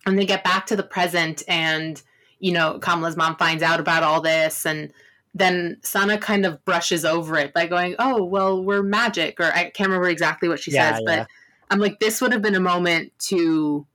when 0.05 0.17
they 0.17 0.27
get 0.27 0.45
back 0.45 0.67
to 0.67 0.77
the 0.77 0.83
present 0.83 1.43
and 1.49 2.03
you 2.41 2.53
know 2.53 2.79
Kamala's 2.79 3.17
mom 3.17 3.37
finds 3.37 3.62
out 3.62 3.81
about 3.81 4.03
all 4.03 4.21
this 4.21 4.67
and 4.67 4.93
then 5.35 5.79
Sana 5.83 6.18
kind 6.18 6.45
of 6.45 6.64
brushes 6.64 7.05
over 7.05 7.37
it 7.37 7.53
by 7.53 7.66
going, 7.66 7.95
"Oh, 7.99 8.24
well, 8.24 8.62
we're 8.62 8.83
magic," 8.83 9.39
or 9.41 9.45
I 9.45 9.70
can't 9.70 9.89
remember 9.89 10.09
exactly 10.09 10.49
what 10.49 10.61
she 10.61 10.72
yeah, 10.72 10.93
says, 10.93 11.03
yeah. 11.07 11.16
but 11.16 11.29
I'm 11.70 11.79
like, 11.79 12.01
this 12.01 12.20
would 12.20 12.33
have 12.33 12.43
been 12.43 12.55
a 12.55 12.61
moment 12.61 13.12
to 13.29 13.87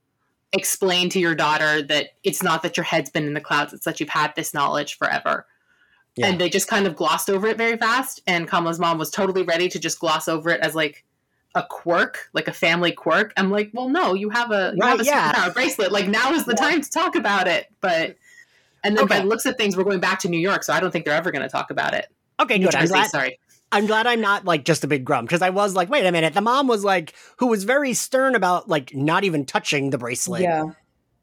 explain 0.52 1.08
to 1.10 1.18
your 1.18 1.34
daughter 1.34 1.82
that 1.82 2.10
it's 2.22 2.42
not 2.42 2.62
that 2.62 2.76
your 2.76 2.84
head's 2.84 3.10
been 3.10 3.26
in 3.26 3.34
the 3.34 3.40
clouds; 3.40 3.72
it's 3.72 3.84
that 3.84 4.00
you've 4.00 4.08
had 4.08 4.32
this 4.36 4.54
knowledge 4.54 4.96
forever. 4.96 5.46
Yeah. 6.16 6.28
And 6.28 6.40
they 6.40 6.48
just 6.48 6.68
kind 6.68 6.86
of 6.86 6.94
glossed 6.94 7.28
over 7.28 7.48
it 7.48 7.58
very 7.58 7.76
fast. 7.76 8.22
And 8.28 8.46
Kamala's 8.46 8.78
mom 8.78 8.98
was 8.98 9.10
totally 9.10 9.42
ready 9.42 9.68
to 9.68 9.80
just 9.80 9.98
gloss 9.98 10.28
over 10.28 10.50
it 10.50 10.60
as 10.60 10.74
like 10.74 11.04
a 11.54 11.64
quirk, 11.68 12.30
like 12.32 12.48
a 12.48 12.52
family 12.52 12.92
quirk. 12.92 13.32
I'm 13.36 13.50
like, 13.50 13.70
well, 13.72 13.88
no, 13.88 14.14
you 14.14 14.30
have 14.30 14.50
a 14.50 14.72
you 14.74 14.80
right, 14.80 14.90
have 14.90 15.00
a 15.00 15.04
yeah. 15.04 15.48
bracelet. 15.50 15.92
Like 15.92 16.08
now 16.08 16.32
is 16.32 16.44
the 16.44 16.54
time 16.54 16.80
to 16.80 16.90
talk 16.90 17.14
about 17.14 17.46
it. 17.46 17.66
But 17.80 18.16
and 18.82 18.96
then 18.96 19.04
okay. 19.04 19.16
by 19.16 19.20
the 19.20 19.26
looks 19.26 19.46
of 19.46 19.56
things, 19.56 19.76
we're 19.76 19.84
going 19.84 20.00
back 20.00 20.18
to 20.20 20.28
New 20.28 20.38
York, 20.38 20.62
so 20.62 20.72
I 20.72 20.80
don't 20.80 20.90
think 20.90 21.04
they're 21.04 21.14
ever 21.14 21.30
going 21.30 21.42
to 21.42 21.48
talk 21.48 21.70
about 21.70 21.94
it. 21.94 22.06
Okay, 22.40 22.58
New 22.58 22.66
good. 22.66 22.74
I'm 22.74 22.82
Jersey, 22.82 22.92
glad. 22.92 23.10
sorry. 23.10 23.38
I'm 23.72 23.86
glad 23.86 24.06
I'm 24.06 24.20
not 24.20 24.44
like 24.44 24.64
just 24.64 24.84
a 24.84 24.86
big 24.86 25.04
grump 25.04 25.28
because 25.28 25.42
I 25.42 25.50
was 25.50 25.74
like, 25.74 25.88
wait 25.88 26.06
a 26.06 26.12
minute. 26.12 26.34
The 26.34 26.40
mom 26.40 26.68
was 26.68 26.84
like, 26.84 27.14
who 27.38 27.46
was 27.46 27.64
very 27.64 27.92
stern 27.94 28.34
about 28.34 28.68
like 28.68 28.94
not 28.94 29.24
even 29.24 29.44
touching 29.44 29.90
the 29.90 29.98
bracelet, 29.98 30.42
Yeah. 30.42 30.66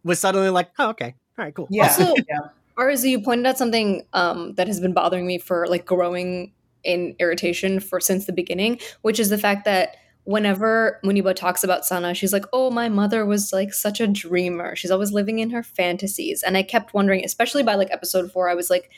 was 0.04 0.20
suddenly 0.20 0.50
like, 0.50 0.70
oh, 0.80 0.90
okay, 0.90 1.16
all 1.38 1.46
right, 1.46 1.54
cool. 1.54 1.68
Yeah. 1.70 1.84
Also- 1.84 2.16
yeah. 2.30 2.50
Arzu, 2.78 3.10
you 3.10 3.22
pointed 3.22 3.46
out 3.46 3.58
something 3.58 4.04
um, 4.14 4.54
that 4.56 4.68
has 4.68 4.80
been 4.80 4.94
bothering 4.94 5.28
me 5.28 5.38
for 5.38 5.68
like 5.68 5.86
growing 5.86 6.52
in 6.84 7.16
irritation 7.20 7.80
for 7.80 8.00
since 8.00 8.26
the 8.26 8.34
beginning, 8.34 8.80
which 9.02 9.20
is 9.20 9.30
the 9.30 9.38
fact 9.38 9.66
that 9.66 9.98
whenever 10.32 11.00
Muniba 11.04 11.36
talks 11.36 11.64
about 11.64 11.86
Sana, 11.86 12.14
she's 12.14 12.34
like, 12.34 12.46
"Oh, 12.54 12.70
my 12.72 12.90
mother 12.90 13.26
was 13.26 13.52
like 13.54 13.74
such 13.74 14.00
a 14.00 14.08
dreamer. 14.08 14.76
She's 14.76 14.92
always 14.92 15.12
living 15.12 15.40
in 15.40 15.50
her 15.52 15.64
fantasies." 15.64 16.44
And 16.44 16.58
I 16.58 16.64
kept 16.64 16.94
wondering, 16.94 17.24
especially 17.26 17.64
by 17.64 17.76
like 17.76 17.92
episode 17.92 18.32
four, 18.32 18.50
I 18.50 18.56
was 18.56 18.70
like 18.70 18.90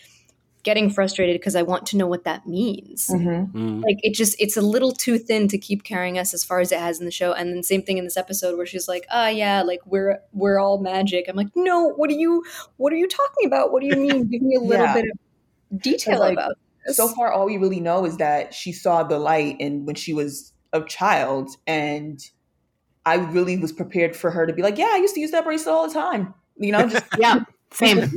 getting 0.64 0.90
frustrated 0.90 1.36
because 1.36 1.58
I 1.58 1.62
want 1.62 1.86
to 1.88 1.98
know 1.98 2.08
what 2.08 2.24
that 2.24 2.48
means. 2.48 3.10
Mhm. 3.10 3.52
Mm. 3.52 3.84
Like 3.84 3.98
it 4.02 4.14
just 4.14 4.40
it's 4.40 4.56
a 4.56 4.62
little 4.62 4.94
too 4.94 5.18
thin 5.18 5.50
to 5.50 5.58
keep 5.58 5.84
carrying 5.84 6.18
us 6.18 6.34
as 6.34 6.46
far 6.46 6.62
as 6.62 6.72
it 6.72 6.80
has 6.80 7.00
in 7.00 7.06
the 7.06 7.12
show. 7.12 7.34
And 7.34 7.52
then 7.52 7.64
same 7.64 7.82
thing 7.82 7.98
in 7.98 8.06
this 8.06 8.16
episode 8.16 8.56
where 8.56 8.66
she's 8.66 8.88
like, 8.88 9.06
"Ah, 9.12 9.28
yeah, 9.28 9.62
like 9.62 9.82
we're 9.86 10.20
we're 10.32 10.60
all 10.60 10.78
magic." 10.78 11.26
I'm 11.28 11.36
like, 11.36 11.50
"No, 11.54 11.90
what 11.90 12.10
are 12.10 12.14
you 12.16 12.46
what 12.78 12.94
are 12.94 12.96
you 12.96 13.10
talking 13.10 13.46
about? 13.46 13.74
What 13.74 13.82
do 13.82 13.88
you 13.88 13.98
mean? 13.98 14.30
Give 14.30 14.42
me 14.42 14.56
a 14.56 14.62
little 14.62 14.86
Yeah. 14.86 14.94
bit 14.94 15.06
of 15.12 15.82
detail 15.82 16.20
like, 16.20 16.32
about 16.34 16.54
this." 16.86 16.96
So 16.96 17.10
far, 17.10 17.34
all 17.34 17.46
we 17.46 17.58
really 17.58 17.82
know 17.82 18.06
is 18.06 18.16
that 18.18 18.54
she 18.54 18.72
saw 18.72 19.04
the 19.04 19.20
light 19.20 19.58
and 19.60 19.86
when 19.86 19.96
she 19.96 20.14
was 20.14 20.53
a 20.74 20.84
child, 20.84 21.52
and 21.68 22.20
I 23.06 23.16
really 23.16 23.58
was 23.58 23.72
prepared 23.72 24.16
for 24.16 24.32
her 24.32 24.46
to 24.46 24.54
be 24.54 24.62
like, 24.62 24.78
"Yeah, 24.78 24.90
I 24.92 24.98
used 24.98 25.16
to 25.16 25.22
use 25.22 25.32
that 25.32 25.44
bracelet 25.46 25.74
all 25.74 25.88
the 25.88 25.94
time." 25.94 26.34
You 26.58 26.72
know, 26.72 26.88
just 26.88 27.06
Yeah, 27.20 27.40
same. 27.72 28.12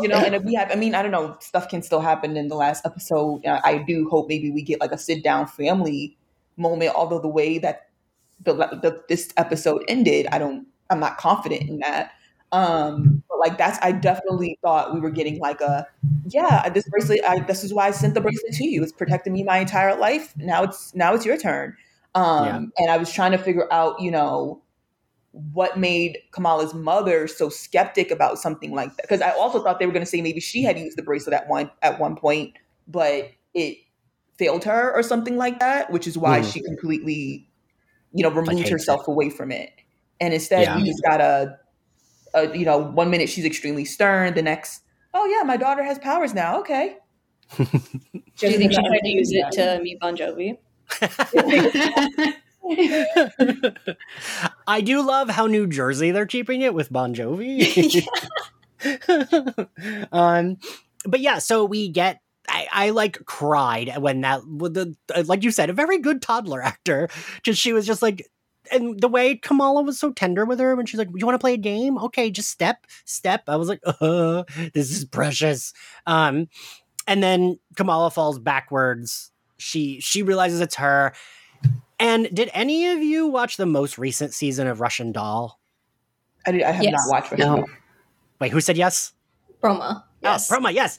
you 0.00 0.08
know, 0.08 0.18
and 0.18 0.34
if 0.34 0.42
we 0.44 0.54
have, 0.54 0.70
I 0.70 0.76
mean, 0.76 0.94
I 0.94 1.02
don't 1.02 1.10
know, 1.10 1.36
stuff 1.40 1.68
can 1.68 1.82
still 1.82 2.00
happen 2.00 2.36
in 2.36 2.48
the 2.48 2.54
last 2.54 2.86
episode. 2.86 3.44
Uh, 3.46 3.60
I 3.64 3.78
do 3.78 4.08
hope 4.08 4.28
maybe 4.28 4.50
we 4.50 4.62
get 4.62 4.80
like 4.80 4.92
a 4.92 4.98
sit 4.98 5.22
down 5.24 5.46
family 5.46 6.16
moment. 6.56 6.92
Although 6.94 7.18
the 7.18 7.28
way 7.28 7.58
that 7.58 7.88
the, 8.44 8.54
the 8.54 9.02
this 9.08 9.32
episode 9.36 9.82
ended, 9.88 10.26
I 10.32 10.38
don't, 10.38 10.66
I'm 10.90 11.00
not 11.00 11.18
confident 11.18 11.68
in 11.68 11.78
that. 11.80 12.12
Um, 12.52 13.22
but 13.28 13.38
like 13.38 13.56
that's, 13.58 13.78
I 13.82 13.92
definitely 13.92 14.58
thought 14.62 14.92
we 14.94 15.00
were 15.00 15.10
getting 15.10 15.38
like 15.40 15.60
a, 15.62 15.86
yeah, 16.28 16.68
this 16.68 16.88
bracelet. 16.88 17.20
I, 17.26 17.40
this 17.40 17.64
is 17.64 17.72
why 17.72 17.88
I 17.88 17.90
sent 17.92 18.14
the 18.14 18.20
bracelet 18.20 18.52
to 18.54 18.64
you. 18.64 18.82
It's 18.82 18.92
protected 18.92 19.32
me 19.32 19.42
my 19.42 19.58
entire 19.58 19.96
life. 19.96 20.34
Now 20.36 20.62
it's 20.62 20.94
now 20.94 21.14
it's 21.14 21.24
your 21.24 21.38
turn. 21.38 21.76
Um, 22.14 22.44
Yeah. 22.44 22.58
and 22.78 22.90
I 22.90 22.96
was 22.98 23.12
trying 23.12 23.32
to 23.32 23.38
figure 23.38 23.72
out, 23.72 24.00
you 24.00 24.10
know, 24.10 24.62
what 25.32 25.78
made 25.78 26.18
Kamala's 26.32 26.74
mother 26.74 27.26
so 27.26 27.48
skeptic 27.48 28.10
about 28.10 28.38
something 28.38 28.72
like 28.74 28.94
that? 28.96 29.02
Because 29.02 29.22
I 29.22 29.30
also 29.30 29.62
thought 29.62 29.78
they 29.78 29.86
were 29.86 29.92
going 29.92 30.04
to 30.04 30.10
say 30.10 30.20
maybe 30.20 30.40
she 30.40 30.62
had 30.62 30.78
used 30.78 30.98
the 30.98 31.02
bracelet 31.02 31.34
at 31.34 31.48
one 31.48 31.70
at 31.80 31.98
one 31.98 32.16
point, 32.16 32.54
but 32.86 33.30
it 33.54 33.78
failed 34.36 34.64
her 34.64 34.92
or 34.94 35.02
something 35.02 35.36
like 35.38 35.58
that, 35.60 35.90
which 35.90 36.06
is 36.06 36.18
why 36.18 36.40
Mm. 36.40 36.52
she 36.52 36.60
completely, 36.62 37.48
you 38.12 38.22
know, 38.22 38.30
removed 38.30 38.58
hates 38.58 38.70
herself 38.70 39.08
away 39.08 39.30
from 39.30 39.50
it. 39.50 39.70
And 40.20 40.34
instead, 40.34 40.64
Yeah. 40.64 40.76
we 40.76 40.84
just 40.84 41.02
got 41.02 41.20
a, 41.20 41.58
a, 42.34 42.56
you 42.56 42.64
know, 42.66 42.78
one 42.78 43.10
minute 43.10 43.28
she's 43.30 43.44
extremely 43.46 43.84
stern, 43.86 44.34
the 44.34 44.42
next, 44.42 44.82
oh 45.14 45.24
yeah, 45.26 45.42
my 45.44 45.56
daughter 45.56 45.82
has 45.82 45.98
powers 45.98 46.34
now. 46.34 46.60
Okay. 46.60 46.96
do 47.56 47.64
you 48.40 48.58
think 48.58 48.72
she 48.72 48.86
tried 48.86 49.00
to 49.00 49.08
use 49.08 49.32
it 49.32 49.50
to 49.52 49.80
meet 49.82 49.98
Bon 50.00 50.16
Jovi? 50.16 50.58
I 54.66 54.80
do 54.80 55.06
love 55.06 55.28
how 55.30 55.46
New 55.46 55.66
Jersey 55.66 56.10
they're 56.10 56.26
keeping 56.26 56.62
it 56.62 56.74
with 56.74 56.92
Bon 56.92 57.14
Jovi. 57.14 58.06
um, 60.12 60.56
but 61.04 61.20
yeah, 61.20 61.38
so 61.38 61.64
we 61.64 61.88
get. 61.88 62.20
I, 62.48 62.66
I 62.72 62.90
like 62.90 63.24
cried 63.24 63.98
when 63.98 64.22
that 64.22 64.40
the 64.42 64.96
like 65.26 65.44
you 65.44 65.52
said 65.52 65.70
a 65.70 65.72
very 65.72 65.98
good 65.98 66.20
toddler 66.20 66.60
actor 66.60 67.08
just 67.44 67.60
she 67.60 67.72
was 67.72 67.86
just 67.86 68.02
like 68.02 68.28
and 68.72 69.00
the 69.00 69.08
way 69.08 69.36
Kamala 69.36 69.82
was 69.82 69.98
so 69.98 70.10
tender 70.10 70.44
with 70.44 70.58
her 70.58 70.74
when 70.74 70.84
she's 70.84 70.98
like 70.98 71.08
you 71.14 71.24
want 71.24 71.36
to 71.36 71.42
play 71.42 71.54
a 71.54 71.58
game 71.58 71.98
okay 71.98 72.32
just 72.32 72.50
step 72.50 72.84
step 73.04 73.44
I 73.46 73.54
was 73.54 73.68
like 73.68 73.80
uh, 73.84 74.42
this 74.74 74.90
is 74.90 75.04
precious 75.04 75.72
um 76.06 76.48
and 77.06 77.22
then 77.22 77.58
Kamala 77.76 78.10
falls 78.10 78.40
backwards 78.40 79.31
she 79.62 80.00
she 80.00 80.22
realizes 80.22 80.60
it's 80.60 80.74
her 80.76 81.12
and 82.00 82.28
did 82.34 82.50
any 82.52 82.88
of 82.88 83.00
you 83.00 83.28
watch 83.28 83.56
the 83.56 83.66
most 83.66 83.96
recent 83.96 84.34
season 84.34 84.66
of 84.66 84.80
Russian 84.80 85.12
Doll? 85.12 85.60
I, 86.44 86.50
did, 86.52 86.62
I 86.64 86.72
have 86.72 86.82
Yes. 86.82 86.92
not 86.94 87.08
watched. 87.08 87.38
No. 87.38 87.64
Wait, 88.40 88.50
who 88.50 88.60
said 88.60 88.76
yes? 88.76 89.12
Proma. 89.62 90.02
Oh, 90.02 90.04
yes. 90.20 90.50
Oh, 90.50 90.56
Proma, 90.56 90.72
yes. 90.74 90.98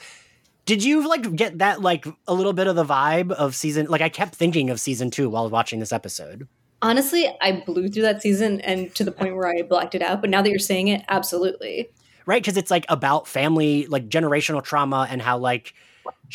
Did 0.66 0.82
you 0.82 1.06
like 1.08 1.36
get 1.36 1.58
that 1.58 1.82
like 1.82 2.06
a 2.26 2.34
little 2.34 2.54
bit 2.54 2.68
of 2.68 2.78
the 2.78 2.86
vibe 2.86 3.32
of 3.34 3.54
season? 3.54 3.88
Like 3.88 4.00
I 4.00 4.08
kept 4.08 4.34
thinking 4.34 4.70
of 4.70 4.80
season 4.80 5.12
two 5.12 5.30
while 5.30 5.50
watching 5.50 5.82
this 5.82 5.92
episode. 5.92 6.48
Honestly, 6.82 7.28
I 7.42 7.64
blew 7.66 7.90
through 7.90 8.04
that 8.04 8.22
season 8.22 8.62
and 8.62 8.94
to 8.96 9.04
the 9.04 9.12
point 9.12 9.36
where 9.36 9.48
I 9.50 9.62
blacked 9.64 9.96
it 9.96 10.02
out. 10.02 10.22
But 10.22 10.30
now 10.30 10.42
that 10.42 10.50
you're 10.50 10.60
saying 10.60 10.88
it, 10.88 11.04
absolutely. 11.10 11.90
right 12.26 12.42
because 12.42 12.56
it's 12.56 12.72
like 12.72 12.86
about 12.88 13.28
family 13.28 13.86
like 13.88 14.08
generational 14.08 14.64
trauma 14.64 15.06
and 15.10 15.22
how 15.22 15.38
like 15.38 15.74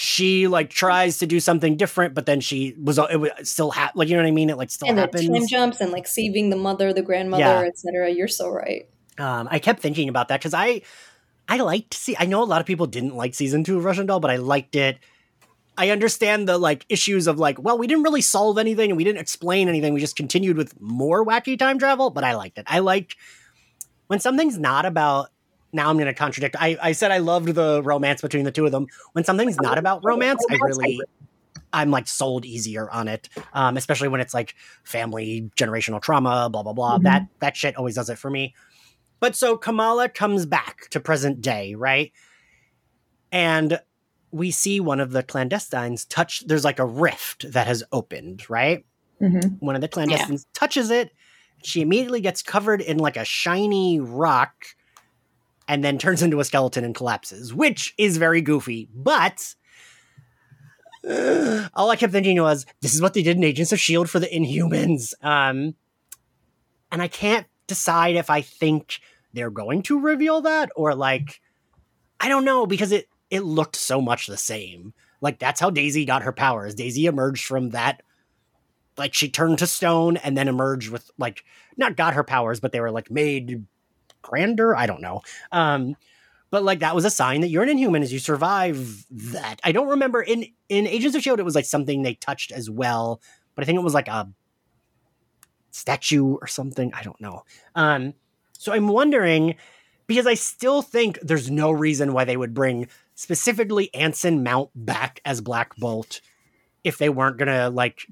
she 0.01 0.47
like 0.47 0.71
tries 0.71 1.19
to 1.19 1.27
do 1.27 1.41
something 1.41 1.77
different 1.77 2.15
but 2.15 2.25
then 2.25 2.41
she 2.41 2.73
was 2.81 2.99
it 3.11 3.17
was 3.17 3.31
still 3.43 3.73
ha- 3.73 3.91
like 3.97 4.07
you 4.09 4.15
know 4.15 4.23
what 4.23 4.29
i 4.29 4.31
mean 4.31 4.49
it 4.49 4.57
like 4.57 4.71
still 4.71 4.87
and 4.89 4.97
the 4.97 5.01
happens 5.03 5.27
time 5.29 5.47
jumps 5.49 5.81
and 5.81 5.91
like 5.91 6.07
saving 6.07 6.51
the 6.51 6.57
mother, 6.57 6.93
the 6.93 7.03
grandmother, 7.03 7.43
Yeah. 7.43 7.63
etc. 7.63 8.09
You're 8.09 8.29
so 8.29 8.49
right. 8.49 8.89
um 9.19 9.49
i 9.51 9.59
kept 9.59 9.81
thinking 9.81 10.09
about 10.09 10.29
that 10.29 10.39
because 10.39 10.55
i 10.55 10.83
i 11.49 11.57
liked 11.59 11.95
see 11.95 12.15
i 12.17 12.27
know 12.27 12.45
a 12.45 12.47
lot 12.53 12.61
of 12.61 12.67
people 12.69 12.87
didn't 12.87 13.17
like 13.17 13.35
season 13.35 13.65
two 13.65 13.77
of 13.77 13.85
russian 13.85 14.07
doll 14.07 14.21
but 14.21 14.31
i 14.31 14.37
liked 14.37 14.77
it 14.77 14.99
i 15.77 15.91
understand 15.91 16.47
the 16.49 16.59
like 16.59 16.87
issues 16.89 17.27
of 17.27 17.41
like 17.41 17.59
well 17.61 17.77
we 17.77 17.89
didn't 17.89 18.05
really 18.05 18.21
solve 18.21 18.57
anything 18.57 18.91
and 18.93 18.97
we 18.97 19.03
didn't 19.03 19.21
explain 19.21 19.69
anything 19.69 19.93
we 19.95 19.99
just 20.01 20.15
continued 20.15 20.57
with 20.57 20.81
more 20.81 21.27
wacky 21.27 21.59
time 21.59 21.77
travel 21.77 22.11
but 22.11 22.23
i 22.23 22.37
liked 22.37 22.57
it 22.59 22.65
i 22.69 22.79
like 22.79 23.17
when 24.07 24.21
something's 24.21 24.59
not 24.59 24.87
about 24.87 25.31
now 25.73 25.91
i'm 25.91 25.97
going 25.97 26.07
to 26.07 26.14
contradict. 26.14 26.57
I, 26.59 26.77
I 26.83 26.93
said 26.93 27.11
i 27.11 27.19
loved 27.19 27.49
the 27.55 27.83
romance 27.83 28.23
between 28.23 28.45
the 28.45 28.53
two 28.53 28.64
of 28.66 28.73
them. 28.73 28.87
When 29.12 29.25
something's 29.25 29.57
not 29.61 29.79
about 29.79 30.05
romance 30.05 30.45
i 30.51 30.59
really 30.62 31.01
i'm 31.73 31.91
like 31.91 32.09
sold 32.09 32.45
easier 32.47 32.91
on 32.91 33.09
it 33.09 33.29
um, 33.53 33.77
especially 33.77 34.09
when 34.09 34.21
it's 34.21 34.33
like 34.33 34.55
family 34.85 35.51
generational 35.57 36.01
trauma 36.01 36.49
blah 36.51 36.62
blah 36.62 36.73
blah. 36.73 36.99
Mhm. 36.99 37.03
that 37.03 37.27
that 37.41 37.57
shit 37.57 37.77
always 37.77 37.95
does 37.97 38.09
it 38.11 38.19
for 38.19 38.31
me. 38.31 38.55
But 39.21 39.35
so 39.37 39.57
kamala 39.57 40.09
comes 40.09 40.47
back 40.47 40.89
to 40.91 41.01
present 41.01 41.41
day 41.43 41.75
right? 41.75 42.12
And 43.33 43.81
we 44.31 44.51
see 44.51 44.79
one 44.81 45.01
of 45.01 45.11
the 45.12 45.23
clandestines 45.23 46.07
touch 46.09 46.47
there's 46.47 46.64
like 46.64 46.79
a 46.79 46.87
rift 46.87 47.51
that 47.53 47.66
has 47.66 47.83
opened 47.93 48.49
right? 48.49 48.85
Mhm. 49.21 49.57
one 49.61 49.75
of 49.75 49.81
the 49.81 49.89
clandestines 49.89 50.47
touches 50.55 50.91
it. 50.91 51.11
She 51.64 51.81
immediately 51.81 52.21
gets 52.21 52.41
covered 52.41 52.81
in 52.81 52.99
like 52.99 53.16
a 53.16 53.25
shiny 53.25 53.99
rock 53.99 54.53
and 55.69 55.85
then 55.85 55.99
turns 55.99 56.23
into 56.23 56.41
a 56.41 56.45
skeleton 56.45 56.85
and 56.85 56.95
collapses 56.95 57.55
which 57.55 57.95
is 57.99 58.16
very 58.16 58.41
goofy 58.41 58.89
but 58.95 59.55
uh, 61.09 61.69
all 61.75 61.91
i 61.91 61.97
kept 61.97 62.12
thinking 62.12 62.41
was 62.41 62.66
this 62.81 62.95
is 62.95 63.03
what 63.03 63.14
they 63.14 63.23
did 63.23 63.37
in 63.37 63.45
agents 63.45 63.73
of 63.73 63.79
shield 63.79 64.11
for 64.11 64.19
the 64.19 64.27
inhumans. 64.27 65.12
Um 65.23 65.75
and 66.91 67.03
i 67.03 67.09
can't 67.09 67.47
decide 67.66 68.16
if 68.16 68.31
i 68.31 68.41
think 68.41 69.01
they're 69.35 69.51
going 69.51 69.83
to 69.83 70.01
reveal 70.01 70.41
that 70.41 70.71
or 70.75 70.95
like 70.95 71.41
i 72.19 72.29
don't 72.29 72.45
know 72.45 72.66
because 72.66 72.93
it 72.93 73.09
it 73.31 73.41
looked 73.41 73.77
so 73.77 74.01
much 74.01 74.27
the 74.27 74.37
same. 74.37 74.95
Like 75.21 75.39
that's 75.39 75.61
how 75.61 75.71
daisy 75.71 76.05
got 76.05 76.23
her 76.23 76.33
powers. 76.33 76.75
Daisy 76.75 77.07
emerged 77.07 77.45
from 77.45 77.71
that 77.71 78.03
like 78.97 79.14
she 79.14 79.29
turned 79.29 79.59
to 79.59 79.66
stone 79.66 80.16
and 80.16 80.37
then 80.37 80.49
emerged 80.49 80.91
with 80.91 81.11
like 81.19 81.45
not 81.77 81.97
got 81.97 82.14
her 82.14 82.25
powers 82.25 82.59
but 82.59 82.73
they 82.73 82.81
were 82.81 82.91
like 82.91 83.12
made 83.12 83.64
grander? 84.23 84.77
I 84.77 84.87
don't 84.87 85.01
know. 85.03 85.23
Um 85.53 85.97
but 86.51 86.64
like 86.64 86.79
that 86.81 86.95
was 86.95 87.05
a 87.05 87.11
sign 87.11 87.43
that 87.43 87.49
you're 87.49 87.62
an 87.62 87.69
inhuman 87.69 88.03
as 88.03 88.12
you 88.12 88.19
survive 88.19 89.05
that. 89.11 89.61
I 89.62 89.73
don't 89.73 89.89
remember. 89.89 90.23
In 90.23 90.47
in 90.69 90.87
agents 90.87 91.16
of 91.16 91.23
shield 91.23 91.41
it 91.41 91.45
was 91.45 91.55
like 91.55 91.66
something 91.66 92.03
they 92.03 92.14
touched 92.14 92.53
as 92.53 92.71
well 92.71 93.21
but 93.55 93.62
i 93.62 93.66
think 93.66 93.77
it 93.77 93.83
was 93.83 93.95
like 93.95 94.09
a 94.09 94.29
statue 95.71 96.37
or 96.41 96.47
something. 96.47 96.93
I 96.95 97.03
don't 97.03 97.21
know. 97.21 97.45
Um 97.75 98.14
so 98.59 98.73
i'm 98.73 98.89
wondering 98.89 99.55
because 100.09 100.27
i 100.27 100.35
still 100.35 100.83
think 100.83 101.19
there's 101.23 101.51
no 101.51 101.71
reason 101.71 102.12
why 102.12 102.25
they 102.25 102.37
would 102.37 102.53
bring 102.53 102.89
specifically 103.14 103.93
anson 103.95 104.43
mount 104.43 104.71
back 104.75 105.21
as 105.25 105.41
black 105.41 105.77
bolt 105.77 106.21
if 106.83 106.99
they 106.99 107.09
weren't 107.09 107.39
gonna 107.39 107.71
like 107.71 108.07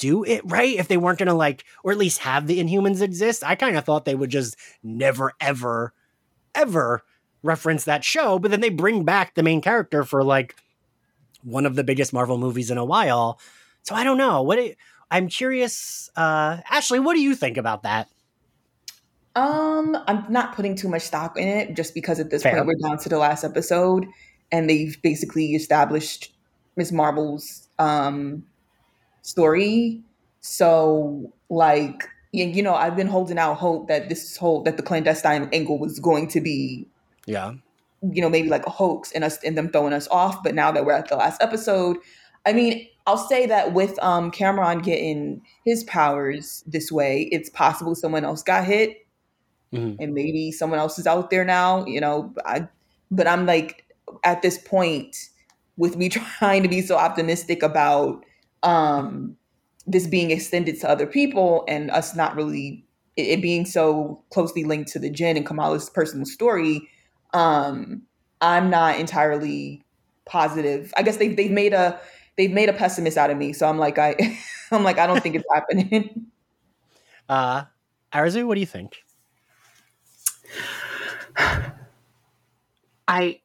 do 0.00 0.24
it 0.24 0.42
right 0.44 0.76
if 0.76 0.88
they 0.88 0.96
weren't 0.96 1.18
gonna 1.18 1.34
like 1.34 1.64
or 1.84 1.92
at 1.92 1.98
least 1.98 2.20
have 2.20 2.46
the 2.46 2.58
inhumans 2.58 3.00
exist. 3.00 3.44
I 3.44 3.54
kind 3.54 3.76
of 3.76 3.84
thought 3.84 4.04
they 4.04 4.14
would 4.14 4.30
just 4.30 4.56
never 4.82 5.32
ever 5.40 5.92
ever 6.54 7.02
reference 7.42 7.84
that 7.84 8.04
show 8.04 8.38
but 8.38 8.50
then 8.50 8.60
they 8.60 8.68
bring 8.68 9.04
back 9.04 9.34
the 9.34 9.42
main 9.42 9.60
character 9.60 10.04
for 10.04 10.24
like 10.24 10.56
one 11.42 11.64
of 11.64 11.74
the 11.76 11.84
biggest 11.84 12.12
marvel 12.12 12.38
movies 12.38 12.70
in 12.70 12.78
a 12.78 12.84
while. 12.84 13.38
So 13.82 13.94
i 13.94 14.02
don't 14.02 14.18
know. 14.18 14.42
What 14.42 14.58
it, 14.58 14.76
i'm 15.10 15.28
curious 15.28 16.10
uh 16.16 16.58
ashley 16.70 16.98
what 16.98 17.14
do 17.14 17.20
you 17.20 17.34
think 17.34 17.56
about 17.56 17.82
that? 17.84 18.08
Um, 19.36 19.96
I'm 20.08 20.26
not 20.28 20.56
putting 20.56 20.74
too 20.74 20.88
much 20.88 21.02
stock 21.02 21.38
in 21.38 21.46
it 21.46 21.76
just 21.76 21.94
because 21.94 22.18
at 22.18 22.30
this 22.30 22.42
Fair. 22.42 22.54
point 22.54 22.66
we're 22.66 22.88
down 22.88 22.98
to 22.98 23.08
the 23.08 23.18
last 23.18 23.44
episode 23.44 24.06
and 24.50 24.68
they've 24.68 25.00
basically 25.02 25.54
established 25.54 26.34
Miss 26.76 26.90
Marvel's 26.92 27.68
um, 27.78 28.44
story. 29.22 30.02
So 30.40 31.32
like 31.48 32.04
you 32.32 32.62
know, 32.62 32.74
I've 32.74 32.94
been 32.94 33.08
holding 33.08 33.38
out 33.38 33.54
hope 33.54 33.88
that 33.88 34.08
this 34.08 34.36
whole 34.36 34.62
that 34.62 34.76
the 34.76 34.84
clandestine 34.84 35.48
angle 35.52 35.78
was 35.78 35.98
going 35.98 36.28
to 36.28 36.40
be 36.40 36.86
yeah 37.26 37.52
you 38.02 38.22
know 38.22 38.28
maybe 38.28 38.48
like 38.48 38.66
a 38.66 38.70
hoax 38.70 39.12
and 39.12 39.24
us 39.24 39.42
and 39.44 39.56
them 39.56 39.70
throwing 39.70 39.92
us 39.92 40.08
off 40.08 40.42
but 40.42 40.54
now 40.54 40.72
that 40.72 40.84
we're 40.84 40.92
at 40.92 41.08
the 41.08 41.16
last 41.16 41.42
episode 41.42 41.96
i 42.46 42.52
mean 42.52 42.86
i'll 43.06 43.16
say 43.16 43.46
that 43.46 43.72
with 43.72 43.98
um 44.02 44.30
Kamran 44.30 44.80
getting 44.80 45.42
his 45.64 45.84
powers 45.84 46.64
this 46.66 46.90
way 46.90 47.28
it's 47.30 47.50
possible 47.50 47.94
someone 47.94 48.24
else 48.24 48.42
got 48.42 48.64
hit 48.64 49.06
mm-hmm. 49.72 50.02
and 50.02 50.14
maybe 50.14 50.50
someone 50.50 50.78
else 50.78 50.98
is 50.98 51.06
out 51.06 51.30
there 51.30 51.44
now 51.44 51.84
you 51.86 52.00
know 52.00 52.32
i 52.44 52.66
but 53.10 53.26
i'm 53.26 53.46
like 53.46 53.84
at 54.24 54.42
this 54.42 54.58
point 54.58 55.16
with 55.76 55.96
me 55.96 56.08
trying 56.40 56.62
to 56.62 56.68
be 56.68 56.80
so 56.80 56.96
optimistic 56.96 57.62
about 57.62 58.24
um 58.62 59.36
this 59.86 60.06
being 60.06 60.30
extended 60.30 60.78
to 60.80 60.88
other 60.88 61.06
people 61.06 61.64
and 61.66 61.90
us 61.90 62.14
not 62.14 62.36
really 62.36 62.84
it, 63.16 63.22
it 63.22 63.42
being 63.42 63.64
so 63.66 64.22
closely 64.30 64.64
linked 64.64 64.92
to 64.92 64.98
the 64.98 65.10
Jen 65.10 65.36
and 65.36 65.46
Kamala's 65.46 65.90
personal 65.90 66.26
story, 66.26 66.88
um, 67.32 68.02
I'm 68.40 68.70
not 68.70 68.98
entirely 68.98 69.82
positive. 70.24 70.92
I 70.96 71.02
guess 71.02 71.16
they've 71.16 71.36
they've 71.36 71.50
made 71.50 71.72
a 71.72 72.00
they've 72.36 72.52
made 72.52 72.68
a 72.68 72.72
pessimist 72.72 73.18
out 73.18 73.30
of 73.30 73.36
me. 73.36 73.52
So 73.52 73.68
I'm 73.68 73.78
like 73.78 73.98
I 73.98 74.14
I'm 74.70 74.84
like 74.84 74.98
I 74.98 75.06
don't 75.06 75.22
think 75.22 75.34
it's 75.34 75.46
happening. 75.52 76.26
Uh 77.28 77.62
Arzu, 78.12 78.44
what 78.44 78.54
do 78.54 78.60
you 78.60 78.66
think? 78.66 79.04
I 83.06 83.40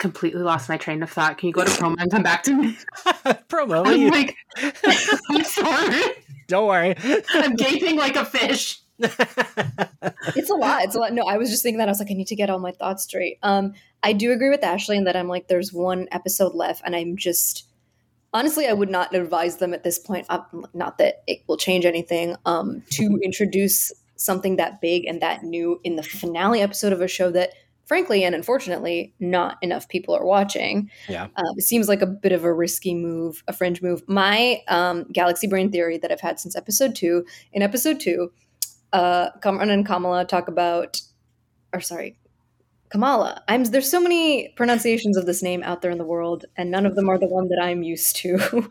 completely 0.00 0.42
lost 0.42 0.68
my 0.68 0.76
train 0.76 1.02
of 1.04 1.10
thought. 1.10 1.38
Can 1.38 1.46
you 1.46 1.52
go 1.52 1.64
to 1.64 1.70
Proma 1.70 1.96
and 2.00 2.10
come 2.10 2.24
back 2.24 2.42
to 2.44 2.54
me? 2.54 2.76
Proma. 3.48 3.86
I'm 3.86 4.00
you... 4.00 4.10
like, 4.10 4.36
I'm 5.30 5.44
sorry. 5.44 6.02
Don't 6.48 6.66
worry. 6.66 6.96
I'm 7.34 7.54
gaping 7.54 7.96
like 7.96 8.16
a 8.16 8.24
fish. 8.24 8.80
it's 8.98 10.50
a 10.50 10.54
lot. 10.54 10.82
It's 10.82 10.96
a 10.96 10.98
lot. 10.98 11.12
No, 11.12 11.22
I 11.22 11.36
was 11.36 11.50
just 11.50 11.62
thinking 11.62 11.78
that 11.78 11.88
I 11.88 11.92
was 11.92 12.00
like, 12.00 12.10
I 12.10 12.14
need 12.14 12.26
to 12.26 12.34
get 12.34 12.50
all 12.50 12.58
my 12.58 12.72
thoughts 12.72 13.04
straight. 13.04 13.38
Um, 13.42 13.74
I 14.02 14.12
do 14.12 14.32
agree 14.32 14.50
with 14.50 14.64
Ashley 14.64 14.96
in 14.96 15.04
that 15.04 15.16
I'm 15.16 15.28
like, 15.28 15.48
there's 15.48 15.72
one 15.72 16.08
episode 16.10 16.54
left, 16.54 16.82
and 16.84 16.96
I'm 16.96 17.16
just 17.16 17.66
honestly, 18.32 18.66
I 18.66 18.72
would 18.72 18.90
not 18.90 19.14
advise 19.14 19.58
them 19.58 19.74
at 19.74 19.84
this 19.84 19.98
point. 19.98 20.26
Uh, 20.28 20.40
not 20.74 20.98
that 20.98 21.22
it 21.26 21.42
will 21.46 21.56
change 21.56 21.84
anything. 21.84 22.36
Um, 22.46 22.82
to 22.90 23.18
introduce 23.22 23.92
something 24.16 24.56
that 24.56 24.80
big 24.80 25.06
and 25.06 25.22
that 25.22 25.42
new 25.42 25.80
in 25.84 25.96
the 25.96 26.02
finale 26.02 26.60
episode 26.60 26.92
of 26.92 27.00
a 27.00 27.08
show 27.08 27.30
that 27.30 27.50
frankly 27.90 28.22
and 28.22 28.36
unfortunately, 28.36 29.12
not 29.18 29.58
enough 29.62 29.88
people 29.88 30.14
are 30.14 30.24
watching. 30.24 30.88
Yeah. 31.08 31.26
Uh, 31.34 31.52
it 31.56 31.64
seems 31.64 31.88
like 31.88 32.02
a 32.02 32.06
bit 32.06 32.30
of 32.30 32.44
a 32.44 32.54
risky 32.54 32.94
move, 32.94 33.42
a 33.48 33.52
fringe 33.52 33.82
move. 33.82 34.04
My 34.06 34.62
um, 34.68 35.06
galaxy 35.12 35.48
brain 35.48 35.72
theory 35.72 35.98
that 35.98 36.12
I've 36.12 36.20
had 36.20 36.38
since 36.38 36.54
episode 36.54 36.94
two, 36.94 37.26
in 37.52 37.62
episode 37.62 37.98
two, 37.98 38.30
uh, 38.92 39.30
Kamran 39.42 39.70
and 39.70 39.84
Kamala 39.84 40.24
talk 40.24 40.46
about, 40.46 41.02
or 41.72 41.80
sorry, 41.80 42.16
Kamala. 42.90 43.40
I'm 43.46 43.62
there's 43.64 43.88
so 43.88 44.00
many 44.00 44.48
pronunciations 44.56 45.16
of 45.16 45.24
this 45.24 45.42
name 45.42 45.62
out 45.62 45.80
there 45.80 45.92
in 45.92 45.98
the 45.98 46.04
world, 46.04 46.44
and 46.56 46.72
none 46.72 46.86
of 46.86 46.96
them 46.96 47.08
are 47.08 47.18
the 47.18 47.28
one 47.28 47.48
that 47.48 47.60
I'm 47.62 47.84
used 47.84 48.16
to. 48.16 48.68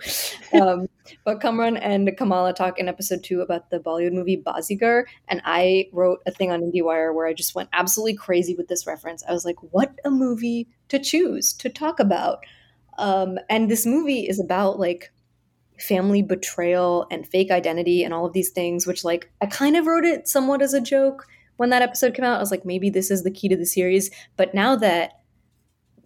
um, 0.61 0.87
but 1.23 1.39
Kamran 1.39 1.77
and 1.77 2.15
Kamala 2.17 2.53
talk 2.53 2.79
in 2.79 2.89
episode 2.89 3.23
two 3.23 3.39
about 3.39 3.69
the 3.69 3.79
Bollywood 3.79 4.11
movie 4.11 4.41
Bazigar, 4.45 5.05
and 5.29 5.41
I 5.45 5.87
wrote 5.93 6.19
a 6.25 6.31
thing 6.31 6.51
on 6.51 6.61
IndieWire 6.61 7.15
where 7.15 7.27
I 7.27 7.33
just 7.33 7.55
went 7.55 7.69
absolutely 7.71 8.15
crazy 8.15 8.55
with 8.55 8.67
this 8.67 8.85
reference. 8.85 9.23
I 9.27 9.31
was 9.31 9.45
like, 9.45 9.57
"What 9.71 9.93
a 10.03 10.11
movie 10.11 10.67
to 10.89 10.99
choose 10.99 11.53
to 11.53 11.69
talk 11.69 12.01
about!" 12.01 12.39
Um, 12.97 13.39
and 13.49 13.71
this 13.71 13.85
movie 13.85 14.27
is 14.27 14.41
about 14.41 14.79
like 14.79 15.13
family 15.79 16.21
betrayal 16.21 17.07
and 17.09 17.25
fake 17.25 17.51
identity 17.51 18.03
and 18.03 18.13
all 18.13 18.25
of 18.25 18.33
these 18.33 18.49
things, 18.49 18.85
which 18.85 19.05
like 19.05 19.31
I 19.41 19.45
kind 19.45 19.77
of 19.77 19.87
wrote 19.87 20.03
it 20.03 20.27
somewhat 20.27 20.61
as 20.61 20.73
a 20.73 20.81
joke 20.81 21.25
when 21.59 21.71
that 21.71 21.81
episode 21.81 22.13
came 22.13 22.23
out. 22.23 22.37
I 22.37 22.39
was 22.39 22.51
like, 22.51 22.63
maybe 22.63 22.89
this 22.89 23.11
is 23.11 23.23
the 23.23 23.31
key 23.31 23.49
to 23.49 23.57
the 23.57 23.65
series. 23.65 24.09
But 24.37 24.53
now 24.53 24.77
that 24.77 25.19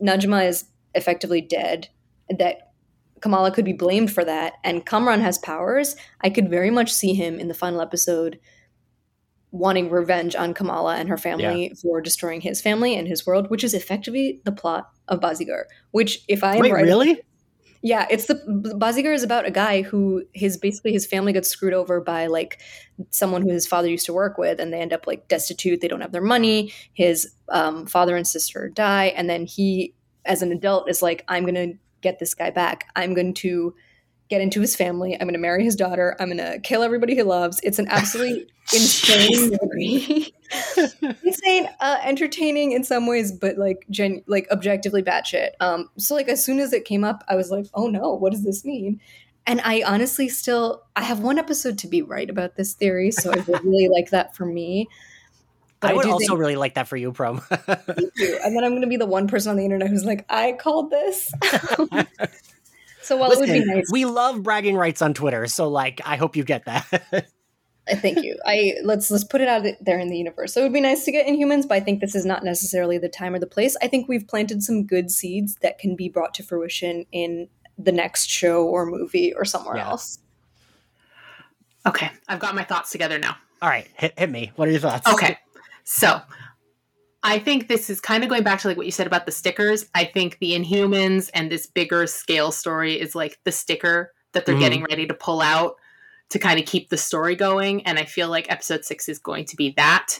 Najma 0.01 0.47
is 0.47 0.65
effectively 0.95 1.41
dead, 1.41 1.89
that 2.27 2.71
Kamala 3.21 3.51
could 3.51 3.63
be 3.63 3.73
blamed 3.73 4.11
for 4.11 4.25
that, 4.25 4.53
and 4.63 4.83
Kamran 4.83 5.21
has 5.21 5.37
powers, 5.37 5.95
I 6.21 6.31
could 6.31 6.49
very 6.49 6.71
much 6.71 6.91
see 6.91 7.13
him 7.13 7.39
in 7.39 7.49
the 7.49 7.53
final 7.53 7.81
episode 7.81 8.39
wanting 9.51 9.91
revenge 9.91 10.35
on 10.35 10.55
Kamala 10.55 10.95
and 10.95 11.07
her 11.07 11.17
family 11.17 11.67
yeah. 11.67 11.73
for 11.83 12.01
destroying 12.01 12.41
his 12.41 12.59
family 12.59 12.95
and 12.95 13.07
his 13.07 13.27
world, 13.27 13.51
which 13.51 13.63
is 13.63 13.75
effectively 13.75 14.41
the 14.45 14.51
plot 14.51 14.89
of 15.07 15.19
Bazigar. 15.19 15.65
Which, 15.91 16.25
if 16.27 16.43
I 16.43 16.55
am 16.55 16.61
Wait, 16.61 16.73
right, 16.73 16.83
really? 16.83 17.21
Yeah, 17.85 18.07
it's 18.09 18.27
the 18.27 18.35
Bazigar 18.77 19.13
is 19.13 19.23
about 19.23 19.45
a 19.45 19.51
guy 19.51 19.81
who 19.81 20.23
his 20.31 20.55
basically 20.55 20.93
his 20.93 21.05
family 21.05 21.33
gets 21.33 21.49
screwed 21.49 21.73
over 21.73 21.99
by 21.99 22.27
like 22.27 22.61
someone 23.09 23.41
who 23.41 23.49
his 23.49 23.67
father 23.67 23.89
used 23.89 24.05
to 24.05 24.13
work 24.13 24.37
with, 24.37 24.61
and 24.61 24.71
they 24.71 24.79
end 24.79 24.93
up 24.93 25.05
like 25.05 25.27
destitute. 25.27 25.81
They 25.81 25.89
don't 25.89 25.99
have 25.99 26.13
their 26.13 26.21
money. 26.21 26.71
His 26.93 27.35
um, 27.49 27.85
father 27.85 28.15
and 28.15 28.25
sister 28.25 28.69
die, 28.69 29.07
and 29.07 29.29
then 29.29 29.45
he, 29.45 29.93
as 30.23 30.41
an 30.41 30.53
adult, 30.53 30.89
is 30.89 31.01
like, 31.01 31.25
"I'm 31.27 31.45
gonna 31.45 31.73
get 31.99 32.19
this 32.19 32.33
guy 32.33 32.51
back. 32.51 32.87
I'm 32.95 33.13
going 33.13 33.33
to 33.35 33.75
get 34.33 34.41
into 34.41 34.59
his 34.61 34.75
family. 34.75 35.13
I'm 35.13 35.27
going 35.27 35.33
to 35.33 35.39
marry 35.39 35.63
his 35.63 35.75
daughter. 35.75 36.15
I'm 36.19 36.27
going 36.27 36.37
to 36.37 36.59
kill 36.59 36.81
everybody 36.81 37.13
he 37.13 37.21
loves. 37.21 37.59
It's 37.61 37.77
an 37.77 37.87
absolutely 37.89 38.47
insane 38.73 39.57
movie. 39.61 40.33
insane, 41.23 41.69
uh, 41.79 41.97
entertaining 42.03 42.71
in 42.71 42.83
some 42.83 43.05
ways, 43.05 43.31
but 43.31 43.57
like 43.57 43.85
gen- 43.91 44.23
like 44.25 44.47
objectively 44.51 45.03
batshit. 45.03 45.49
Um, 45.59 45.89
so 45.97 46.15
like 46.15 46.27
as 46.27 46.43
soon 46.43 46.59
as 46.59 46.73
it 46.73 46.85
came 46.85 47.03
up, 47.03 47.23
I 47.27 47.35
was 47.35 47.51
like, 47.51 47.67
oh 47.75 47.87
no, 47.87 48.13
what 48.13 48.31
does 48.31 48.43
this 48.43 48.65
mean? 48.65 48.99
And 49.45 49.61
I 49.63 49.83
honestly 49.85 50.29
still 50.29 50.83
I 50.95 51.03
have 51.03 51.19
one 51.19 51.37
episode 51.37 51.77
to 51.79 51.87
be 51.87 52.01
right 52.01 52.29
about 52.29 52.55
this 52.55 52.73
theory, 52.73 53.11
so 53.11 53.31
I 53.31 53.35
would 53.35 53.63
really 53.63 53.89
like 53.89 54.09
that 54.11 54.35
for 54.35 54.45
me. 54.45 54.87
But 55.81 55.91
I 55.91 55.93
would 55.95 56.05
I 56.05 56.11
also 56.11 56.27
think, 56.27 56.39
really 56.39 56.55
like 56.55 56.75
that 56.75 56.87
for 56.87 56.95
you, 56.95 57.11
Prom. 57.11 57.39
thank 57.41 58.11
you. 58.15 58.39
And 58.41 58.55
then 58.55 58.63
I'm 58.63 58.71
going 58.71 58.83
to 58.83 58.87
be 58.87 58.95
the 58.95 59.05
one 59.05 59.27
person 59.27 59.49
on 59.51 59.57
the 59.57 59.65
internet 59.65 59.89
who's 59.89 60.05
like, 60.05 60.25
I 60.29 60.53
called 60.53 60.89
this. 60.89 61.33
So 63.03 63.17
while 63.17 63.29
Listen, 63.29 63.49
it 63.49 63.59
would 63.59 63.65
be 63.65 63.73
nice, 63.75 63.91
we 63.91 64.05
love 64.05 64.43
bragging 64.43 64.75
rights 64.75 65.01
on 65.01 65.13
Twitter. 65.13 65.45
So 65.47 65.67
like, 65.67 66.01
I 66.05 66.15
hope 66.15 66.35
you 66.35 66.43
get 66.43 66.65
that. 66.65 66.85
Thank 67.89 68.23
you. 68.23 68.39
I 68.45 68.75
let's 68.83 69.11
let's 69.11 69.25
put 69.25 69.41
it 69.41 69.49
out 69.49 69.65
there 69.81 69.99
in 69.99 70.07
the 70.07 70.17
universe. 70.17 70.53
So 70.53 70.61
it 70.61 70.63
would 70.63 70.73
be 70.73 70.79
nice 70.79 71.03
to 71.03 71.11
get 71.11 71.27
Inhumans, 71.27 71.67
but 71.67 71.75
I 71.75 71.79
think 71.81 71.99
this 71.99 72.15
is 72.15 72.25
not 72.25 72.43
necessarily 72.43 72.97
the 72.97 73.09
time 73.09 73.33
or 73.33 73.39
the 73.39 73.47
place. 73.47 73.75
I 73.81 73.87
think 73.89 74.07
we've 74.07 74.25
planted 74.25 74.63
some 74.63 74.85
good 74.85 75.11
seeds 75.11 75.55
that 75.61 75.79
can 75.79 75.95
be 75.95 76.07
brought 76.07 76.33
to 76.35 76.43
fruition 76.43 77.05
in 77.11 77.49
the 77.77 77.91
next 77.91 78.29
show 78.29 78.65
or 78.65 78.85
movie 78.85 79.33
or 79.33 79.43
somewhere 79.43 79.75
yeah. 79.75 79.89
else. 79.89 80.19
Okay, 81.85 82.09
I've 82.29 82.39
got 82.39 82.55
my 82.55 82.63
thoughts 82.63 82.91
together 82.91 83.19
now. 83.19 83.35
All 83.61 83.69
right, 83.69 83.87
hit 83.97 84.17
hit 84.17 84.29
me. 84.29 84.53
What 84.55 84.69
are 84.69 84.71
your 84.71 84.79
thoughts? 84.79 85.11
Okay, 85.11 85.37
so 85.83 86.21
I 87.23 87.39
think 87.39 87.67
this 87.67 87.89
is 87.89 88.01
kind 88.01 88.23
of 88.23 88.29
going 88.29 88.43
back 88.43 88.59
to 88.59 88.67
like 88.67 88.77
what 88.77 88.85
you 88.85 88.91
said 88.91 89.07
about 89.07 89.25
the 89.25 89.31
stickers. 89.31 89.85
I 89.95 90.03
think 90.03 90.39
the 90.39 90.51
Inhumans 90.51 91.29
and 91.33 91.49
this 91.49 91.65
bigger 91.65 92.05
scale 92.05 92.51
story 92.51 92.99
is 92.99 93.15
like 93.15 93.39
the 93.45 93.51
sticker 93.51 94.11
that 94.33 94.45
they're 94.45 94.55
mm. 94.55 94.59
getting 94.59 94.83
ready 94.83 95.07
to 95.07 95.13
pull 95.13 95.41
out 95.41 95.75
to 96.29 96.39
kind 96.39 96.59
of 96.59 96.65
keep 96.65 96.89
the 96.89 96.97
story 96.97 97.35
going. 97.35 97.85
And 97.85 97.97
I 97.97 98.05
feel 98.05 98.29
like 98.29 98.51
episode 98.51 98.83
six 98.83 99.07
is 99.07 99.19
going 99.19 99.45
to 99.45 99.55
be 99.55 99.71
that. 99.77 100.19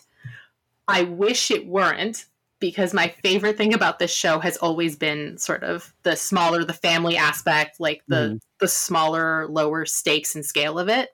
I 0.88 1.04
wish 1.04 1.51
it 1.51 1.68
weren't 1.68 2.26
because 2.60 2.93
my 2.93 3.10
favorite 3.22 3.58
thing 3.58 3.74
about 3.74 3.99
this 3.99 4.14
show 4.14 4.39
has 4.39 4.56
always 4.58 4.95
been 4.95 5.38
sort 5.38 5.64
of 5.64 5.93
the 6.04 6.16
smaller 6.16 6.64
the 6.64 6.72
family 6.72 7.18
aspect, 7.18 7.80
like 7.80 8.04
the 8.08 8.16
mm. 8.16 8.39
the 8.60 8.68
smaller, 8.70 9.47
lower 9.49 9.86
stakes 9.86 10.36
and 10.36 10.45
scale 10.45 10.80
of 10.80 10.88
it. 10.88 11.10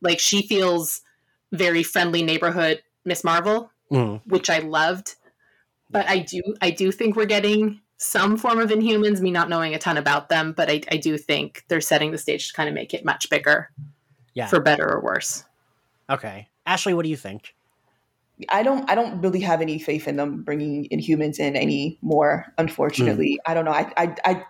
Like 0.00 0.18
she 0.18 0.42
feels 0.42 1.02
very 1.52 1.84
friendly 1.84 2.22
neighborhood 2.22 2.82
Miss 3.04 3.22
Marvel, 3.22 3.70
mm. 3.92 4.20
which 4.26 4.50
I 4.50 4.58
loved 4.58 5.14
but 5.90 6.08
I 6.08 6.18
do 6.18 6.42
I 6.60 6.70
do 6.70 6.92
think 6.92 7.16
we're 7.16 7.26
getting 7.26 7.80
some 7.96 8.36
form 8.36 8.58
of 8.58 8.70
Inhumans. 8.70 9.20
Me 9.20 9.30
not 9.30 9.48
knowing 9.48 9.74
a 9.74 9.78
ton 9.78 9.96
about 9.96 10.28
them, 10.28 10.52
but 10.52 10.70
I, 10.70 10.80
I 10.90 10.96
do 10.96 11.18
think 11.18 11.64
they're 11.68 11.80
setting 11.80 12.12
the 12.12 12.18
stage 12.18 12.48
to 12.48 12.54
kind 12.54 12.68
of 12.68 12.74
make 12.74 12.94
it 12.94 13.04
much 13.04 13.28
bigger, 13.30 13.70
yeah, 14.34 14.46
for 14.46 14.60
better 14.60 14.88
or 14.88 15.00
worse. 15.00 15.44
Okay, 16.10 16.48
Ashley, 16.66 16.94
what 16.94 17.02
do 17.02 17.10
you 17.10 17.16
think? 17.16 17.54
I 18.48 18.62
don't 18.62 18.88
I 18.88 18.94
don't 18.94 19.20
really 19.20 19.40
have 19.40 19.60
any 19.60 19.78
faith 19.78 20.06
in 20.06 20.16
them 20.16 20.42
bringing 20.42 20.88
Inhumans 20.90 21.40
in 21.40 21.56
any 21.56 21.98
more. 22.02 22.46
Unfortunately, 22.56 23.38
mm. 23.40 23.50
I 23.50 23.54
don't 23.54 23.64
know. 23.64 23.72
I 23.72 23.92
I, 23.96 24.14
I 24.24 24.44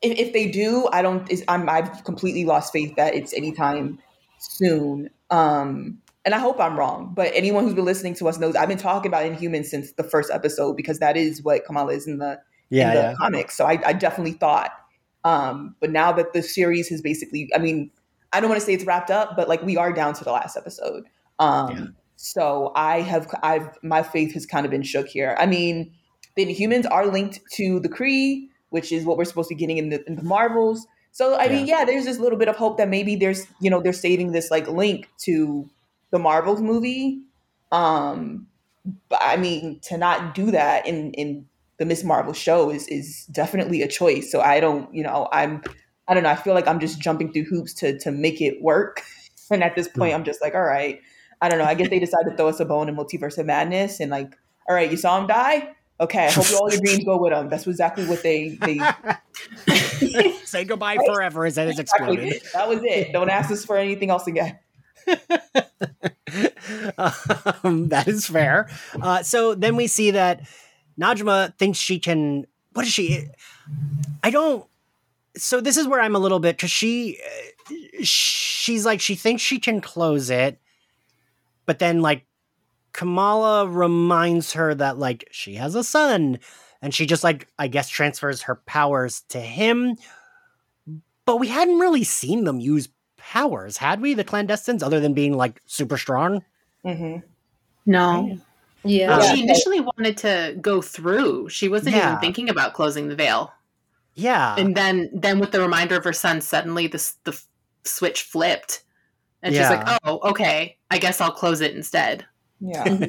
if, 0.00 0.18
if, 0.18 0.32
they 0.32 0.48
do, 0.48 0.88
I 0.92 1.02
don't. 1.02 1.30
I'm 1.48 1.68
I've 1.68 2.04
completely 2.04 2.44
lost 2.44 2.72
faith 2.72 2.94
that 2.96 3.14
it's 3.14 3.34
anytime 3.34 3.98
soon. 4.38 5.10
Um, 5.30 5.98
and 6.28 6.34
I 6.34 6.38
hope 6.40 6.60
I'm 6.60 6.78
wrong, 6.78 7.12
but 7.14 7.32
anyone 7.34 7.64
who's 7.64 7.72
been 7.72 7.86
listening 7.86 8.12
to 8.16 8.28
us 8.28 8.36
knows 8.36 8.54
I've 8.54 8.68
been 8.68 8.76
talking 8.76 9.08
about 9.08 9.24
Inhumans 9.24 9.64
since 9.64 9.92
the 9.92 10.04
first 10.04 10.30
episode 10.30 10.76
because 10.76 10.98
that 10.98 11.16
is 11.16 11.42
what 11.42 11.64
Kamala 11.64 11.94
is 11.94 12.06
in 12.06 12.18
the 12.18 12.38
yeah, 12.68 12.90
in 12.90 12.96
the 12.96 13.00
yeah. 13.00 13.14
comics. 13.14 13.56
So 13.56 13.64
I, 13.64 13.80
I 13.86 13.94
definitely 13.94 14.32
thought. 14.32 14.70
Um, 15.24 15.74
but 15.80 15.90
now 15.90 16.12
that 16.12 16.34
the 16.34 16.42
series 16.42 16.90
has 16.90 17.00
basically, 17.00 17.48
I 17.54 17.58
mean, 17.58 17.90
I 18.30 18.40
don't 18.40 18.50
want 18.50 18.60
to 18.60 18.66
say 18.66 18.74
it's 18.74 18.84
wrapped 18.84 19.10
up, 19.10 19.36
but 19.36 19.48
like 19.48 19.62
we 19.62 19.78
are 19.78 19.90
down 19.90 20.12
to 20.12 20.22
the 20.22 20.30
last 20.30 20.54
episode. 20.54 21.04
Um, 21.38 21.70
yeah. 21.70 21.86
So 22.16 22.72
I 22.76 23.00
have, 23.00 23.26
I've, 23.42 23.70
my 23.82 24.02
faith 24.02 24.34
has 24.34 24.44
kind 24.44 24.66
of 24.66 24.70
been 24.70 24.82
shook 24.82 25.08
here. 25.08 25.34
I 25.38 25.46
mean, 25.46 25.94
the 26.36 26.44
Inhumans 26.44 26.86
are 26.90 27.06
linked 27.06 27.40
to 27.52 27.80
the 27.80 27.88
Kree. 27.88 28.48
which 28.68 28.92
is 28.92 29.06
what 29.06 29.16
we're 29.16 29.24
supposed 29.24 29.48
to 29.48 29.54
be 29.54 29.58
getting 29.58 29.78
in 29.78 29.88
the, 29.88 30.04
in 30.06 30.16
the 30.16 30.22
Marvels. 30.22 30.86
So 31.12 31.36
I 31.36 31.44
yeah. 31.44 31.52
mean, 31.52 31.66
yeah, 31.66 31.84
there's 31.86 32.04
this 32.04 32.18
little 32.18 32.38
bit 32.38 32.48
of 32.48 32.56
hope 32.56 32.76
that 32.76 32.90
maybe 32.90 33.16
there's 33.16 33.46
you 33.60 33.70
know 33.70 33.80
they're 33.80 33.94
saving 33.94 34.32
this 34.32 34.50
like 34.50 34.68
link 34.68 35.08
to 35.20 35.68
the 36.10 36.18
Marvels 36.18 36.60
movie. 36.60 37.22
Um, 37.72 38.46
but 39.08 39.20
I 39.22 39.36
mean, 39.36 39.80
to 39.84 39.98
not 39.98 40.34
do 40.34 40.50
that 40.50 40.86
in 40.86 41.12
in 41.12 41.46
the 41.78 41.84
Miss 41.84 42.04
Marvel 42.04 42.32
show 42.32 42.70
is 42.70 42.86
is 42.88 43.26
definitely 43.26 43.82
a 43.82 43.88
choice. 43.88 44.30
So 44.30 44.40
I 44.40 44.60
don't, 44.60 44.92
you 44.94 45.02
know, 45.02 45.28
I'm 45.32 45.62
I 46.06 46.14
don't 46.14 46.22
know. 46.22 46.30
I 46.30 46.36
feel 46.36 46.54
like 46.54 46.66
I'm 46.66 46.80
just 46.80 47.00
jumping 47.00 47.32
through 47.32 47.44
hoops 47.44 47.72
to 47.74 47.98
to 48.00 48.10
make 48.10 48.40
it 48.40 48.62
work. 48.62 49.02
And 49.50 49.64
at 49.64 49.74
this 49.74 49.88
point, 49.88 50.12
I'm 50.12 50.24
just 50.24 50.42
like, 50.42 50.54
all 50.54 50.60
right, 50.60 51.00
I 51.40 51.48
don't 51.48 51.58
know. 51.58 51.64
I 51.64 51.72
guess 51.72 51.88
they 51.88 51.98
decided 51.98 52.32
to 52.32 52.36
throw 52.36 52.48
us 52.48 52.60
a 52.60 52.66
bone 52.66 52.86
in 52.90 52.94
Multiverse 52.94 53.38
of 53.38 53.46
Madness, 53.46 53.98
and 53.98 54.10
like, 54.10 54.36
all 54.68 54.74
right, 54.74 54.90
you 54.90 54.98
saw 54.98 55.18
him 55.18 55.26
die. 55.26 55.74
Okay, 56.00 56.26
I 56.26 56.30
hope 56.30 56.60
all 56.60 56.70
your 56.70 56.80
dreams 56.80 57.02
go 57.04 57.16
with 57.16 57.32
him. 57.32 57.48
That's 57.48 57.66
exactly 57.66 58.06
what 58.06 58.22
they 58.22 58.58
they 58.60 58.78
say 60.44 60.64
goodbye 60.64 60.96
right? 60.96 61.06
forever 61.06 61.46
as 61.46 61.54
that 61.54 61.66
is 61.68 61.78
exploded. 61.78 62.24
Exactly. 62.24 62.50
That 62.52 62.68
was 62.68 62.80
it. 62.84 63.12
Don't 63.12 63.30
ask 63.30 63.50
us 63.50 63.64
for 63.64 63.78
anything 63.78 64.10
else 64.10 64.26
again. 64.26 64.58
um, 67.64 67.88
that 67.88 68.04
is 68.06 68.26
fair. 68.26 68.68
Uh, 69.00 69.22
so 69.22 69.54
then 69.54 69.76
we 69.76 69.86
see 69.86 70.10
that 70.12 70.42
Najma 71.00 71.56
thinks 71.56 71.78
she 71.78 71.98
can. 71.98 72.46
What 72.72 72.86
is 72.86 72.92
she? 72.92 73.28
I 74.22 74.30
don't. 74.30 74.66
So 75.36 75.60
this 75.60 75.76
is 75.76 75.86
where 75.86 76.00
I'm 76.00 76.16
a 76.16 76.18
little 76.18 76.40
bit 76.40 76.56
because 76.56 76.70
she, 76.70 77.18
she's 78.02 78.84
like 78.84 79.00
she 79.00 79.14
thinks 79.14 79.42
she 79.42 79.58
can 79.58 79.80
close 79.80 80.30
it, 80.30 80.60
but 81.66 81.78
then 81.78 82.00
like 82.02 82.24
Kamala 82.92 83.68
reminds 83.68 84.54
her 84.54 84.74
that 84.74 84.98
like 84.98 85.28
she 85.30 85.54
has 85.54 85.74
a 85.74 85.84
son, 85.84 86.40
and 86.82 86.92
she 86.92 87.06
just 87.06 87.24
like 87.24 87.46
I 87.58 87.68
guess 87.68 87.88
transfers 87.88 88.42
her 88.42 88.56
powers 88.56 89.22
to 89.28 89.40
him. 89.40 89.96
But 91.24 91.36
we 91.36 91.48
hadn't 91.48 91.78
really 91.78 92.04
seen 92.04 92.44
them 92.44 92.58
use 92.58 92.88
powers, 93.28 93.76
had 93.76 94.00
we? 94.00 94.14
The 94.14 94.24
clandestines, 94.24 94.82
other 94.82 95.00
than 95.00 95.12
being 95.12 95.36
like 95.36 95.60
super 95.66 95.98
strong. 95.98 96.42
Mm-hmm. 96.84 97.18
No. 97.84 98.38
Yeah. 98.84 99.20
She 99.34 99.42
initially 99.42 99.80
wanted 99.80 100.16
to 100.18 100.56
go 100.62 100.80
through. 100.80 101.50
She 101.50 101.68
wasn't 101.68 101.96
yeah. 101.96 102.08
even 102.08 102.20
thinking 102.20 102.48
about 102.48 102.72
closing 102.72 103.08
the 103.08 103.14
veil. 103.14 103.52
Yeah. 104.14 104.56
And 104.56 104.74
then 104.74 105.10
then 105.12 105.40
with 105.40 105.52
the 105.52 105.60
reminder 105.60 105.96
of 105.96 106.04
her 106.04 106.12
son, 106.14 106.40
suddenly 106.40 106.86
the 106.86 107.12
the 107.24 107.38
switch 107.84 108.22
flipped. 108.22 108.82
And 109.42 109.54
yeah. 109.54 109.60
she's 109.60 109.76
like, 109.78 110.00
"Oh, 110.04 110.30
okay. 110.30 110.78
I 110.90 110.98
guess 110.98 111.20
I'll 111.20 111.30
close 111.30 111.60
it 111.60 111.76
instead." 111.76 112.24
Yeah. 112.60 113.06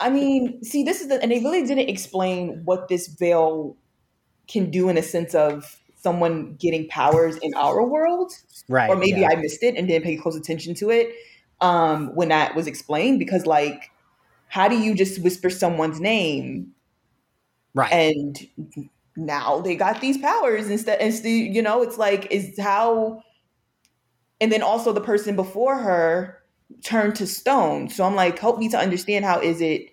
I 0.00 0.08
mean, 0.08 0.64
see, 0.64 0.84
this 0.84 1.02
is 1.02 1.08
the 1.08 1.20
and 1.20 1.30
they 1.30 1.40
really 1.40 1.66
didn't 1.66 1.90
explain 1.90 2.62
what 2.64 2.88
this 2.88 3.08
veil 3.08 3.76
can 4.48 4.70
do 4.70 4.88
in 4.88 4.96
a 4.96 5.02
sense 5.02 5.34
of 5.34 5.79
someone 6.02 6.56
getting 6.56 6.88
powers 6.88 7.36
in 7.38 7.54
our 7.54 7.84
world. 7.84 8.32
Right. 8.68 8.88
Or 8.88 8.96
maybe 8.96 9.20
yeah. 9.20 9.30
I 9.32 9.36
missed 9.36 9.62
it 9.62 9.76
and 9.76 9.86
didn't 9.86 10.04
pay 10.04 10.16
close 10.16 10.36
attention 10.36 10.74
to 10.76 10.90
it 10.90 11.14
um 11.60 12.14
when 12.14 12.28
that 12.28 12.54
was 12.54 12.66
explained 12.66 13.18
because 13.18 13.44
like 13.44 13.90
how 14.50 14.66
do 14.66 14.76
you 14.76 14.94
just 14.96 15.22
whisper 15.22 15.48
someone's 15.48 16.00
name? 16.00 16.72
Right. 17.72 17.92
And 17.92 18.48
now 19.16 19.60
they 19.60 19.76
got 19.76 20.00
these 20.00 20.18
powers 20.18 20.68
instead. 20.68 21.00
Instead, 21.00 21.28
you 21.28 21.62
know, 21.62 21.82
it's 21.82 21.96
like, 21.96 22.30
is 22.32 22.58
how. 22.58 23.22
And 24.40 24.50
then 24.50 24.62
also 24.62 24.92
the 24.92 25.00
person 25.00 25.36
before 25.36 25.78
her 25.78 26.42
turned 26.82 27.14
to 27.16 27.28
stone. 27.28 27.88
So 27.90 28.04
I'm 28.04 28.16
like, 28.16 28.40
help 28.40 28.58
me 28.58 28.68
to 28.70 28.78
understand 28.78 29.24
how 29.24 29.40
is 29.40 29.60
it 29.60 29.90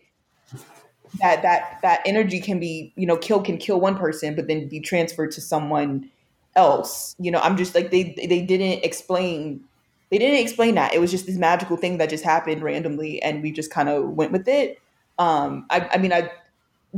that 1.20 1.42
that 1.42 1.80
that 1.82 2.02
energy 2.06 2.40
can 2.40 2.60
be, 2.60 2.94
you 2.96 3.06
know, 3.06 3.18
kill 3.18 3.42
can 3.42 3.58
kill 3.58 3.80
one 3.80 3.98
person, 3.98 4.36
but 4.36 4.48
then 4.48 4.68
be 4.68 4.80
transferred 4.80 5.32
to 5.32 5.42
someone 5.42 6.10
else. 6.56 7.16
You 7.20 7.32
know, 7.32 7.40
I'm 7.40 7.58
just 7.58 7.76
like 7.76 7.92
they 7.92 8.16
they 8.18 8.42
didn't 8.42 8.84
explain 8.84 9.64
they 10.10 10.18
didn't 10.18 10.40
explain 10.40 10.76
that. 10.76 10.94
It 10.94 11.00
was 11.00 11.12
just 11.12 11.26
this 11.26 11.38
magical 11.38 11.78
thing 11.78 11.98
that 11.98 12.10
just 12.10 12.24
happened 12.24 12.62
randomly, 12.64 13.22
and 13.22 13.44
we 13.44 13.52
just 13.52 13.72
kind 13.72 13.90
of 13.90 14.10
went 14.12 14.32
with 14.32 14.48
it. 14.48 14.80
Um, 15.20 15.66
I, 15.70 15.90
I, 15.94 15.98
mean, 15.98 16.14
I 16.14 16.30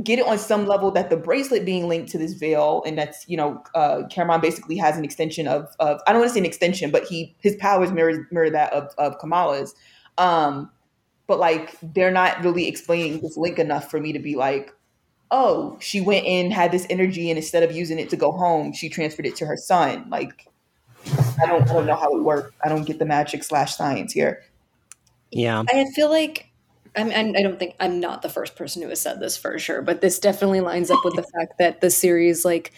get 0.04 0.20
it 0.20 0.28
on 0.28 0.38
some 0.38 0.68
level 0.68 0.92
that 0.92 1.10
the 1.10 1.18
bracelet 1.18 1.66
being 1.66 1.88
linked 1.88 2.12
to 2.12 2.18
this 2.18 2.34
veil, 2.34 2.84
and 2.86 2.98
that's 2.98 3.28
you 3.28 3.38
know, 3.38 3.64
uh, 3.74 4.04
Kamran 4.12 4.42
basically 4.42 4.78
has 4.78 4.98
an 4.98 5.04
extension 5.04 5.48
of, 5.48 5.76
of 5.80 6.02
I 6.06 6.12
don't 6.12 6.22
want 6.22 6.30
to 6.30 6.34
say 6.34 6.40
an 6.40 6.46
extension, 6.46 6.92
but 6.92 7.06
he 7.06 7.36
his 7.40 7.56
powers 7.56 7.92
mirror 7.92 8.28
mirror 8.32 8.50
that 8.52 8.72
of, 8.74 8.94
of 8.98 9.18
Kamala's. 9.20 9.74
Um, 10.18 10.70
but 11.30 11.40
like, 11.40 11.78
they're 11.82 12.12
not 12.12 12.44
really 12.44 12.68
explaining 12.68 13.22
this 13.22 13.38
link 13.38 13.60
enough 13.60 13.92
for 13.92 14.00
me 14.00 14.12
to 14.14 14.20
be 14.20 14.36
like, 14.36 14.74
oh, 15.30 15.78
she 15.80 16.02
went 16.02 16.26
in, 16.26 16.50
had 16.50 16.72
this 16.72 16.88
energy, 16.90 17.30
and 17.30 17.38
instead 17.38 17.62
of 17.62 17.72
using 17.72 18.00
it 18.00 18.10
to 18.10 18.18
go 18.18 18.32
home, 18.32 18.74
she 18.74 18.90
transferred 18.90 19.28
it 19.28 19.36
to 19.36 19.46
her 19.46 19.56
son. 19.56 20.10
Like, 20.10 20.48
I 21.40 21.46
don't, 21.46 21.70
I 21.70 21.74
don't 21.74 21.86
know 21.86 21.96
how 21.96 22.18
it 22.18 22.24
works. 22.24 22.52
I 22.66 22.68
don't 22.68 22.84
get 22.84 22.98
the 22.98 23.06
magic 23.06 23.44
slash 23.44 23.78
science 23.78 24.12
here. 24.12 24.44
Yeah, 25.30 25.64
I 25.70 25.86
feel 25.94 26.10
like 26.10 26.50
I'm, 26.96 27.12
I 27.12 27.44
don't 27.44 27.60
think 27.60 27.76
I'm 27.80 28.00
not 28.00 28.24
the 28.24 28.30
first 28.30 28.56
person 28.56 28.82
who 28.82 28.90
has 28.90 29.00
said 29.00 29.20
this 29.20 29.38
for 29.38 29.60
sure, 29.60 29.84
but 29.84 30.02
this 30.02 30.18
definitely 30.18 30.62
lines 30.62 30.90
up 30.90 31.06
with 31.06 31.16
the 31.16 31.22
fact 31.22 31.60
that 31.60 31.80
the 31.80 31.92
series 31.92 32.44
like 32.44 32.72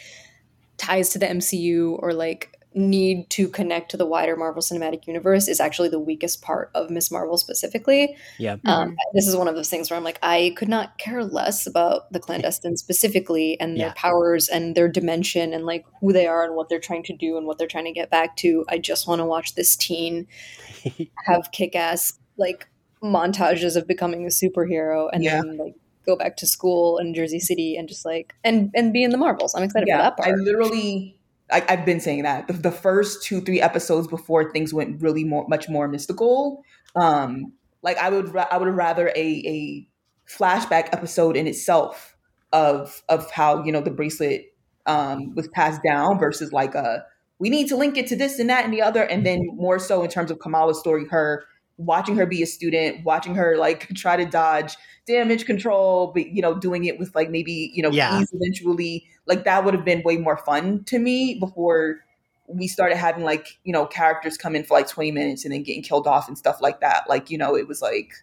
ties 0.76 1.12
to 1.12 1.20
the 1.20 1.26
MCU 1.26 1.98
or 2.04 2.14
like 2.14 2.60
need 2.74 3.30
to 3.30 3.50
connect 3.50 3.92
to 3.92 3.98
the 3.98 4.06
wider 4.06 4.36
Marvel 4.38 4.62
Cinematic 4.62 5.06
Universe 5.06 5.48
is 5.48 5.60
actually 5.60 5.90
the 5.90 6.00
weakest 6.00 6.42
part 6.42 6.72
of 6.74 6.90
Miss 6.90 7.12
Marvel 7.12 7.38
specifically. 7.38 8.16
Yeah. 8.40 8.54
Um, 8.66 8.90
mm-hmm. 8.90 8.96
This 9.14 9.28
is 9.28 9.36
one 9.36 9.48
of 9.48 9.56
those 9.56 9.70
things 9.70 9.90
where 9.90 9.98
I'm 9.98 10.04
like, 10.04 10.20
I 10.24 10.54
could 10.56 10.70
not 10.70 10.98
care 10.98 11.24
less 11.24 11.68
about 11.68 12.12
the 12.14 12.20
clandestine 12.20 12.78
specifically 12.78 13.60
and 13.60 13.78
their 13.78 13.88
yeah. 13.88 13.94
powers 13.96 14.48
and 14.48 14.76
their 14.76 14.88
dimension 14.88 15.54
and 15.54 15.66
like 15.66 15.86
who 16.00 16.14
they 16.14 16.28
are 16.28 16.46
and 16.46 16.56
what 16.56 16.70
they're 16.70 16.80
trying 16.80 17.04
to 17.04 17.16
do 17.16 17.38
and 17.38 17.46
what 17.46 17.58
they're 17.58 17.68
trying 17.68 17.86
to 17.86 17.92
get 17.92 18.10
back 18.10 18.38
to. 18.38 18.64
I 18.70 18.78
just 18.78 19.08
want 19.08 19.20
to 19.20 19.26
watch 19.26 19.56
this 19.56 19.76
teen 19.76 20.28
have 21.26 21.52
kick 21.52 21.76
ass 21.76 22.20
like 22.38 22.70
montages 23.04 23.76
of 23.76 23.88
becoming 23.88 24.26
a 24.26 24.30
superhero 24.30 25.10
and 25.12 25.24
yeah. 25.24 25.42
then 25.42 25.58
like 25.58 25.76
go 26.06 26.16
back 26.16 26.38
to 26.38 26.48
school 26.48 26.98
in 26.98 27.14
Jersey 27.14 27.40
City 27.40 27.76
and 27.76 27.88
just 27.90 28.06
like 28.06 28.34
and 28.44 28.72
and 28.74 28.94
be 28.94 29.04
in 29.04 29.12
the 29.12 29.18
Marvels. 29.18 29.54
I'm 29.56 29.64
excited 29.64 29.88
yeah, 29.88 29.98
for 29.98 30.04
that 30.04 30.18
part. 30.18 30.30
I 30.30 30.42
literally 30.42 31.18
I, 31.52 31.76
have 31.76 31.86
been 31.86 32.00
saying 32.00 32.24
that 32.24 32.48
the, 32.48 32.54
the, 32.54 32.72
first 32.72 33.24
two 33.24 33.42
three 33.42 33.62
episodes 33.62 34.08
before 34.08 34.52
things 34.52 34.74
went 34.74 35.02
really 35.02 35.24
more 35.24 35.46
much 35.48 35.70
more 35.70 35.88
mystical. 35.88 36.64
Um, 36.96 37.54
like 37.82 37.98
I 37.98 38.10
would 38.10 38.36
I 38.36 38.58
would 38.58 38.68
rather 38.70 39.10
a 39.10 39.12
a 39.16 39.88
flashback 40.30 40.90
episode 40.94 41.36
in 41.36 41.48
itself 41.48 42.16
of 42.54 43.04
of 43.10 43.30
how 43.32 43.64
you 43.64 43.72
know 43.72 43.82
the 43.82 43.92
bracelet 43.92 44.54
um, 44.86 45.36
was 45.36 45.48
passed 45.50 45.82
down 45.84 46.20
versus 46.20 46.52
like 46.52 46.76
a 46.76 47.06
we 47.40 47.50
need 47.50 47.68
to 47.70 47.76
link 47.76 47.98
it 47.98 48.08
to 48.08 48.16
this 48.16 48.38
and 48.38 48.50
that 48.50 48.66
and 48.66 48.74
the 48.74 48.82
other, 48.82 49.04
and 49.04 49.26
then 49.26 49.42
more 49.56 49.80
so 49.80 50.04
in 50.04 50.10
terms 50.10 50.30
of 50.30 50.40
Kamala's 50.40 50.80
story, 50.80 51.08
her 51.10 51.44
watching 51.78 52.16
her 52.16 52.26
be 52.28 52.44
a 52.44 52.46
student, 52.46 53.04
watching 53.04 53.34
her 53.36 53.58
like 53.58 53.88
try 53.96 54.16
to 54.16 54.26
dodge 54.26 54.76
damage 55.08 55.46
control, 55.46 56.12
but 56.14 56.28
you 56.28 56.42
know, 56.42 56.54
doing 56.54 56.86
it 56.86 57.00
with 57.00 57.14
like 57.16 57.30
maybe, 57.30 57.72
you 57.74 57.82
know, 57.82 57.90
yeah. 57.90 58.24
eventually, 58.32 59.08
like 59.28 59.44
that 59.46 59.64
would 59.64 59.74
have 59.74 59.86
been 59.86 60.02
way 60.04 60.18
more 60.18 60.38
fun 60.38 60.84
to 60.86 61.00
me 61.00 61.36
before 61.40 62.00
we 62.48 62.68
started 62.68 62.98
having 62.98 63.24
like, 63.24 63.60
you 63.64 63.72
know, 63.72 63.86
characters 63.86 64.38
come 64.38 64.56
in 64.56 64.64
for 64.64 64.74
like 64.78 64.88
20 64.88 65.12
minutes 65.12 65.46
and 65.46 65.54
then 65.54 65.64
getting 65.64 65.84
killed 65.84 66.08
off 66.08 66.28
and 66.28 66.38
stuff 66.38 66.62
like 66.62 66.82
that. 66.82 67.04
Like, 67.08 67.30
you 67.30 67.38
know, 67.38 67.56
it 67.56 67.68
was 67.68 67.82
like, 67.82 68.14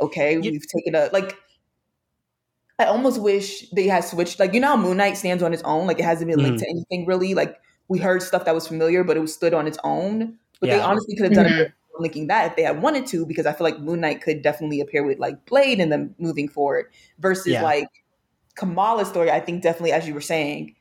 okay, 0.00 0.34
yeah. 0.34 0.50
we've 0.50 0.66
taken 0.66 0.94
a 0.94 1.10
like 1.12 1.36
I 2.78 2.84
almost 2.84 3.20
wish 3.20 3.68
they 3.70 3.88
had 3.88 4.04
switched 4.04 4.38
like 4.38 4.54
you 4.54 4.60
know 4.60 4.76
Moon 4.76 4.96
Knight 4.96 5.16
stands 5.16 5.42
on 5.42 5.52
its 5.52 5.62
own, 5.64 5.86
like 5.86 5.98
it 5.98 6.04
hasn't 6.04 6.30
been 6.30 6.38
linked 6.38 6.60
mm. 6.60 6.64
to 6.64 6.70
anything 6.70 7.06
really. 7.06 7.34
Like 7.34 7.56
we 7.88 7.98
heard 7.98 8.22
stuff 8.22 8.44
that 8.44 8.54
was 8.54 8.68
familiar, 8.68 9.02
but 9.02 9.16
it 9.16 9.20
was 9.20 9.34
stood 9.34 9.52
on 9.52 9.66
its 9.66 9.78
own. 9.82 10.38
But 10.60 10.68
yeah. 10.68 10.76
they 10.76 10.82
honestly 10.82 11.16
could 11.16 11.26
have 11.26 11.34
done 11.34 11.46
mm-hmm. 11.46 11.62
it 11.62 11.72
linking 12.00 12.28
that 12.28 12.50
if 12.50 12.56
they 12.56 12.62
had 12.62 12.80
wanted 12.80 13.06
to, 13.06 13.26
because 13.26 13.46
I 13.46 13.52
feel 13.52 13.64
like 13.64 13.80
Moon 13.80 14.00
Knight 14.00 14.22
could 14.22 14.42
definitely 14.42 14.80
appear 14.80 15.04
with 15.04 15.18
like 15.18 15.44
Blade 15.46 15.80
in 15.80 15.88
them 15.88 16.14
moving 16.18 16.48
forward 16.48 16.86
versus 17.18 17.52
yeah. 17.52 17.62
like 17.62 17.88
Kamala's 18.58 19.08
story. 19.08 19.30
I 19.30 19.40
think 19.40 19.62
definitely, 19.62 19.92
as 19.92 20.06
you 20.06 20.14
were 20.14 20.20
saying, 20.20 20.74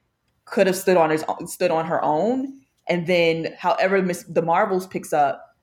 could 0.45 0.67
have 0.67 0.75
stood 0.75 0.97
on 0.97 1.11
his 1.11 1.23
stood 1.45 1.71
on 1.71 1.86
her 1.86 2.03
own, 2.03 2.59
and 2.89 3.05
then 3.05 3.53
however 3.57 4.01
Miss 4.01 4.23
the 4.23 4.41
Marvels 4.41 4.88
picks 4.88 5.13
up, 5.13 5.55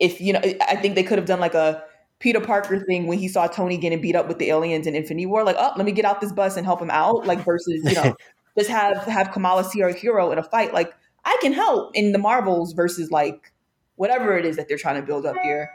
if 0.00 0.20
you 0.20 0.32
know, 0.32 0.40
I 0.68 0.76
think 0.76 0.96
they 0.96 1.04
could 1.04 1.18
have 1.18 1.26
done 1.26 1.40
like 1.40 1.54
a 1.54 1.82
Peter 2.18 2.40
Parker 2.40 2.80
thing 2.80 3.06
when 3.06 3.18
he 3.18 3.28
saw 3.28 3.46
Tony 3.46 3.76
getting 3.76 4.00
beat 4.00 4.16
up 4.16 4.26
with 4.26 4.38
the 4.38 4.50
aliens 4.50 4.86
in 4.86 4.96
Infinity 4.96 5.26
War, 5.26 5.44
like, 5.44 5.56
oh, 5.58 5.72
let 5.76 5.86
me 5.86 5.92
get 5.92 6.04
out 6.04 6.20
this 6.20 6.32
bus 6.32 6.56
and 6.56 6.66
help 6.66 6.82
him 6.82 6.90
out, 6.90 7.26
like 7.26 7.44
versus 7.44 7.84
you 7.84 7.94
know, 7.94 8.16
just 8.58 8.68
have 8.68 8.96
have 9.04 9.30
Kamala 9.30 9.62
see 9.64 9.80
her 9.80 9.90
hero 9.94 10.32
in 10.32 10.38
a 10.38 10.42
fight, 10.42 10.74
like 10.74 10.92
I 11.24 11.38
can 11.40 11.52
help 11.52 11.94
in 11.94 12.10
the 12.10 12.18
Marvels 12.18 12.72
versus 12.72 13.12
like 13.12 13.52
whatever 13.94 14.36
it 14.36 14.44
is 14.44 14.56
that 14.56 14.68
they're 14.68 14.76
trying 14.76 15.00
to 15.00 15.06
build 15.06 15.24
up 15.24 15.36
here. 15.42 15.70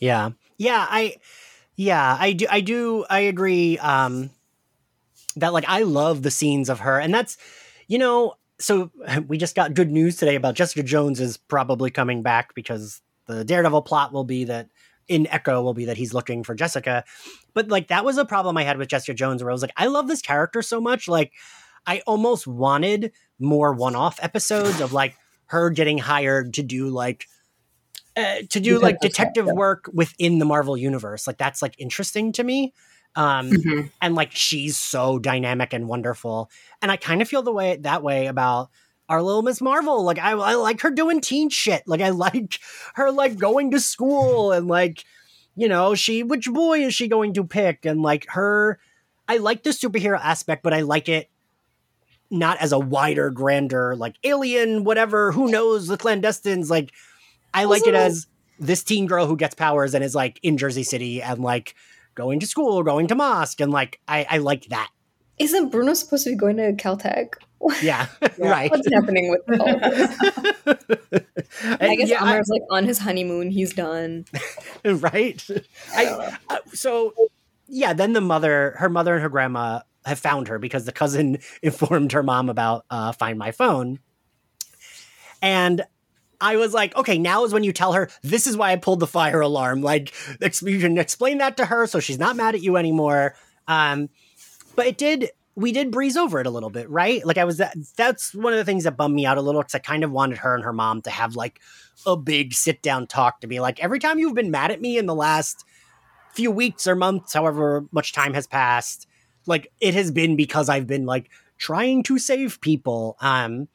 Yeah. 0.00 0.30
Yeah, 0.58 0.84
I 0.88 1.16
yeah, 1.76 2.16
I 2.18 2.32
do 2.32 2.46
I 2.50 2.60
do 2.60 3.04
I 3.08 3.20
agree 3.20 3.78
um 3.78 4.30
that 5.36 5.52
like 5.52 5.64
I 5.68 5.82
love 5.82 6.22
the 6.22 6.30
scenes 6.30 6.68
of 6.68 6.80
her 6.80 6.98
and 6.98 7.12
that's 7.14 7.36
you 7.88 7.98
know, 7.98 8.34
so 8.58 8.90
we 9.28 9.38
just 9.38 9.54
got 9.54 9.74
good 9.74 9.90
news 9.90 10.16
today 10.16 10.34
about 10.34 10.54
Jessica 10.54 10.82
Jones 10.82 11.20
is 11.20 11.36
probably 11.36 11.90
coming 11.90 12.22
back 12.22 12.54
because 12.54 13.00
the 13.26 13.44
Daredevil 13.44 13.82
plot 13.82 14.12
will 14.12 14.24
be 14.24 14.44
that 14.44 14.68
in 15.08 15.26
Echo 15.28 15.62
will 15.62 15.74
be 15.74 15.84
that 15.84 15.96
he's 15.96 16.12
looking 16.12 16.42
for 16.42 16.54
Jessica. 16.54 17.04
But 17.54 17.68
like 17.68 17.88
that 17.88 18.04
was 18.04 18.18
a 18.18 18.24
problem 18.24 18.56
I 18.56 18.64
had 18.64 18.78
with 18.78 18.88
Jessica 18.88 19.14
Jones 19.14 19.42
where 19.42 19.50
I 19.50 19.54
was 19.54 19.62
like, 19.62 19.72
I 19.76 19.86
love 19.86 20.08
this 20.08 20.22
character 20.22 20.62
so 20.62 20.80
much. 20.80 21.08
Like 21.08 21.32
I 21.86 22.02
almost 22.06 22.46
wanted 22.46 23.12
more 23.38 23.72
one-off 23.72 24.18
episodes 24.22 24.80
of 24.80 24.92
like 24.92 25.16
her 25.46 25.70
getting 25.70 25.98
hired 25.98 26.54
to 26.54 26.62
do 26.62 26.88
like 26.88 27.28
uh, 28.16 28.38
to 28.48 28.60
do 28.60 28.78
like 28.80 28.98
detective 29.00 29.46
work 29.46 29.90
within 29.92 30.38
the 30.38 30.44
Marvel 30.44 30.76
universe. 30.76 31.26
Like 31.26 31.36
that's 31.36 31.62
like 31.62 31.74
interesting 31.78 32.32
to 32.32 32.42
me. 32.42 32.72
Um, 33.16 33.50
mm-hmm. 33.50 33.86
and 34.02 34.14
like 34.14 34.32
she's 34.32 34.76
so 34.76 35.18
dynamic 35.18 35.72
and 35.72 35.88
wonderful. 35.88 36.50
And 36.82 36.92
I 36.92 36.96
kind 36.96 37.22
of 37.22 37.28
feel 37.28 37.42
the 37.42 37.52
way 37.52 37.76
that 37.76 38.02
way 38.02 38.26
about 38.26 38.68
our 39.08 39.22
little 39.22 39.42
Miss 39.42 39.60
Marvel. 39.60 40.04
Like 40.04 40.18
I, 40.18 40.32
I 40.32 40.54
like 40.54 40.82
her 40.82 40.90
doing 40.90 41.20
teen 41.20 41.48
shit. 41.48 41.82
Like 41.86 42.00
I 42.00 42.10
like 42.10 42.58
her 42.94 43.10
like 43.10 43.38
going 43.38 43.70
to 43.70 43.80
school 43.80 44.52
and 44.52 44.66
like, 44.68 45.04
you 45.54 45.68
know, 45.68 45.94
she 45.94 46.22
which 46.22 46.46
boy 46.46 46.80
is 46.80 46.94
she 46.94 47.08
going 47.08 47.32
to 47.34 47.44
pick? 47.44 47.86
And 47.86 48.02
like 48.02 48.26
her 48.30 48.78
I 49.28 49.38
like 49.38 49.62
the 49.62 49.70
superhero 49.70 50.20
aspect, 50.20 50.62
but 50.62 50.74
I 50.74 50.82
like 50.82 51.08
it 51.08 51.30
not 52.30 52.58
as 52.58 52.72
a 52.72 52.78
wider, 52.78 53.30
grander, 53.30 53.96
like 53.96 54.16
alien, 54.24 54.84
whatever, 54.84 55.32
who 55.32 55.50
knows, 55.50 55.86
the 55.86 55.96
clandestines. 55.96 56.70
Like 56.70 56.92
I 57.54 57.64
like 57.64 57.86
it 57.86 57.94
as 57.94 58.26
this 58.58 58.82
teen 58.82 59.06
girl 59.06 59.26
who 59.26 59.36
gets 59.36 59.54
powers 59.54 59.94
and 59.94 60.02
is 60.04 60.14
like 60.14 60.38
in 60.42 60.58
Jersey 60.58 60.82
City 60.82 61.22
and 61.22 61.40
like 61.40 61.74
going 62.16 62.40
to 62.40 62.46
school, 62.46 62.74
or 62.76 62.82
going 62.82 63.06
to 63.06 63.14
mosque, 63.14 63.60
and 63.60 63.70
like 63.70 64.00
I, 64.08 64.26
I 64.28 64.38
like 64.38 64.64
that. 64.66 64.90
Isn't 65.38 65.68
Bruno 65.68 65.94
supposed 65.94 66.24
to 66.24 66.30
be 66.30 66.36
going 66.36 66.56
to 66.56 66.72
Caltech? 66.72 67.34
Yeah, 67.82 68.06
yeah. 68.22 68.28
right. 68.38 68.70
What's 68.70 68.86
happening 68.92 69.30
with 69.30 69.60
all 69.60 69.78
this? 69.80 70.18
I 71.80 71.96
guess 71.96 72.08
yeah, 72.08 72.20
Aamir's 72.20 72.48
like 72.48 72.62
on 72.70 72.84
his 72.84 72.98
honeymoon. 72.98 73.50
He's 73.50 73.72
done. 73.74 74.24
right. 74.84 75.44
I, 75.92 76.38
uh, 76.48 76.58
so 76.72 77.12
yeah, 77.66 77.92
then 77.92 78.12
the 78.12 78.20
mother, 78.20 78.74
her 78.78 78.88
mother 78.88 79.14
and 79.14 79.22
her 79.22 79.28
grandma 79.28 79.80
have 80.04 80.18
found 80.18 80.48
her 80.48 80.58
because 80.58 80.84
the 80.84 80.92
cousin 80.92 81.38
informed 81.62 82.12
her 82.12 82.22
mom 82.22 82.48
about 82.48 82.84
uh, 82.90 83.10
Find 83.12 83.38
My 83.38 83.50
Phone. 83.50 83.98
And 85.42 85.82
I 86.40 86.56
was 86.56 86.74
like, 86.74 86.94
okay, 86.96 87.18
now 87.18 87.44
is 87.44 87.52
when 87.52 87.64
you 87.64 87.72
tell 87.72 87.92
her 87.92 88.10
this 88.22 88.46
is 88.46 88.56
why 88.56 88.72
I 88.72 88.76
pulled 88.76 89.00
the 89.00 89.06
fire 89.06 89.40
alarm. 89.40 89.82
Like, 89.82 90.12
you 90.62 90.80
can 90.80 90.98
explain 90.98 91.38
that 91.38 91.56
to 91.58 91.66
her 91.66 91.86
so 91.86 92.00
she's 92.00 92.18
not 92.18 92.36
mad 92.36 92.54
at 92.54 92.62
you 92.62 92.76
anymore. 92.76 93.34
Um, 93.68 94.08
but 94.74 94.86
it 94.86 94.98
did, 94.98 95.30
we 95.54 95.72
did 95.72 95.90
breeze 95.90 96.16
over 96.16 96.38
it 96.40 96.46
a 96.46 96.50
little 96.50 96.70
bit, 96.70 96.88
right? 96.90 97.24
Like, 97.24 97.38
I 97.38 97.44
was 97.44 97.58
that, 97.58 97.76
that's 97.96 98.34
one 98.34 98.52
of 98.52 98.58
the 98.58 98.64
things 98.64 98.84
that 98.84 98.96
bummed 98.96 99.14
me 99.14 99.26
out 99.26 99.38
a 99.38 99.42
little 99.42 99.62
because 99.62 99.74
I 99.74 99.78
kind 99.78 100.04
of 100.04 100.10
wanted 100.10 100.38
her 100.38 100.54
and 100.54 100.64
her 100.64 100.72
mom 100.72 101.02
to 101.02 101.10
have 101.10 101.36
like 101.36 101.60
a 102.06 102.16
big 102.16 102.52
sit 102.52 102.82
down 102.82 103.06
talk 103.06 103.40
to 103.40 103.46
be 103.46 103.60
like, 103.60 103.80
every 103.80 103.98
time 103.98 104.18
you've 104.18 104.34
been 104.34 104.50
mad 104.50 104.70
at 104.70 104.80
me 104.80 104.98
in 104.98 105.06
the 105.06 105.14
last 105.14 105.64
few 106.32 106.50
weeks 106.50 106.86
or 106.86 106.94
months, 106.94 107.32
however 107.32 107.86
much 107.90 108.12
time 108.12 108.34
has 108.34 108.46
passed, 108.46 109.08
like 109.46 109.72
it 109.80 109.94
has 109.94 110.10
been 110.10 110.36
because 110.36 110.68
I've 110.68 110.86
been 110.86 111.06
like 111.06 111.30
trying 111.58 112.02
to 112.04 112.18
save 112.18 112.60
people. 112.60 113.16
Um, 113.20 113.68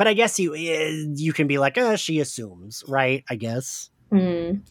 but 0.00 0.08
I 0.08 0.14
guess 0.14 0.40
you 0.40 0.54
eh, 0.56 1.08
you 1.14 1.34
can 1.34 1.46
be 1.46 1.58
like, 1.58 1.76
oh, 1.76 1.94
she 1.94 2.20
assumes, 2.20 2.82
right? 2.88 3.22
I 3.28 3.34
guess. 3.36 3.90
Mm. 4.10 4.50
Um, 4.50 4.62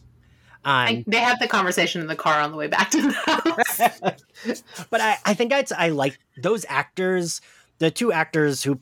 I, 0.64 1.04
they 1.06 1.18
have 1.18 1.38
the 1.38 1.46
conversation 1.46 2.00
in 2.00 2.08
the 2.08 2.16
car 2.16 2.40
on 2.40 2.50
the 2.50 2.56
way 2.56 2.66
back 2.66 2.90
to 2.90 3.00
the 3.00 3.12
house. 3.12 4.60
but 4.90 5.00
I, 5.00 5.18
I 5.24 5.34
think 5.34 5.52
I'd, 5.52 5.70
I 5.70 5.90
like 5.90 6.18
those 6.42 6.66
actors, 6.68 7.40
the 7.78 7.92
two 7.92 8.10
actors 8.10 8.64
who, 8.64 8.80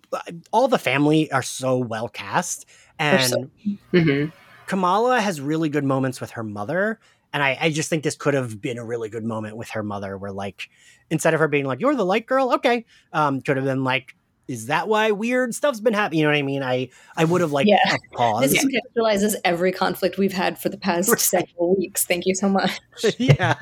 all 0.50 0.68
the 0.68 0.78
family 0.78 1.30
are 1.32 1.42
so 1.42 1.76
well 1.76 2.08
cast. 2.08 2.64
And 2.98 3.22
so, 3.22 3.50
mm-hmm. 3.92 4.30
Kamala 4.68 5.20
has 5.20 5.42
really 5.42 5.68
good 5.68 5.84
moments 5.84 6.18
with 6.18 6.30
her 6.30 6.42
mother. 6.42 6.98
And 7.34 7.42
I, 7.42 7.58
I 7.60 7.68
just 7.68 7.90
think 7.90 8.04
this 8.04 8.16
could 8.16 8.32
have 8.32 8.58
been 8.58 8.78
a 8.78 8.84
really 8.86 9.10
good 9.10 9.24
moment 9.24 9.58
with 9.58 9.68
her 9.68 9.82
mother 9.82 10.16
where, 10.16 10.32
like, 10.32 10.70
instead 11.10 11.34
of 11.34 11.40
her 11.40 11.48
being 11.48 11.66
like, 11.66 11.80
you're 11.82 11.94
the 11.94 12.06
light 12.06 12.24
girl, 12.24 12.54
okay, 12.54 12.86
um, 13.12 13.42
could 13.42 13.58
have 13.58 13.66
been 13.66 13.84
like, 13.84 14.14
is 14.48 14.66
that 14.66 14.88
why 14.88 15.10
weird 15.10 15.54
stuff's 15.54 15.78
been 15.78 15.92
happening? 15.92 16.20
You 16.20 16.24
know 16.24 16.30
what 16.30 16.38
I 16.38 16.42
mean? 16.42 16.62
I 16.62 16.88
I 17.16 17.26
would 17.26 17.42
have 17.42 17.52
liked 17.52 17.68
yeah. 17.68 17.96
pause. 18.12 18.40
This 18.50 18.64
contextualizes 18.64 19.36
every 19.44 19.70
conflict 19.72 20.16
we've 20.16 20.32
had 20.32 20.58
for 20.58 20.70
the 20.70 20.78
past 20.78 21.10
right. 21.10 21.20
several 21.20 21.76
weeks. 21.76 22.06
Thank 22.06 22.24
you 22.24 22.34
so 22.34 22.48
much. 22.48 22.80
yeah. 23.18 23.54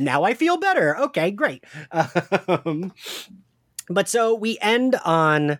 Now 0.00 0.24
I 0.24 0.32
feel 0.34 0.56
better. 0.56 0.96
Okay, 0.98 1.30
great. 1.30 1.62
Um, 1.92 2.92
but 3.88 4.08
so 4.08 4.34
we 4.34 4.58
end 4.60 4.96
on 5.04 5.58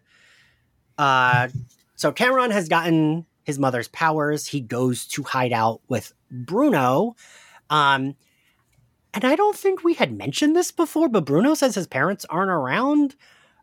uh 0.97 1.49
so 1.95 2.11
Kamran 2.11 2.51
has 2.51 2.69
gotten 2.69 3.27
his 3.45 3.59
mother's 3.59 3.89
powers. 3.89 4.47
He 4.47 4.61
goes 4.61 5.07
to 5.09 5.23
hide 5.23 5.53
out 5.53 5.83
with 5.89 6.15
Bruno. 6.31 7.17
Um 7.69 8.17
and 9.13 9.25
I 9.25 9.35
don't 9.37 9.57
think 9.57 9.83
we 9.83 9.95
had 9.95 10.17
mentioned 10.17 10.57
this 10.57 10.71
before, 10.71 11.09
but 11.09 11.25
Bruno 11.25 11.55
says 11.55 11.75
his 11.75 11.89
parents 11.89 12.25
aren't 12.31 12.51
around. 12.51 13.17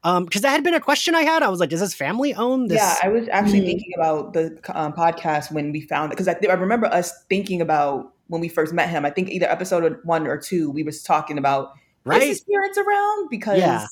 Um, 0.03 0.25
because 0.25 0.41
that 0.41 0.49
had 0.49 0.63
been 0.63 0.73
a 0.73 0.79
question 0.79 1.15
I 1.15 1.23
had. 1.23 1.43
I 1.43 1.49
was 1.49 1.59
like, 1.59 1.73
"Is 1.73 1.79
his 1.79 1.93
family 1.93 2.33
own 2.33 2.67
this? 2.67 2.77
Yeah, 2.77 2.95
I 3.03 3.09
was 3.09 3.27
actually 3.29 3.59
mm-hmm. 3.59 3.67
thinking 3.67 3.93
about 3.97 4.33
the 4.33 4.59
um, 4.73 4.93
podcast 4.93 5.51
when 5.51 5.71
we 5.71 5.81
found 5.81 6.11
it 6.11 6.15
because 6.15 6.27
I, 6.27 6.33
th- 6.33 6.51
I 6.51 6.55
remember 6.55 6.87
us 6.87 7.23
thinking 7.29 7.61
about 7.61 8.13
when 8.27 8.41
we 8.41 8.47
first 8.47 8.73
met 8.73 8.89
him. 8.89 9.05
I 9.05 9.09
think 9.09 9.29
either 9.29 9.47
episode 9.47 9.99
one 10.03 10.27
or 10.27 10.37
two, 10.37 10.69
we 10.71 10.83
was 10.83 11.01
talking 11.03 11.37
about 11.37 11.71
right? 12.05 12.21
is 12.21 12.27
his 12.27 12.41
parents 12.41 12.77
around 12.77 13.29
because 13.29 13.59
yeah. 13.59 13.85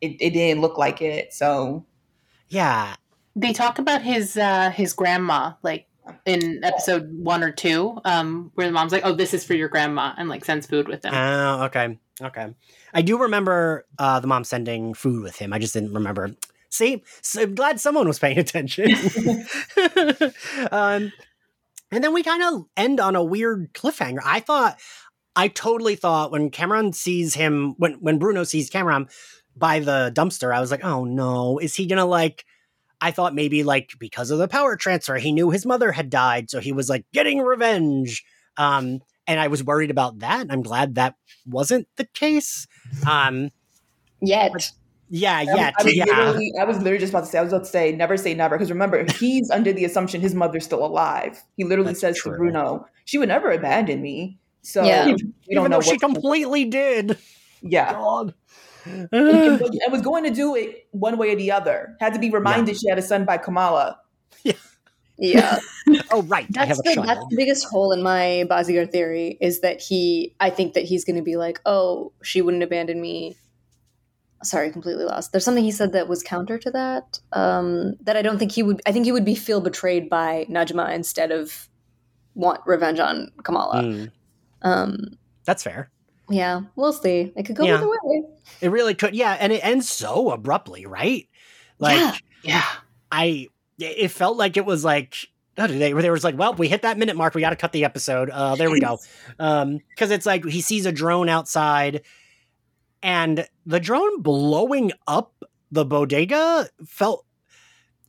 it, 0.00 0.16
it 0.20 0.30
didn't 0.30 0.60
look 0.60 0.78
like 0.78 1.02
it. 1.02 1.32
So 1.32 1.84
yeah, 2.48 2.94
they 3.36 3.52
talk 3.52 3.78
about 3.78 4.02
his 4.02 4.36
uh 4.36 4.70
his 4.70 4.92
grandma 4.92 5.52
like 5.62 5.86
in 6.26 6.60
episode 6.64 7.08
one 7.12 7.42
or 7.42 7.50
two, 7.50 7.98
um, 8.04 8.50
where 8.54 8.66
the 8.66 8.72
mom's 8.72 8.92
like, 8.92 9.04
"Oh, 9.04 9.14
this 9.14 9.34
is 9.34 9.44
for 9.44 9.54
your 9.54 9.68
grandma," 9.68 10.12
and 10.16 10.28
like 10.28 10.44
sends 10.44 10.66
food 10.66 10.88
with 10.88 11.02
them. 11.02 11.14
Oh, 11.14 11.64
okay, 11.64 11.98
okay. 12.20 12.54
I 12.92 13.02
do 13.02 13.18
remember 13.18 13.86
uh, 13.98 14.20
the 14.20 14.26
mom 14.26 14.44
sending 14.44 14.94
food 14.94 15.22
with 15.22 15.36
him. 15.36 15.52
I 15.52 15.58
just 15.58 15.74
didn't 15.74 15.94
remember. 15.94 16.30
See, 16.70 17.02
so 17.20 17.42
I'm 17.42 17.54
glad 17.54 17.80
someone 17.80 18.06
was 18.06 18.18
paying 18.18 18.38
attention. 18.38 18.92
um, 20.70 21.12
and 21.90 22.04
then 22.04 22.14
we 22.14 22.22
kind 22.22 22.42
of 22.42 22.66
end 22.76 23.00
on 23.00 23.16
a 23.16 23.24
weird 23.24 23.72
cliffhanger. 23.74 24.20
I 24.24 24.40
thought, 24.40 24.78
I 25.34 25.48
totally 25.48 25.96
thought 25.96 26.30
when 26.30 26.50
Kamran 26.50 26.92
sees 26.92 27.34
him, 27.34 27.74
when 27.78 27.94
when 27.94 28.18
Bruno 28.18 28.44
sees 28.44 28.70
Kamran 28.70 29.08
by 29.56 29.80
the 29.80 30.12
dumpster, 30.14 30.54
I 30.54 30.60
was 30.60 30.70
like, 30.70 30.84
oh 30.84 31.04
no, 31.04 31.58
is 31.58 31.74
he 31.74 31.86
gonna 31.86 32.06
like? 32.06 32.44
I 33.00 33.10
thought 33.10 33.34
maybe 33.34 33.62
like 33.62 33.90
because 33.98 34.30
of 34.30 34.38
the 34.38 34.48
power 34.48 34.76
transfer, 34.76 35.16
he 35.16 35.32
knew 35.32 35.50
his 35.50 35.64
mother 35.64 35.92
had 35.92 36.10
died, 36.10 36.50
so 36.50 36.60
he 36.60 36.72
was 36.72 36.88
like 36.88 37.04
getting 37.12 37.40
revenge. 37.40 38.24
Um, 38.56 39.00
and 39.26 39.40
I 39.40 39.48
was 39.48 39.62
worried 39.64 39.90
about 39.90 40.18
that. 40.18 40.46
I'm 40.50 40.62
glad 40.62 40.96
that 40.96 41.14
wasn't 41.46 41.88
the 41.96 42.04
case. 42.04 42.66
Um, 43.08 43.50
yet. 44.20 44.52
Yeah, 45.12 45.40
yeah, 45.40 45.72
I, 45.76 45.88
yeah. 45.88 46.40
I 46.60 46.64
was 46.64 46.78
literally 46.78 46.98
just 46.98 47.10
about 47.10 47.24
to 47.24 47.26
say, 47.26 47.38
I 47.38 47.42
was 47.42 47.52
about 47.52 47.64
to 47.64 47.70
say, 47.70 47.90
never 47.90 48.16
say 48.16 48.32
never. 48.32 48.56
Because 48.56 48.70
remember, 48.70 49.04
he's 49.14 49.50
under 49.50 49.72
the 49.72 49.84
assumption 49.84 50.20
his 50.20 50.36
mother's 50.36 50.64
still 50.64 50.84
alive. 50.84 51.42
He 51.56 51.64
literally 51.64 51.90
That's 51.90 52.00
says 52.00 52.18
true. 52.18 52.32
to 52.32 52.38
Bruno, 52.38 52.86
she 53.06 53.18
would 53.18 53.28
never 53.28 53.50
abandon 53.50 54.02
me. 54.02 54.38
So 54.62 54.84
yeah. 54.84 55.06
we 55.06 55.12
don't 55.14 55.34
Even 55.48 55.70
know 55.72 55.80
she 55.80 55.98
completely 55.98 56.64
did. 56.66 57.18
Yeah. 57.60 57.92
God. 57.92 58.34
and, 59.12 59.60
was 59.90 60.02
going 60.02 60.24
to 60.24 60.30
do 60.30 60.54
it 60.54 60.86
one 60.90 61.18
way 61.18 61.32
or 61.32 61.36
the 61.36 61.52
other. 61.52 61.96
Had 62.00 62.14
to 62.14 62.20
be 62.20 62.30
reminded 62.30 62.74
yeah. 62.74 62.78
she 62.78 62.88
had 62.88 62.98
a 62.98 63.02
son 63.02 63.24
by 63.24 63.38
Kamala. 63.38 63.98
Yeah. 64.42 64.54
Yeah. 65.18 65.58
oh, 66.10 66.22
right. 66.22 66.46
That's 66.50 66.78
the, 66.78 67.02
that's 67.06 67.20
the 67.28 67.36
biggest 67.36 67.66
hole 67.66 67.92
in 67.92 68.02
my 68.02 68.46
Bazigar 68.48 68.90
theory 68.90 69.36
is 69.40 69.60
that 69.60 69.80
he, 69.80 70.34
I 70.40 70.50
think 70.50 70.74
that 70.74 70.84
he's 70.84 71.04
going 71.04 71.16
to 71.16 71.22
be 71.22 71.36
like, 71.36 71.60
oh, 71.66 72.12
she 72.22 72.40
wouldn't 72.40 72.62
abandon 72.62 73.00
me. 73.00 73.36
Sorry, 74.42 74.70
completely 74.70 75.04
lost. 75.04 75.32
There's 75.32 75.44
something 75.44 75.62
he 75.62 75.70
said 75.70 75.92
that 75.92 76.08
was 76.08 76.22
counter 76.22 76.56
to 76.58 76.70
that. 76.70 77.20
Um, 77.32 77.96
that 78.00 78.16
I 78.16 78.22
don't 78.22 78.38
think 78.38 78.52
he 78.52 78.62
would, 78.62 78.80
I 78.86 78.92
think 78.92 79.04
he 79.04 79.12
would 79.12 79.26
be 79.26 79.34
feel 79.34 79.60
betrayed 79.60 80.08
by 80.08 80.46
Najma 80.48 80.94
instead 80.94 81.30
of 81.30 81.68
want 82.34 82.62
revenge 82.64 82.98
on 82.98 83.30
Kamala. 83.42 83.82
Mm. 83.82 84.10
Um, 84.62 85.18
that's 85.44 85.62
fair. 85.62 85.90
Yeah, 86.30 86.62
we'll 86.76 86.92
see. 86.92 87.32
It 87.36 87.44
could 87.44 87.56
go 87.56 87.64
yeah. 87.64 87.74
either 87.74 87.88
way. 87.88 88.22
It 88.60 88.70
really 88.70 88.94
could. 88.94 89.14
Yeah. 89.14 89.36
And 89.38 89.52
it 89.52 89.64
ends 89.64 89.88
so 89.88 90.30
abruptly, 90.30 90.86
right? 90.86 91.28
Like, 91.78 91.96
yeah. 91.96 92.16
yeah. 92.42 92.64
I, 93.10 93.48
it 93.78 94.08
felt 94.08 94.36
like 94.36 94.56
it 94.56 94.64
was 94.64 94.84
like 94.84 95.16
oh, 95.60 95.66
they 95.66 95.92
there 95.92 96.12
was 96.12 96.24
like, 96.24 96.38
well, 96.38 96.54
we 96.54 96.68
hit 96.68 96.82
that 96.82 96.98
minute 96.98 97.16
mark. 97.16 97.34
We 97.34 97.40
got 97.40 97.50
to 97.50 97.56
cut 97.56 97.72
the 97.72 97.84
episode. 97.84 98.30
Uh, 98.30 98.56
there 98.56 98.70
we 98.70 98.80
go. 98.80 98.98
Um, 99.38 99.78
because 99.90 100.10
it's 100.10 100.26
like 100.26 100.44
he 100.44 100.60
sees 100.60 100.86
a 100.86 100.92
drone 100.92 101.28
outside, 101.28 102.02
and 103.02 103.46
the 103.66 103.80
drone 103.80 104.22
blowing 104.22 104.92
up 105.06 105.44
the 105.70 105.84
bodega 105.84 106.68
felt 106.86 107.24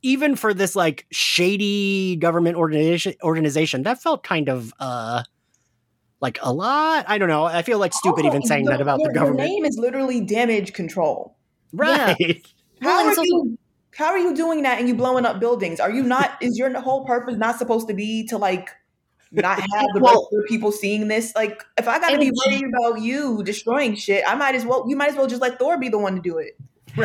even 0.02 0.34
for 0.34 0.52
this 0.52 0.74
like 0.74 1.06
shady 1.12 2.16
government 2.16 2.56
organization 2.56 3.14
organization 3.22 3.84
that 3.84 4.02
felt 4.02 4.24
kind 4.24 4.48
of 4.48 4.74
uh 4.80 5.22
like 6.22 6.38
a 6.40 6.52
lot. 6.52 7.04
I 7.08 7.18
don't 7.18 7.28
know. 7.28 7.44
I 7.44 7.62
feel 7.62 7.78
like 7.78 7.92
stupid 7.92 8.24
oh, 8.24 8.28
even 8.28 8.42
saying 8.42 8.64
the, 8.64 8.70
that 8.70 8.80
about 8.80 9.00
the 9.02 9.12
government. 9.12 9.40
The 9.40 9.48
name 9.48 9.64
is 9.64 9.76
literally 9.76 10.20
damage 10.20 10.72
control. 10.72 11.36
Right. 11.72 12.16
Yeah. 12.18 12.34
How 12.82 13.06
are 13.06 13.14
you 13.24 13.58
how 13.96 14.06
are 14.06 14.18
you 14.18 14.34
doing 14.34 14.62
that 14.62 14.78
and 14.78 14.88
you 14.88 14.94
blowing 14.94 15.24
up 15.24 15.38
buildings? 15.38 15.78
Are 15.78 15.90
you 15.90 16.02
not? 16.02 16.36
is 16.40 16.58
your 16.58 16.80
whole 16.80 17.04
purpose 17.04 17.36
not 17.36 17.58
supposed 17.58 17.88
to 17.88 17.94
be 17.94 18.26
to 18.28 18.38
like 18.38 18.70
not 19.30 19.60
have 19.60 19.86
the 19.94 20.00
well, 20.00 20.28
regular 20.32 20.46
people 20.48 20.72
seeing 20.72 21.08
this? 21.08 21.34
Like, 21.36 21.62
if 21.78 21.86
I 21.86 22.00
got 22.00 22.10
to 22.10 22.18
be 22.18 22.32
worried 22.44 22.64
about 22.64 23.00
you 23.00 23.42
destroying 23.44 23.94
shit, 23.94 24.24
I 24.26 24.34
might 24.34 24.54
as 24.54 24.64
well. 24.64 24.84
You 24.88 24.96
might 24.96 25.10
as 25.10 25.16
well 25.16 25.26
just 25.26 25.42
let 25.42 25.58
Thor 25.58 25.78
be 25.78 25.88
the 25.88 25.98
one 25.98 26.16
to 26.16 26.20
do 26.20 26.38
it. 26.38 26.56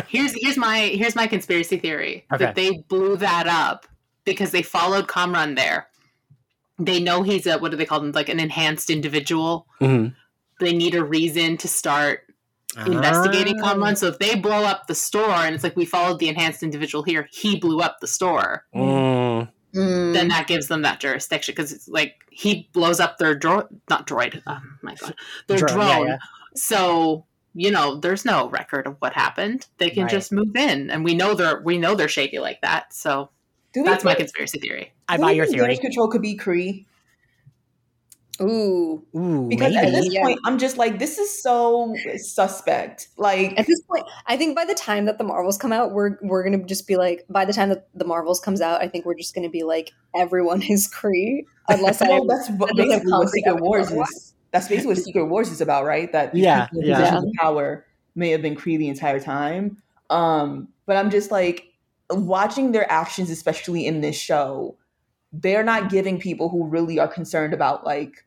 here's 0.08 0.34
here's 0.42 0.58
my 0.58 0.80
here's 0.80 1.16
my 1.16 1.28
conspiracy 1.28 1.78
theory 1.78 2.26
Okay. 2.34 2.46
that 2.46 2.56
they 2.56 2.72
blew 2.88 3.18
that 3.18 3.48
up 3.48 3.86
because 4.24 4.52
they 4.52 4.62
followed 4.62 5.08
Kamran 5.08 5.56
there. 5.56 5.88
They 6.80 7.00
know 7.00 7.24
he's 7.24 7.48
a 7.48 7.58
what 7.58 7.72
do 7.72 7.78
they 7.78 7.86
call 7.86 8.02
him 8.04 8.12
like 8.12 8.30
an 8.30 8.40
enhanced 8.40 8.90
individual. 8.90 9.68
Mhm. 9.82 10.14
They 10.60 10.74
need 10.74 10.96
a 10.96 11.04
reason 11.04 11.58
to 11.58 11.68
start 11.68 12.22
investigating 12.86 13.60
Ah. 13.64 13.74
Kamran. 13.74 13.96
So 13.96 14.08
if 14.08 14.20
they 14.20 14.36
blow 14.36 14.64
up 14.64 14.88
the 14.88 14.96
store 14.96 15.32
and 15.32 15.56
it's 15.56 15.64
like 15.64 15.76
we 15.76 15.86
followed 15.86 16.20
the 16.20 16.30
enhanced 16.30 16.62
individual 16.64 17.04
here, 17.04 17.28
he 17.32 17.58
blew 17.58 17.80
up 17.80 17.98
the 18.02 18.08
store. 18.08 18.66
Mm. 18.76 19.50
Mm. 19.74 20.14
Then 20.14 20.28
that 20.30 20.48
gives 20.48 20.68
them 20.68 20.82
that 20.84 21.00
jurisdiction 21.00 21.54
because 21.56 21.72
it's 21.72 21.88
like 21.88 22.16
he 22.32 22.70
blows 22.74 23.00
up 23.00 23.18
their 23.18 23.38
droid, 23.38 23.68
not 23.90 24.08
droid. 24.08 24.42
Oh 24.48 24.60
my 24.82 24.96
god, 24.96 25.16
their 25.48 25.58
Drone, 25.58 25.74
drone. 25.76 25.88
yeah, 25.88 26.04
yeah. 26.14 26.18
So 26.56 27.26
you 27.60 27.72
know, 27.72 27.96
there's 27.96 28.24
no 28.24 28.50
record 28.50 28.86
of 28.86 28.96
what 29.00 29.14
happened. 29.14 29.66
They 29.80 29.90
can 29.90 30.04
Right. 30.04 30.12
just 30.12 30.32
move 30.32 30.56
in, 30.56 30.92
and 30.92 31.04
we 31.04 31.16
know 31.16 31.34
they're 31.34 31.60
we 31.64 31.78
know 31.80 31.96
they're 31.96 32.08
shaky 32.08 32.38
like 32.40 32.62
that. 32.62 32.94
So 32.94 33.30
Do 33.78 33.84
we 33.84 33.90
that's 33.90 34.04
my 34.04 34.16
conspiracy 34.16 34.60
theory. 34.60 34.92
I 35.08 35.18
do 35.18 35.22
buy 35.24 35.32
we 35.32 35.36
your 35.38 35.46
think 35.46 35.58
theory. 35.58 35.68
Damage 35.70 35.82
control 35.82 36.08
could 36.08 36.22
be 36.22 36.38
Kree 36.38 36.86
Ooh. 38.40 39.04
Ooh, 39.16 39.48
because 39.50 39.76
at 39.76 39.86
maybe. 39.86 39.96
this 39.96 40.14
Yeah. 40.14 40.22
point, 40.22 40.40
I'm 40.46 40.60
just 40.60 40.78
like, 40.78 41.00
this 41.00 41.18
is 41.18 41.42
so 41.42 41.96
suspect. 42.18 43.08
Like, 43.18 43.60
At 43.60 43.66
this 43.66 43.82
point, 43.82 44.06
I 44.28 44.38
think 44.38 44.56
by 44.56 44.64
the 44.64 44.76
time 44.76 45.06
that 45.06 45.18
the 45.18 45.24
Marvels 45.24 45.58
come 45.58 45.74
out, 45.74 45.92
we're 45.92 46.18
we're 46.22 46.44
gonna 46.44 46.64
just 46.64 46.88
be 46.88 46.98
like. 46.98 47.26
By 47.30 47.46
the 47.46 47.54
time 47.54 47.70
that 47.70 47.88
the 47.96 48.06
Marvels 48.06 48.40
comes 48.40 48.62
out, 48.62 48.82
I 48.82 48.88
think 48.90 49.06
we're 49.06 49.16
just 49.16 49.34
gonna 49.34 49.50
be 49.50 49.64
like 49.64 49.92
everyone 50.16 50.62
is 50.70 50.88
Kree, 50.88 51.46
unless 51.68 52.00
I. 52.02 52.20
that's 52.28 52.50
what, 52.52 52.70
that 52.76 52.76
doesn't 52.76 52.90
basically 52.90 53.12
what 53.12 53.20
sound 53.22 53.30
Secret 53.30 53.62
Wars 53.62 53.92
is. 53.92 54.34
That's 54.52 54.68
basically 54.68 54.94
what 54.94 54.98
Secret 55.00 55.26
Wars 55.26 55.50
is 55.50 55.60
about, 55.62 55.86
right? 55.86 56.12
That 56.12 56.34
these 56.34 56.44
Yeah, 56.44 56.68
people 56.68 56.88
yeah. 56.88 57.18
of 57.18 57.26
power 57.40 57.86
may 58.16 58.30
have 58.30 58.42
been 58.44 58.56
Kree 58.56 58.78
the 58.78 58.88
entire 58.88 59.20
time. 59.20 59.82
Um, 60.10 60.70
but 60.86 60.96
I'm 60.96 61.10
just 61.10 61.32
like 61.32 61.67
watching 62.12 62.72
their 62.72 62.90
actions, 62.92 63.30
especially 63.30 63.86
in 63.86 64.02
this 64.02 64.16
show. 64.18 64.78
They're 65.34 65.64
not 65.64 65.90
giving 65.90 66.20
people 66.20 66.50
who 66.50 66.68
really 66.68 67.00
are 67.00 67.08
concerned 67.08 67.54
about 67.54 67.86
like, 67.86 68.26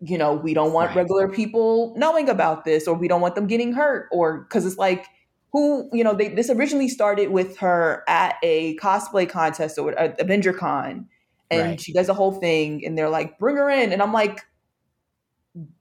you 0.00 0.18
know, 0.18 0.34
we 0.34 0.54
don't 0.54 0.72
want 0.72 0.94
Right. 0.94 0.96
regular 0.96 1.28
people 1.28 1.94
knowing 1.96 2.28
about 2.28 2.64
this, 2.64 2.86
or 2.86 2.94
we 2.94 3.08
don't 3.08 3.20
want 3.22 3.34
them 3.34 3.46
getting 3.46 3.72
hurt, 3.72 4.08
or 4.12 4.40
because 4.42 4.66
it's 4.66 4.76
like 4.78 5.06
who 5.52 5.88
you 5.92 6.04
know 6.04 6.14
they 6.14 6.28
this 6.28 6.50
originally 6.50 6.88
started 6.88 7.30
with 7.30 7.56
her 7.58 8.04
at 8.08 8.36
a 8.42 8.76
cosplay 8.78 9.28
contest 9.28 9.78
or 9.78 9.98
at 9.98 10.20
Avenger 10.20 10.52
Con, 10.52 11.08
and 11.50 11.68
Right. 11.70 11.80
she 11.80 11.92
does 11.92 12.08
a 12.08 12.14
whole 12.14 12.32
thing, 12.32 12.84
and 12.84 12.98
they're 12.98 13.08
like, 13.08 13.38
bring 13.38 13.56
her 13.56 13.70
in, 13.70 13.92
and 13.92 14.02
I'm 14.02 14.12
like. 14.12 14.42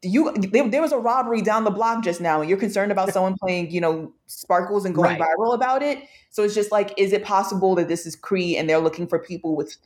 You, 0.03 0.31
there, 0.33 0.69
there 0.69 0.81
was 0.81 0.91
a 0.91 0.99
robbery 0.99 1.41
down 1.41 1.63
the 1.63 1.71
block 1.71 2.03
just 2.03 2.21
now, 2.21 2.41
and 2.41 2.49
you're 2.49 2.59
concerned 2.59 2.91
about 2.91 3.09
someone 3.13 3.35
playing, 3.41 3.71
you 3.71 3.81
know, 3.81 4.13
sparkles 4.27 4.85
and 4.85 4.93
going 4.93 5.15
Right. 5.15 5.17
viral 5.17 5.55
about 5.55 5.81
it. 5.81 5.99
So 6.29 6.43
it's 6.43 6.53
just 6.55 6.71
like, 6.71 6.93
is 6.97 7.11
it 7.13 7.23
possible 7.23 7.75
that 7.75 7.87
this 7.87 8.05
is 8.05 8.15
Kree 8.15 8.57
and 8.57 8.69
they're 8.69 8.79
looking 8.79 9.07
for 9.07 9.19
people 9.19 9.55
with 9.55 9.77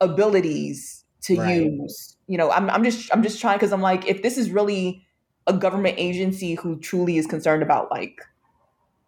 abilities 0.00 1.04
to 1.22 1.34
Right. 1.34 1.70
use? 1.70 2.16
You 2.26 2.38
know, 2.38 2.50
I'm, 2.50 2.68
I'm 2.70 2.82
just, 2.84 3.12
I'm 3.12 3.22
just 3.22 3.40
trying 3.40 3.58
because 3.58 3.72
I'm 3.72 3.80
like, 3.82 4.06
if 4.08 4.22
this 4.22 4.36
is 4.36 4.50
really 4.50 5.06
a 5.46 5.52
government 5.52 5.96
agency 5.98 6.54
who 6.54 6.78
truly 6.78 7.16
is 7.18 7.26
concerned 7.26 7.62
about 7.62 7.90
like 7.90 8.20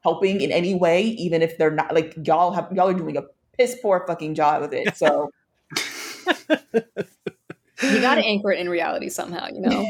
helping 0.03 0.41
in 0.41 0.53
any 0.53 0.75
way, 0.75 1.03
even 1.05 1.43
if 1.43 1.59
they're 1.59 1.71
not 1.71 1.95
like 1.95 2.15
y'all 2.25 2.53
have 2.53 2.69
y'all 2.73 2.89
are 2.89 2.95
doing 2.95 3.17
a 3.17 3.23
piss 3.57 3.77
poor 3.83 4.05
fucking 4.07 4.35
job 4.35 4.63
with 4.63 4.73
it. 4.75 4.97
So 4.97 5.31
you 7.83 8.01
got 8.01 8.15
to 8.17 8.25
anchor 8.25 8.53
it 8.53 8.59
in 8.61 8.69
reality 8.69 9.09
somehow, 9.09 9.49
you 9.49 9.61
know. 9.61 9.87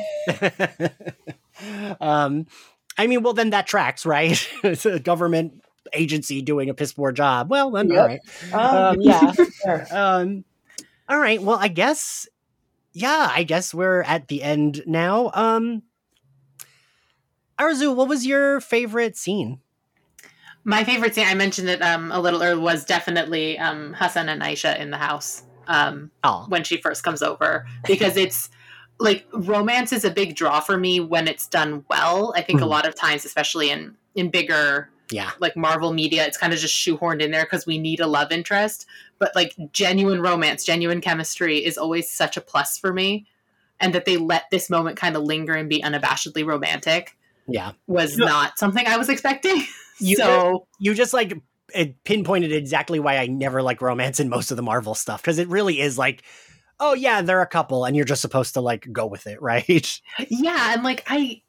um, 2.01 2.47
I 2.99 3.07
mean, 3.07 3.23
well, 3.23 3.33
then 3.35 3.51
that 3.51 3.67
tracks, 3.67 4.05
right? 4.07 4.49
it's 4.65 4.87
a 4.87 4.99
government 4.99 5.63
agency 5.93 6.43
doing 6.43 6.71
a 6.71 6.75
piss 6.75 6.93
poor 6.93 7.13
job. 7.13 7.51
Well, 7.51 7.71
then, 7.71 7.91
Yep. 7.91 7.99
all 8.01 8.07
right. 8.07 8.21
um, 8.53 8.77
Um, 8.77 9.01
yeah. 9.01 9.33
sure. 9.65 9.87
Um, 9.91 10.45
all 11.09 11.19
right. 11.19 11.43
Well, 11.43 11.59
I 11.61 11.69
guess, 11.69 12.27
yeah, 12.93 13.31
I 13.35 13.43
guess 13.43 13.75
we're 13.75 14.03
at 14.03 14.29
the 14.29 14.43
end 14.43 14.83
now. 14.87 15.31
Um, 15.35 15.83
Arzu, 17.59 17.95
what 17.95 18.09
was 18.09 18.27
your 18.27 18.61
favorite 18.61 19.17
scene? 19.17 19.61
My 20.65 20.85
favorite 20.85 21.15
scene 21.15 21.27
I 21.27 21.35
mentioned 21.35 21.69
it 21.69 21.83
um, 21.83 22.13
a 22.13 22.21
little 22.21 22.43
earlier 22.43 22.61
was 22.61 22.85
definitely 22.85 23.59
um, 23.59 23.95
Hassan 23.95 24.29
and 24.29 24.43
Aisha 24.43 24.79
in 24.79 24.91
the 24.91 24.97
house. 24.97 25.43
Um, 25.69 26.11
Oh, 26.25 26.45
when 26.49 26.65
she 26.65 26.77
first 26.81 27.03
comes 27.03 27.23
over 27.23 27.67
because 27.87 28.17
it's 28.17 28.51
like 28.99 29.27
romance 29.33 29.93
is 29.93 30.05
a 30.05 30.11
big 30.11 30.37
draw 30.37 30.61
for 30.61 30.77
me 30.77 31.01
when 31.01 31.27
it's 31.29 31.47
done 31.49 31.85
well. 31.89 32.33
I 32.37 32.43
think 32.43 32.61
a 32.61 32.65
Mhm. 32.65 32.69
lot 32.69 32.87
of 32.87 32.95
times, 32.95 33.25
especially 33.25 33.71
in 33.71 33.97
in 34.15 34.31
bigger 34.31 34.91
yeah. 35.11 35.31
like 35.41 35.57
Marvel 35.57 35.93
media, 35.93 36.27
it's 36.27 36.37
kind 36.37 36.53
of 36.53 36.59
just 36.59 36.75
shoehorned 36.75 37.21
in 37.23 37.31
there 37.31 37.45
because 37.45 37.67
we 37.67 37.79
need 37.79 38.01
a 38.01 38.07
love 38.07 38.31
interest. 38.33 38.87
But 39.19 39.33
like 39.35 39.55
genuine 39.73 40.21
romance, 40.21 40.65
genuine 40.65 41.01
chemistry 41.01 41.65
is 41.65 41.77
always 41.79 42.11
such 42.11 42.37
a 42.37 42.41
plus 42.41 42.79
for 42.79 42.93
me. 42.93 43.27
And 43.81 43.95
that 43.95 44.05
they 44.05 44.17
let 44.17 44.45
this 44.51 44.71
moment 44.71 44.97
kind 44.97 45.17
of 45.17 45.23
linger 45.23 45.55
and 45.55 45.69
be 45.69 45.83
unabashedly 45.83 46.47
romantic 46.47 47.17
Yeah. 47.49 47.73
was 47.87 48.17
No. 48.17 48.27
not 48.27 48.59
something 48.59 48.87
I 48.87 48.97
was 48.97 49.09
expecting. 49.09 49.67
You- 49.99 50.17
so 50.17 50.67
You 50.81 50.95
just 50.95 51.13
like 51.13 51.35
it 51.75 52.05
pinpointed 52.05 52.53
exactly 52.53 53.01
why 53.01 53.17
I 53.19 53.27
never 53.27 53.63
like 53.63 53.81
romance 53.83 54.21
in 54.21 54.29
most 54.29 54.51
of 54.51 54.57
the 54.57 54.63
Marvel 54.63 54.95
stuff 54.95 55.23
because 55.23 55.39
it 55.39 55.49
really 55.49 55.81
is 55.81 55.99
like, 55.99 56.23
oh, 56.81 56.95
yeah, 56.95 57.23
they're 57.23 57.43
a 57.43 57.47
couple 57.47 57.85
and 57.85 57.95
you're 57.95 58.05
just 58.05 58.23
supposed 58.23 58.55
to 58.55 58.61
like 58.61 58.89
go 58.93 59.07
with 59.07 59.27
it, 59.27 59.41
right? 59.43 60.01
yeah 60.29 60.75
and 60.75 60.83
like 60.83 61.03
i 61.07 61.41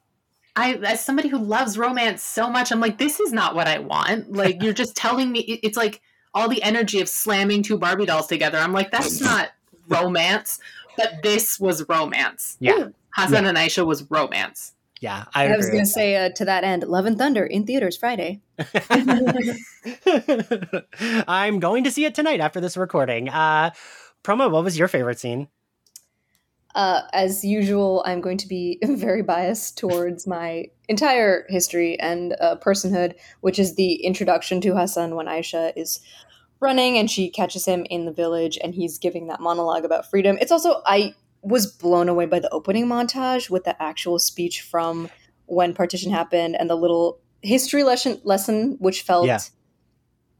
i 0.56 0.74
as 0.74 1.04
somebody 1.04 1.28
who 1.28 1.38
loves 1.38 1.76
romance 1.76 2.22
so 2.22 2.48
much 2.48 2.70
i'm 2.70 2.80
like 2.80 2.98
this 2.98 3.20
is 3.20 3.32
not 3.32 3.54
what 3.54 3.66
i 3.66 3.78
want. 3.78 4.32
Like 4.32 4.62
you're 4.62 4.72
just 4.72 4.96
telling 4.96 5.32
me 5.32 5.40
it's 5.40 5.76
like 5.76 6.00
all 6.32 6.48
the 6.48 6.62
energy 6.62 7.00
of 7.00 7.08
slamming 7.08 7.62
two 7.62 7.78
barbie 7.78 8.06
dolls 8.06 8.26
together. 8.26 8.58
I'm 8.58 8.72
like 8.72 8.90
that's 8.90 9.20
not 9.30 9.50
romance 9.88 10.58
but 10.96 11.22
this 11.22 11.58
was 11.58 11.88
romance. 11.88 12.56
Yeah. 12.60 12.88
hassan 13.14 13.46
and 13.46 13.58
aisha 13.58 13.84
was 13.84 14.08
romance 14.10 14.72
Yeah. 15.04 15.26
I, 15.34 15.52
I 15.52 15.56
was 15.58 15.68
going 15.68 15.84
to 15.84 15.86
say 15.86 16.16
uh, 16.16 16.30
to 16.30 16.46
that 16.46 16.64
end, 16.64 16.82
Love 16.84 17.04
and 17.04 17.18
Thunder 17.18 17.44
in 17.44 17.66
theaters 17.66 17.94
Friday. 17.94 18.40
I'm 21.28 21.60
going 21.60 21.84
to 21.84 21.90
see 21.90 22.06
it 22.06 22.14
tonight 22.14 22.40
after 22.40 22.58
this 22.58 22.74
recording. 22.74 23.28
Uh, 23.28 23.72
Proma, 24.22 24.50
what 24.50 24.64
was 24.64 24.78
your 24.78 24.88
favorite 24.88 25.18
scene? 25.18 25.48
Uh, 26.74 27.02
as 27.12 27.44
usual, 27.44 28.02
I'm 28.06 28.22
going 28.22 28.38
to 28.38 28.48
be 28.48 28.78
very 28.82 29.20
biased 29.20 29.76
towards 29.76 30.26
my 30.26 30.68
entire 30.88 31.44
history 31.50 32.00
and 32.00 32.34
uh, 32.40 32.56
personhood, 32.56 33.12
which 33.42 33.58
is 33.58 33.74
the 33.74 33.96
introduction 33.96 34.62
to 34.62 34.74
Hassan 34.74 35.16
when 35.16 35.26
Aisha 35.26 35.74
is 35.76 36.00
running 36.60 36.96
and 36.96 37.10
she 37.10 37.28
catches 37.28 37.66
him 37.66 37.84
in 37.90 38.06
the 38.06 38.12
village 38.12 38.58
and 38.64 38.74
he's 38.74 38.96
giving 38.96 39.26
that 39.26 39.40
monologue 39.40 39.84
about 39.84 40.08
freedom. 40.08 40.38
It's 40.40 40.50
also, 40.50 40.80
I 40.86 41.14
was 41.44 41.66
blown 41.66 42.08
away 42.08 42.26
by 42.26 42.38
the 42.38 42.48
opening 42.50 42.86
montage 42.86 43.50
with 43.50 43.64
the 43.64 43.80
actual 43.82 44.18
speech 44.18 44.62
from 44.62 45.08
when 45.46 45.74
partition 45.74 46.10
happened 46.10 46.56
and 46.58 46.70
the 46.70 46.74
little 46.74 47.20
history 47.42 47.82
lesson, 47.82 48.20
lesson 48.24 48.76
which 48.80 49.02
felt 49.02 49.26
Yeah. 49.26 49.38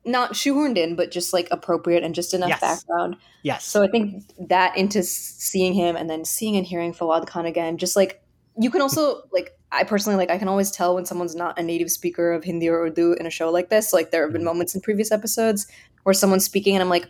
not 0.07 0.33
shoehorned 0.33 0.77
in, 0.77 0.97
but 0.97 1.11
just 1.11 1.33
like 1.33 1.49
appropriate 1.51 2.03
and 2.03 2.15
just 2.15 2.35
enough 2.35 2.49
Yes. 2.51 2.61
background. 2.61 3.17
Yes. 3.43 3.65
So 3.65 3.83
I 3.83 3.89
think 3.89 4.23
that 4.49 4.77
into 4.77 5.03
seeing 5.03 5.75
him 5.75 5.97
and 5.97 6.09
then 6.09 6.25
seeing 6.25 6.57
and 6.57 6.67
hearing 6.67 6.93
Fawad 6.93 7.27
Khan 7.27 7.47
again, 7.47 7.77
just 7.79 7.97
like 7.97 8.23
you 8.59 8.71
can 8.71 8.81
also 8.81 9.23
like 9.33 9.51
I 9.73 9.83
personally 9.85 10.17
like 10.17 10.31
I 10.31 10.39
can 10.39 10.47
always 10.49 10.71
tell 10.71 10.95
when 10.95 11.05
someone's 11.05 11.35
not 11.35 11.59
a 11.59 11.63
native 11.63 11.91
speaker 11.91 12.33
of 12.33 12.45
Hindi 12.45 12.69
or 12.69 12.83
Urdu 12.87 13.15
in 13.15 13.27
a 13.27 13.31
show 13.31 13.51
like 13.51 13.69
this. 13.71 13.93
Like 13.93 14.11
there 14.11 14.23
have 14.23 14.33
been 14.33 14.43
Mhm. 14.43 14.47
moments 14.47 14.75
in 14.75 14.81
previous 14.81 15.11
episodes 15.11 15.67
where 16.05 16.13
someone's 16.15 16.45
speaking 16.45 16.75
and 16.77 16.83
I'm 16.83 16.89
like, 16.89 17.09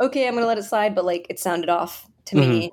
okay, 0.00 0.28
I'm 0.28 0.34
gonna 0.34 0.46
let 0.46 0.58
it 0.58 0.62
slide, 0.64 0.94
but 0.94 1.04
like 1.04 1.26
it 1.28 1.38
sounded 1.40 1.68
off 1.68 2.06
to 2.26 2.36
me, 2.36 2.72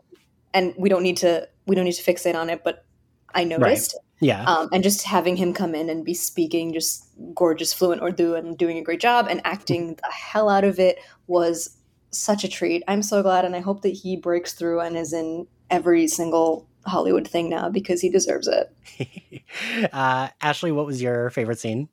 and 0.54 0.74
we 0.78 0.90
don't 0.90 1.04
need 1.04 1.18
to 1.18 1.48
we 1.66 1.76
don't 1.76 1.86
need 1.86 1.94
to 1.94 2.04
fixate 2.04 2.36
on 2.36 2.50
it. 2.50 2.64
But 2.64 2.86
I 3.34 3.44
noticed, 3.44 3.98
yeah. 4.20 4.44
um, 4.44 4.70
and 4.74 4.84
just 4.84 5.04
having 5.04 5.36
him 5.38 5.54
come 5.54 5.74
in 5.74 5.90
and 5.90 6.04
be 6.04 6.14
speaking 6.14 6.74
just 6.74 7.08
gorgeous 7.34 7.74
fluent 7.74 8.02
Urdu 8.02 8.36
and 8.36 8.58
doing 8.58 8.78
a 8.78 8.84
great 8.84 9.00
job 9.00 9.28
and 9.30 9.42
acting 9.46 9.96
the 9.96 10.12
hell 10.12 10.50
out 10.50 10.64
of 10.64 10.80
it 10.80 11.00
was 11.28 11.78
such 12.12 12.44
a 12.44 12.48
treat. 12.50 12.84
I'm 12.88 13.04
so 13.04 13.22
glad, 13.22 13.46
and 13.46 13.56
I 13.56 13.60
hope 13.60 13.82
that 13.84 13.90
he 13.90 14.18
breaks 14.18 14.54
through 14.54 14.82
and 14.82 14.98
is 14.98 15.14
in 15.14 15.48
every 15.70 16.08
single 16.08 16.68
Hollywood 16.86 17.28
thing 17.28 17.50
now 17.50 17.70
because 17.70 18.02
he 18.02 18.10
deserves 18.10 18.50
it. 18.50 19.44
uh, 19.94 20.30
Ashley, 20.42 20.72
what 20.72 20.86
was 20.86 21.02
your 21.02 21.30
favorite 21.30 21.60
scene? 21.60 21.88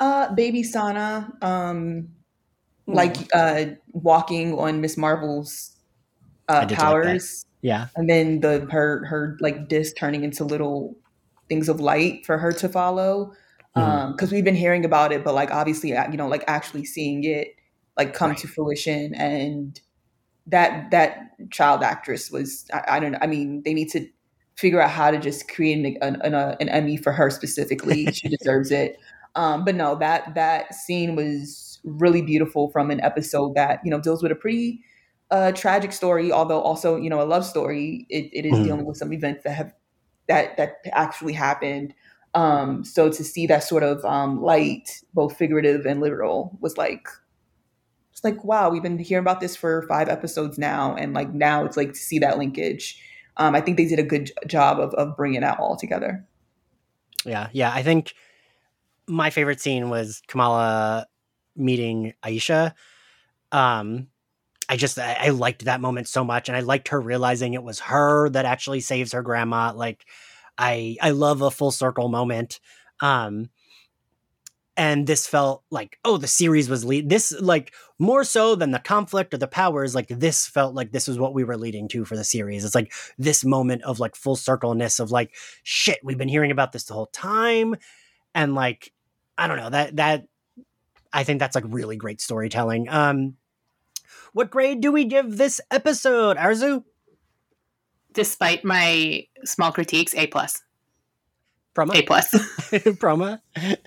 Uh, 0.00 0.32
baby 0.34 0.62
Sana, 0.62 1.32
um, 1.42 2.08
Hmm. 2.88 2.94
like 2.94 3.16
uh, 3.34 3.66
walking 3.92 4.58
on 4.58 4.80
Miss 4.80 4.96
Marvel's 4.96 5.72
I 5.76 5.77
uh, 6.48 6.64
did 6.64 6.70
like 6.70 6.78
powers, 6.78 7.44
Yeah. 7.62 7.88
and 7.96 8.08
then 8.08 8.40
the 8.40 8.66
her 8.70 9.04
her 9.06 9.36
like 9.40 9.68
disc 9.68 9.96
turning 9.96 10.24
into 10.24 10.44
little 10.44 10.96
things 11.48 11.68
of 11.68 11.80
light 11.80 12.24
for 12.26 12.38
her 12.38 12.52
to 12.52 12.68
follow. 12.68 13.32
Because 13.74 14.32
we've 14.32 14.44
been 14.44 14.56
hearing 14.56 14.84
about 14.84 15.12
it, 15.12 15.22
but 15.22 15.34
like 15.34 15.52
obviously, 15.52 15.94
uh, 15.96 16.10
you 16.10 16.16
know, 16.16 16.26
like 16.26 16.42
actually 16.48 16.84
seeing 16.84 17.22
it 17.22 17.54
like 17.96 18.12
come 18.12 18.30
Right. 18.30 18.38
to 18.38 18.48
fruition, 18.48 19.14
and 19.14 19.80
that 20.48 20.90
that 20.90 21.30
child 21.50 21.82
actress 21.84 22.30
was 22.30 22.66
I, 22.72 22.96
I 22.96 23.00
don't 23.00 23.12
know. 23.12 23.18
I 23.22 23.26
mean, 23.28 23.62
they 23.64 23.74
need 23.74 23.88
to 23.90 24.08
figure 24.56 24.80
out 24.80 24.90
how 24.90 25.12
to 25.12 25.18
just 25.18 25.48
create 25.48 25.78
an 25.84 25.96
an, 26.02 26.20
an, 26.22 26.34
uh, 26.34 26.56
an 26.60 26.68
Emmy 26.68 26.96
for 26.96 27.12
her 27.12 27.30
specifically. 27.30 28.06
she 28.12 28.28
deserves 28.38 28.72
it. 28.72 28.96
Um, 29.36 29.64
but 29.64 29.76
no, 29.76 29.94
that 29.96 30.34
that 30.34 30.74
scene 30.74 31.14
was 31.14 31.78
really 31.84 32.22
beautiful 32.22 32.70
from 32.70 32.90
an 32.90 33.00
episode 33.02 33.54
that 33.54 33.78
you 33.84 33.90
know 33.92 34.00
deals 34.00 34.22
with 34.24 34.32
a 34.32 34.34
pretty 34.34 34.80
uh, 35.30 35.52
tragic 35.52 35.92
story, 35.92 36.32
although 36.32 36.60
also 36.60 36.96
you 36.96 37.10
know 37.10 37.20
a 37.20 37.24
love 37.24 37.44
story. 37.44 38.06
It, 38.08 38.30
it 38.32 38.46
is 38.46 38.54
mm. 38.54 38.64
dealing 38.64 38.84
with 38.84 38.96
some 38.96 39.12
events 39.12 39.44
that 39.44 39.52
have 39.52 39.72
that 40.28 40.56
that 40.56 40.76
actually 40.92 41.32
happened. 41.34 41.94
Um, 42.34 42.84
so 42.84 43.10
to 43.10 43.24
see 43.24 43.46
that 43.46 43.64
sort 43.64 43.82
of 43.82 44.04
um, 44.04 44.42
light, 44.42 45.02
both 45.14 45.36
figurative 45.36 45.86
and 45.86 46.00
literal, 46.00 46.56
was 46.60 46.76
like 46.76 47.08
it's 48.12 48.24
like 48.24 48.42
wow, 48.44 48.70
we've 48.70 48.82
been 48.82 48.98
hearing 48.98 49.22
about 49.22 49.40
this 49.40 49.56
for 49.56 49.86
five 49.88 50.08
episodes 50.08 50.58
now, 50.58 50.94
and 50.94 51.14
like 51.14 51.32
now 51.32 51.64
it's 51.64 51.76
like 51.76 51.92
to 51.92 51.98
see 51.98 52.18
that 52.20 52.38
linkage. 52.38 53.02
Um, 53.36 53.54
I 53.54 53.60
think 53.60 53.76
they 53.76 53.86
did 53.86 53.98
a 53.98 54.04
good 54.04 54.32
job 54.46 54.80
of 54.80 54.94
of 54.94 55.16
bringing 55.16 55.42
that 55.42 55.58
all 55.58 55.76
together. 55.76 56.26
Yeah, 57.24 57.48
yeah, 57.52 57.72
I 57.72 57.82
think 57.82 58.14
my 59.06 59.30
favorite 59.30 59.60
scene 59.60 59.90
was 59.90 60.22
Kamala 60.28 61.06
meeting 61.56 62.14
Aisha. 62.22 62.72
Um, 63.52 64.08
I 64.68 64.76
just 64.76 64.98
I, 64.98 65.16
I, 65.18 65.28
liked 65.30 65.64
that 65.64 65.80
moment 65.80 66.08
so 66.08 66.24
much, 66.24 66.48
and 66.48 66.56
I 66.56 66.60
liked 66.60 66.88
her 66.88 67.00
realizing 67.00 67.54
it 67.54 67.62
was 67.62 67.80
her 67.80 68.28
that 68.30 68.44
actually 68.44 68.80
saves 68.80 69.12
her 69.12 69.22
grandma. 69.22 69.72
Like, 69.74 70.04
I 70.58 70.96
I 71.00 71.10
love 71.10 71.42
a 71.42 71.50
full 71.50 71.70
circle 71.70 72.08
moment. 72.08 72.60
Um, 73.00 73.48
and 74.78 75.08
this 75.08 75.26
felt 75.26 75.64
like 75.70 75.98
oh 76.04 76.16
the 76.16 76.28
series 76.28 76.70
was 76.70 76.84
lead 76.84 77.10
this 77.10 77.34
like 77.40 77.74
more 77.98 78.22
so 78.22 78.54
than 78.54 78.70
the 78.70 78.78
conflict 78.78 79.34
or 79.34 79.36
the 79.36 79.48
powers 79.48 79.94
like 79.94 80.06
this 80.06 80.46
felt 80.46 80.74
like 80.74 80.92
this 80.92 81.08
was 81.08 81.18
what 81.18 81.34
we 81.34 81.44
were 81.44 81.58
leading 81.58 81.88
to 81.88 82.04
for 82.04 82.16
the 82.16 82.24
series 82.24 82.64
it's 82.64 82.76
like 82.76 82.92
this 83.18 83.44
moment 83.44 83.82
of 83.82 83.98
like 83.98 84.14
full 84.14 84.36
circleness 84.36 85.00
of 85.00 85.10
like 85.10 85.34
shit 85.64 85.98
we've 86.04 86.16
been 86.16 86.28
hearing 86.28 86.52
about 86.52 86.72
this 86.72 86.84
the 86.84 86.94
whole 86.94 87.06
time 87.06 87.74
and 88.34 88.54
like 88.54 88.92
i 89.36 89.48
don't 89.48 89.58
know 89.58 89.70
that 89.70 89.96
that 89.96 90.24
i 91.12 91.24
think 91.24 91.40
that's 91.40 91.56
like 91.56 91.64
really 91.66 91.96
great 91.96 92.20
storytelling 92.20 92.88
um 92.88 93.34
what 94.32 94.50
grade 94.50 94.80
do 94.80 94.92
we 94.92 95.04
give 95.04 95.36
this 95.36 95.60
episode 95.70 96.36
arzu 96.36 96.84
despite 98.12 98.64
my 98.64 99.24
small 99.44 99.72
critiques 99.72 100.14
a 100.14 100.26
plus 100.26 100.62
Proma? 101.78 101.94
A 101.94 102.02
plus. 102.02 102.28
Proma? 102.98 103.40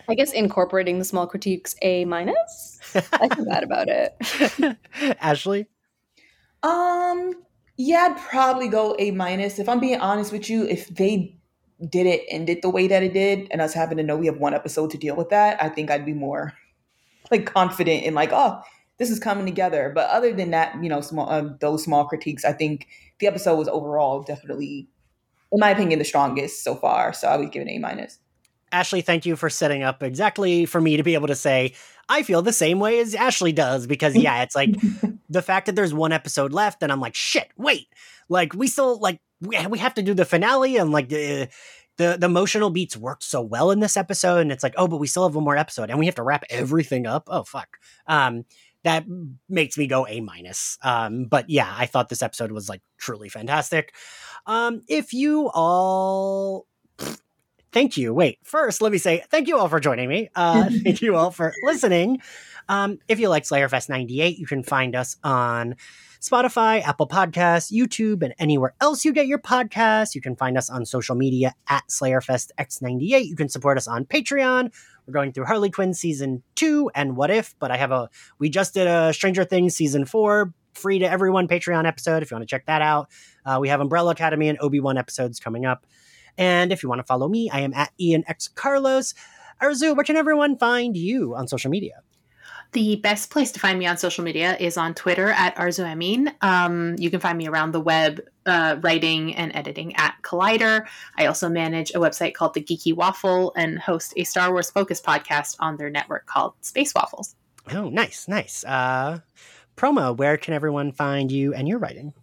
I 0.08 0.16
guess 0.16 0.32
incorporating 0.32 0.98
the 1.00 1.04
small 1.04 1.28
critiques 1.28 1.76
A 1.82 2.06
minus. 2.06 2.80
I 2.96 3.28
feel 3.28 3.46
bad 3.46 3.64
about 3.64 3.90
it. 3.90 4.78
Ashley? 5.20 5.68
Um, 6.64 7.34
yeah, 7.76 8.10
I'd 8.12 8.18
probably 8.18 8.70
go 8.70 8.96
A 8.98 9.12
minus. 9.12 9.60
If 9.60 9.68
I'm 9.68 9.82
being 9.82 10.00
honest 10.00 10.32
with 10.32 10.50
you, 10.50 10.66
if 10.66 10.88
they 10.88 11.36
did 11.90 12.06
it 12.06 12.22
end 12.30 12.50
it 12.50 12.62
the 12.62 12.70
way 12.70 12.88
that 12.88 13.04
it 13.04 13.14
did, 13.14 13.50
and 13.52 13.60
us 13.60 13.74
having 13.74 13.98
to 13.98 14.04
know 14.04 14.16
we 14.16 14.28
have 14.28 14.38
one 14.38 14.54
episode 14.54 14.92
to 14.92 14.98
deal 14.98 15.18
with 15.18 15.30
that, 15.30 15.62
I 15.62 15.68
think 15.68 15.92
I'd 15.92 16.06
be 16.06 16.14
more 16.14 16.54
like 17.30 17.46
confident 17.46 18.04
in 18.04 18.14
like, 18.14 18.30
oh, 18.32 18.62
this 19.02 19.10
is 19.10 19.20
coming 19.20 19.48
together. 19.48 19.92
But 19.94 20.12
other 20.12 20.32
than 20.32 20.52
that, 20.52 20.82
you 20.82 20.88
know, 20.88 21.02
small 21.02 21.28
uh, 21.28 21.50
those 21.60 21.84
small 21.84 22.06
critiques, 22.06 22.46
I 22.46 22.54
think 22.54 22.88
the 23.20 23.26
episode 23.26 23.56
was 23.58 23.68
overall 23.68 24.22
definitely 24.22 24.88
in 25.52 25.60
my 25.60 25.72
opinion, 25.72 25.98
the 25.98 26.06
strongest 26.06 26.64
so 26.64 26.76
far. 26.76 27.12
So 27.12 27.28
I 27.28 27.36
would 27.36 27.52
give 27.52 27.62
it 27.62 27.68
an 27.68 27.76
A 27.76 27.80
minus. 27.80 28.20
Ashley, 28.72 29.02
thank 29.02 29.26
you 29.26 29.36
for 29.36 29.50
setting 29.50 29.84
up 29.84 30.02
exactly 30.02 30.66
for 30.66 30.80
me 30.80 30.98
to 30.98 31.04
be 31.04 31.16
able 31.16 31.28
to 31.28 31.36
say 31.36 31.74
I 32.08 32.24
feel 32.24 32.42
the 32.44 32.54
same 32.54 32.80
way 32.80 33.00
as 33.00 33.16
Ashley 33.16 33.52
does 33.52 33.88
because 33.88 34.16
yeah, 34.16 34.44
it's 34.44 34.56
like 34.56 34.70
the 35.30 35.42
fact 35.42 35.66
that 35.66 35.76
there's 35.76 35.94
one 35.94 36.12
episode 36.12 36.54
left 36.54 36.84
and 36.84 36.92
I'm 36.92 37.02
like 37.02 37.16
shit, 37.16 37.50
wait. 37.58 37.88
Like 38.30 38.54
we 38.54 38.68
still 38.68 39.00
like 39.00 39.20
we, 39.42 39.58
we 39.68 39.80
have 39.80 39.96
to 39.96 40.04
do 40.04 40.14
the 40.14 40.26
finale 40.26 40.78
and 40.78 40.92
like 40.92 41.10
the 41.10 41.50
the 41.98 42.18
the 42.18 42.28
emotional 42.28 42.70
beats 42.70 42.96
worked 42.96 43.24
so 43.24 43.42
well 43.42 43.72
in 43.72 43.82
this 43.82 43.98
episode 43.98 44.40
and 44.40 44.52
it's 44.52 44.64
like, 44.64 44.74
"Oh, 44.78 44.88
but 44.88 44.98
we 44.98 45.08
still 45.08 45.24
have 45.24 45.36
one 45.36 45.44
more 45.44 45.58
episode 45.58 45.90
and 45.90 46.00
we 46.00 46.06
have 46.06 46.16
to 46.16 46.24
wrap 46.24 46.46
everything 46.50 47.06
up." 47.06 47.24
Oh, 47.28 47.44
fuck. 47.44 47.78
Um 48.08 48.46
that 48.84 49.06
makes 49.48 49.78
me 49.78 49.88
go 49.88 50.08
A 50.08 50.22
minus. 50.22 50.78
Um, 50.84 51.26
but 51.26 51.50
yeah, 51.50 51.74
I 51.78 51.86
thought 51.86 52.10
this 52.10 52.24
episode 52.24 52.52
was 52.52 52.70
like 52.70 52.82
truly 52.98 53.30
fantastic. 53.30 53.94
Um, 54.46 54.82
if 54.88 55.14
you 55.14 55.50
all 55.54 56.68
thank 57.72 57.98
you. 57.98 58.14
Wait, 58.14 58.40
first, 58.44 58.82
let 58.82 58.92
me 58.92 58.98
say 58.98 59.24
thank 59.30 59.48
you 59.48 59.58
all 59.58 59.70
for 59.70 59.80
joining 59.80 60.10
me. 60.10 60.30
Uh, 60.36 60.70
thank 60.84 61.02
you 61.02 61.16
all 61.16 61.32
for 61.32 61.54
listening. 61.64 62.22
Um, 62.70 63.00
if 63.08 63.20
you 63.20 63.30
like 63.30 63.44
Slayerfest 63.44 63.90
98, 63.90 64.38
you 64.38 64.46
can 64.46 64.64
find 64.64 64.96
us 64.96 65.18
on 65.24 65.76
Spotify, 66.22 66.84
Apple 66.84 67.08
Podcasts, 67.08 67.72
YouTube, 67.72 68.22
and 68.22 68.34
anywhere 68.38 68.76
else 68.80 69.04
you 69.04 69.12
get 69.12 69.26
your 69.26 69.40
podcasts. 69.40 70.14
You 70.14 70.22
can 70.22 70.36
find 70.36 70.56
us 70.58 70.70
on 70.70 70.86
social 70.86 71.16
media 71.16 71.54
at 71.68 71.84
Slayerfest 71.88 72.52
X98. 72.60 73.26
You 73.26 73.36
can 73.36 73.50
support 73.50 73.78
us 73.78 73.88
on 73.88 74.06
Patreon. 74.06 74.72
We're 75.06 75.14
going 75.14 75.34
through 75.34 75.46
Harley 75.46 75.70
Quinn 75.70 75.94
season 75.94 76.44
two 76.56 76.92
and 76.94 77.16
What 77.16 77.32
If, 77.32 77.56
but 77.60 77.72
I 77.72 77.78
have 77.78 77.92
a, 77.92 78.10
we 78.40 78.50
just 78.50 78.74
did 78.74 78.88
a 78.88 79.14
Stranger 79.14 79.44
Things 79.44 79.76
season 79.76 80.06
four 80.06 80.54
free 80.74 81.00
to 81.00 81.10
everyone 81.10 81.48
Patreon 81.48 81.86
episode 81.86 82.24
if 82.24 82.32
you 82.32 82.36
want 82.36 82.48
to 82.48 82.52
check 82.52 82.66
that 82.66 82.82
out. 82.82 83.10
Uh, 83.46 83.58
we 83.60 83.70
have 83.70 83.82
Umbrella 83.82 84.12
Academy 84.12 84.48
and 84.48 84.58
Obi 84.62 84.80
Wan 84.80 84.98
episodes 84.98 85.40
coming 85.40 85.66
up. 85.66 85.86
And 86.38 86.72
if 86.72 86.82
you 86.82 86.90
want 86.90 87.00
to 87.00 87.04
follow 87.04 87.28
me, 87.28 87.50
I 87.50 87.62
am 87.62 87.74
at 87.74 87.92
Ian 88.00 88.24
X 88.28 88.48
Carlos. 88.48 89.14
Arzu, 89.62 89.96
where 89.96 90.04
can 90.04 90.16
everyone 90.16 90.58
find 90.58 90.96
you 90.96 91.36
on 91.36 91.48
social 91.48 91.70
media? 91.70 92.02
The 92.74 92.96
best 92.98 93.32
place 93.32 93.52
to 93.52 93.60
find 93.60 93.78
me 93.78 93.86
on 93.86 93.98
social 93.98 94.24
media 94.24 94.56
is 94.58 94.78
on 94.78 94.94
Twitter 94.94 95.28
at 95.28 95.56
Arzu 95.58 95.84
Amin. 95.84 96.34
Um, 96.42 96.96
you 96.98 97.10
can 97.10 97.20
find 97.20 97.38
me 97.38 97.48
around 97.48 97.74
the 97.74 97.82
web 97.82 98.22
uh, 98.46 98.78
writing 98.80 99.36
and 99.36 99.54
editing 99.54 99.94
at 99.98 100.16
Collider. 100.22 100.86
I 101.18 101.26
also 101.26 101.50
manage 101.50 101.92
a 101.92 102.00
website 102.00 102.34
called 102.34 102.54
The 102.54 102.62
Geeky 102.62 102.96
Waffle 102.96 103.52
and 103.58 103.78
host 103.78 104.14
a 104.16 104.24
Star 104.24 104.52
Wars 104.52 104.72
focused 104.72 105.06
podcast 105.06 105.58
on 105.60 105.76
their 105.76 105.90
network 105.90 106.28
called 106.28 106.54
Space 106.62 106.94
Waffles. 106.96 107.36
Oh, 107.74 107.90
nice, 107.90 108.30
nice. 108.30 108.64
Uh, 108.64 109.20
Proma, 109.76 110.16
where 110.16 110.38
can 110.38 110.54
everyone 110.54 110.94
find 110.94 111.30
you 111.30 111.54
and 111.54 111.68
your 111.68 111.78
writing? 111.78 112.14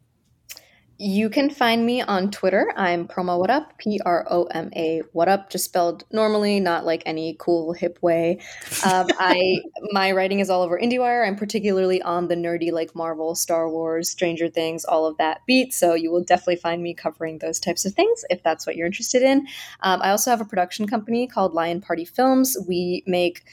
You 1.01 1.31
can 1.31 1.49
find 1.49 1.87
me 1.87 2.03
on 2.03 2.33
Twitter. 2.33 2.73
I'm 2.77 3.07
Proma 3.07 3.39
What 3.39 3.51
Up, 3.51 3.79
P 3.79 4.01
R 4.05 4.27
O 4.29 4.47
M 4.47 4.69
A 4.75 5.03
What 5.13 5.29
Up, 5.29 5.49
just 5.49 5.67
spelled 5.67 6.03
normally, 6.11 6.59
not 6.59 6.85
like 6.85 7.05
any 7.07 7.37
cool 7.39 7.73
hip 7.73 8.01
way. 8.03 8.41
Um, 8.85 9.07
I 9.21 9.61
my 9.93 10.11
writing 10.11 10.41
is 10.41 10.51
all 10.51 10.63
over 10.63 10.77
IndieWire. 10.77 11.25
I'm 11.25 11.37
particularly 11.37 12.03
on 12.03 12.27
the 12.27 12.35
nerdy 12.35 12.73
like 12.73 12.97
Marvel, 12.97 13.37
Star 13.37 13.71
Wars, 13.71 14.11
Stranger 14.11 14.49
Things, 14.49 14.85
all 14.85 15.07
of 15.07 15.17
that 15.19 15.43
beat. 15.47 15.73
So 15.73 15.95
you 15.95 16.11
will 16.11 16.25
definitely 16.25 16.57
find 16.57 16.83
me 16.83 16.95
covering 16.95 17.39
those 17.39 17.61
types 17.61 17.85
of 17.85 17.95
things 17.95 18.25
if 18.29 18.43
that's 18.43 18.67
what 18.67 18.75
you're 18.75 18.87
interested 18.87 19.23
in. 19.23 19.47
Um, 19.83 20.03
I 20.03 20.11
also 20.11 20.33
have 20.33 20.41
a 20.41 20.47
production 20.47 20.89
company 20.89 21.29
called 21.29 21.55
Lion 21.55 21.81
Party 21.81 22.07
Films. 22.07 22.57
We 22.67 23.05
make 23.07 23.45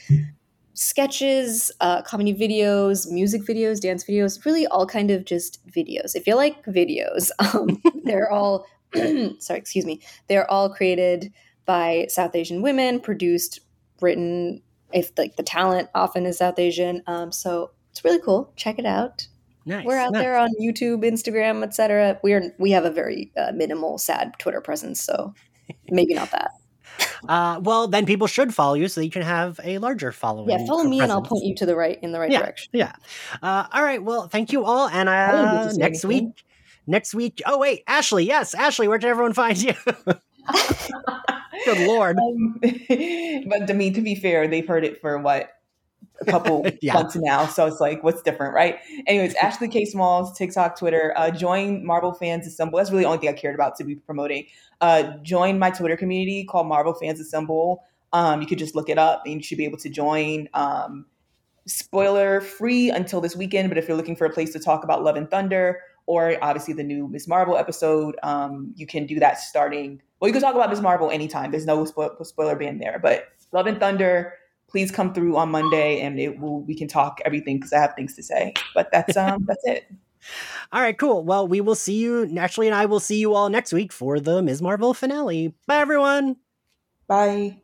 sketches, 0.76 1.72
uh, 1.80 2.02
comedy 2.02 2.34
videos, 2.34 3.10
music 3.10 3.42
videos, 3.42 3.80
dance 3.80 4.04
videos, 4.04 4.44
really 4.44 4.66
all 4.66 4.86
kind 4.86 5.10
of 5.10 5.24
just 5.24 5.66
videos. 5.66 6.14
If 6.14 6.26
you 6.26 6.36
like 6.36 6.64
videos, 6.66 7.30
um, 7.54 7.82
they're 8.04 8.30
all 8.30 8.66
sorry, 8.94 9.58
excuse 9.58 9.84
me. 9.84 10.00
They're 10.28 10.48
all 10.50 10.68
created 10.68 11.32
by 11.64 12.06
South 12.08 12.36
Asian 12.36 12.62
women, 12.62 13.00
produced, 13.00 13.60
written. 14.00 14.62
If 14.92 15.10
like 15.18 15.36
the 15.36 15.42
talent 15.42 15.88
often 15.94 16.26
is 16.26 16.38
South 16.38 16.58
Asian, 16.58 17.02
um, 17.08 17.32
so 17.32 17.72
it's 17.90 18.04
really 18.04 18.20
cool. 18.20 18.52
Check 18.54 18.78
it 18.78 18.86
out. 18.86 19.26
Nice, 19.64 19.84
We're 19.84 19.98
out 19.98 20.12
nice. 20.12 20.22
there 20.22 20.36
on 20.36 20.50
YouTube, 20.60 21.04
Instagram, 21.04 21.64
etc. 21.64 22.20
We're 22.22 22.54
we 22.58 22.70
have 22.70 22.84
a 22.84 22.90
very 22.90 23.32
uh, 23.36 23.50
minimal, 23.52 23.98
sad 23.98 24.34
Twitter 24.38 24.60
presence, 24.60 25.02
so 25.02 25.34
maybe 25.90 26.14
not 26.14 26.30
that. 26.30 26.52
Uh, 27.28 27.60
well, 27.62 27.88
then 27.88 28.06
people 28.06 28.26
should 28.26 28.54
follow 28.54 28.74
you 28.74 28.88
so 28.88 29.00
that 29.00 29.04
you 29.04 29.10
can 29.10 29.22
have 29.22 29.58
a 29.64 29.78
larger 29.78 30.12
following. 30.12 30.50
Yeah, 30.50 30.66
follow 30.66 30.84
me 30.84 30.98
presence. 30.98 31.02
and 31.02 31.12
I'll 31.12 31.22
point 31.22 31.44
you 31.44 31.54
to 31.56 31.66
the 31.66 31.74
right 31.74 31.98
in 32.02 32.12
the 32.12 32.20
right 32.20 32.30
yeah, 32.30 32.40
direction. 32.40 32.70
Yeah. 32.72 32.92
Uh, 33.42 33.66
all 33.72 33.82
right. 33.82 34.02
Well, 34.02 34.28
thank 34.28 34.52
you 34.52 34.64
all, 34.64 34.88
and 34.88 35.08
uh, 35.08 35.72
next 35.72 36.04
anything. 36.04 36.26
week. 36.26 36.44
Next 36.86 37.14
week. 37.14 37.42
Oh 37.46 37.58
wait, 37.58 37.82
Ashley. 37.86 38.24
Yes, 38.24 38.54
Ashley. 38.54 38.86
Where 38.86 38.98
did 38.98 39.08
everyone 39.08 39.32
find 39.32 39.60
you? 39.60 39.74
Good 41.64 41.86
lord. 41.86 42.18
Um, 42.18 42.58
but 42.60 43.66
to 43.66 43.74
me, 43.74 43.90
to 43.90 44.00
be 44.00 44.14
fair, 44.14 44.46
they've 44.46 44.66
heard 44.66 44.84
it 44.84 45.00
for 45.00 45.18
what 45.18 45.50
a 46.20 46.24
couple 46.24 46.66
yeah. 46.80 46.94
months 46.94 47.16
now. 47.16 47.46
So 47.46 47.66
it's 47.66 47.80
like, 47.80 48.02
what's 48.02 48.22
different, 48.22 48.54
right? 48.54 48.78
Anyways, 49.06 49.34
Ashley 49.34 49.68
K. 49.68 49.84
Smalls, 49.84 50.36
TikTok, 50.36 50.78
Twitter. 50.78 51.12
Uh, 51.16 51.30
join 51.30 51.84
Marvel 51.84 52.12
Fans 52.12 52.46
Assemble. 52.46 52.78
That's 52.78 52.90
really 52.90 53.02
the 53.02 53.08
only 53.08 53.18
thing 53.18 53.28
I 53.28 53.32
cared 53.32 53.54
about 53.54 53.76
to 53.76 53.84
be 53.84 53.96
promoting. 53.96 54.46
Uh, 54.80 55.16
join 55.22 55.58
my 55.58 55.70
Twitter 55.70 55.96
community 55.96 56.44
called 56.44 56.66
Marvel 56.66 56.94
Fans 56.94 57.20
Assemble. 57.20 57.82
Um, 58.12 58.40
you 58.40 58.46
could 58.46 58.58
just 58.58 58.74
look 58.74 58.88
it 58.88 58.98
up 58.98 59.22
and 59.24 59.34
you 59.34 59.42
should 59.42 59.58
be 59.58 59.64
able 59.64 59.78
to 59.78 59.88
join. 59.88 60.48
Um, 60.54 61.06
spoiler 61.66 62.40
free 62.40 62.90
until 62.90 63.20
this 63.20 63.36
weekend, 63.36 63.68
but 63.68 63.78
if 63.78 63.88
you're 63.88 63.96
looking 63.96 64.16
for 64.16 64.26
a 64.26 64.30
place 64.30 64.52
to 64.52 64.58
talk 64.58 64.84
about 64.84 65.02
Love 65.02 65.16
and 65.16 65.30
Thunder 65.30 65.80
or 66.06 66.36
obviously 66.40 66.72
the 66.72 66.84
new 66.84 67.08
Ms. 67.08 67.26
Marvel 67.26 67.56
episode, 67.56 68.16
um, 68.22 68.72
you 68.76 68.86
can 68.86 69.06
do 69.06 69.18
that 69.18 69.40
starting. 69.40 70.00
Well, 70.20 70.28
you 70.28 70.32
can 70.32 70.40
talk 70.40 70.54
about 70.54 70.70
Ms. 70.70 70.80
Marvel 70.80 71.10
anytime. 71.10 71.50
There's 71.50 71.66
no 71.66 71.84
spo- 71.84 72.24
spoiler 72.24 72.54
ban 72.54 72.78
there, 72.78 72.98
but 73.02 73.28
Love 73.52 73.66
and 73.66 73.78
Thunder 73.78 74.34
please 74.68 74.90
come 74.90 75.14
through 75.14 75.36
on 75.36 75.50
Monday 75.50 76.00
and 76.00 76.18
it 76.18 76.38
will 76.40 76.62
we 76.62 76.74
can 76.74 76.88
talk 76.88 77.20
everything 77.24 77.56
because 77.56 77.72
I 77.72 77.78
have 77.78 77.94
things 77.94 78.14
to 78.16 78.22
say. 78.22 78.54
But 78.74 78.90
that's 78.92 79.16
um 79.16 79.44
that's 79.46 79.64
it. 79.64 79.90
All 80.72 80.80
right, 80.80 80.96
cool. 80.98 81.24
Well, 81.24 81.46
we 81.46 81.60
will 81.60 81.74
see 81.74 81.98
you 81.98 82.26
naturally, 82.26 82.66
and 82.66 82.74
I 82.74 82.86
will 82.86 83.00
see 83.00 83.18
you 83.18 83.34
all 83.34 83.48
next 83.48 83.72
week 83.72 83.92
for 83.92 84.20
the 84.20 84.42
Ms. 84.42 84.62
Marvel 84.62 84.94
finale. 84.94 85.54
Bye, 85.66 85.78
everyone. 85.78 86.36
Bye. 87.06 87.62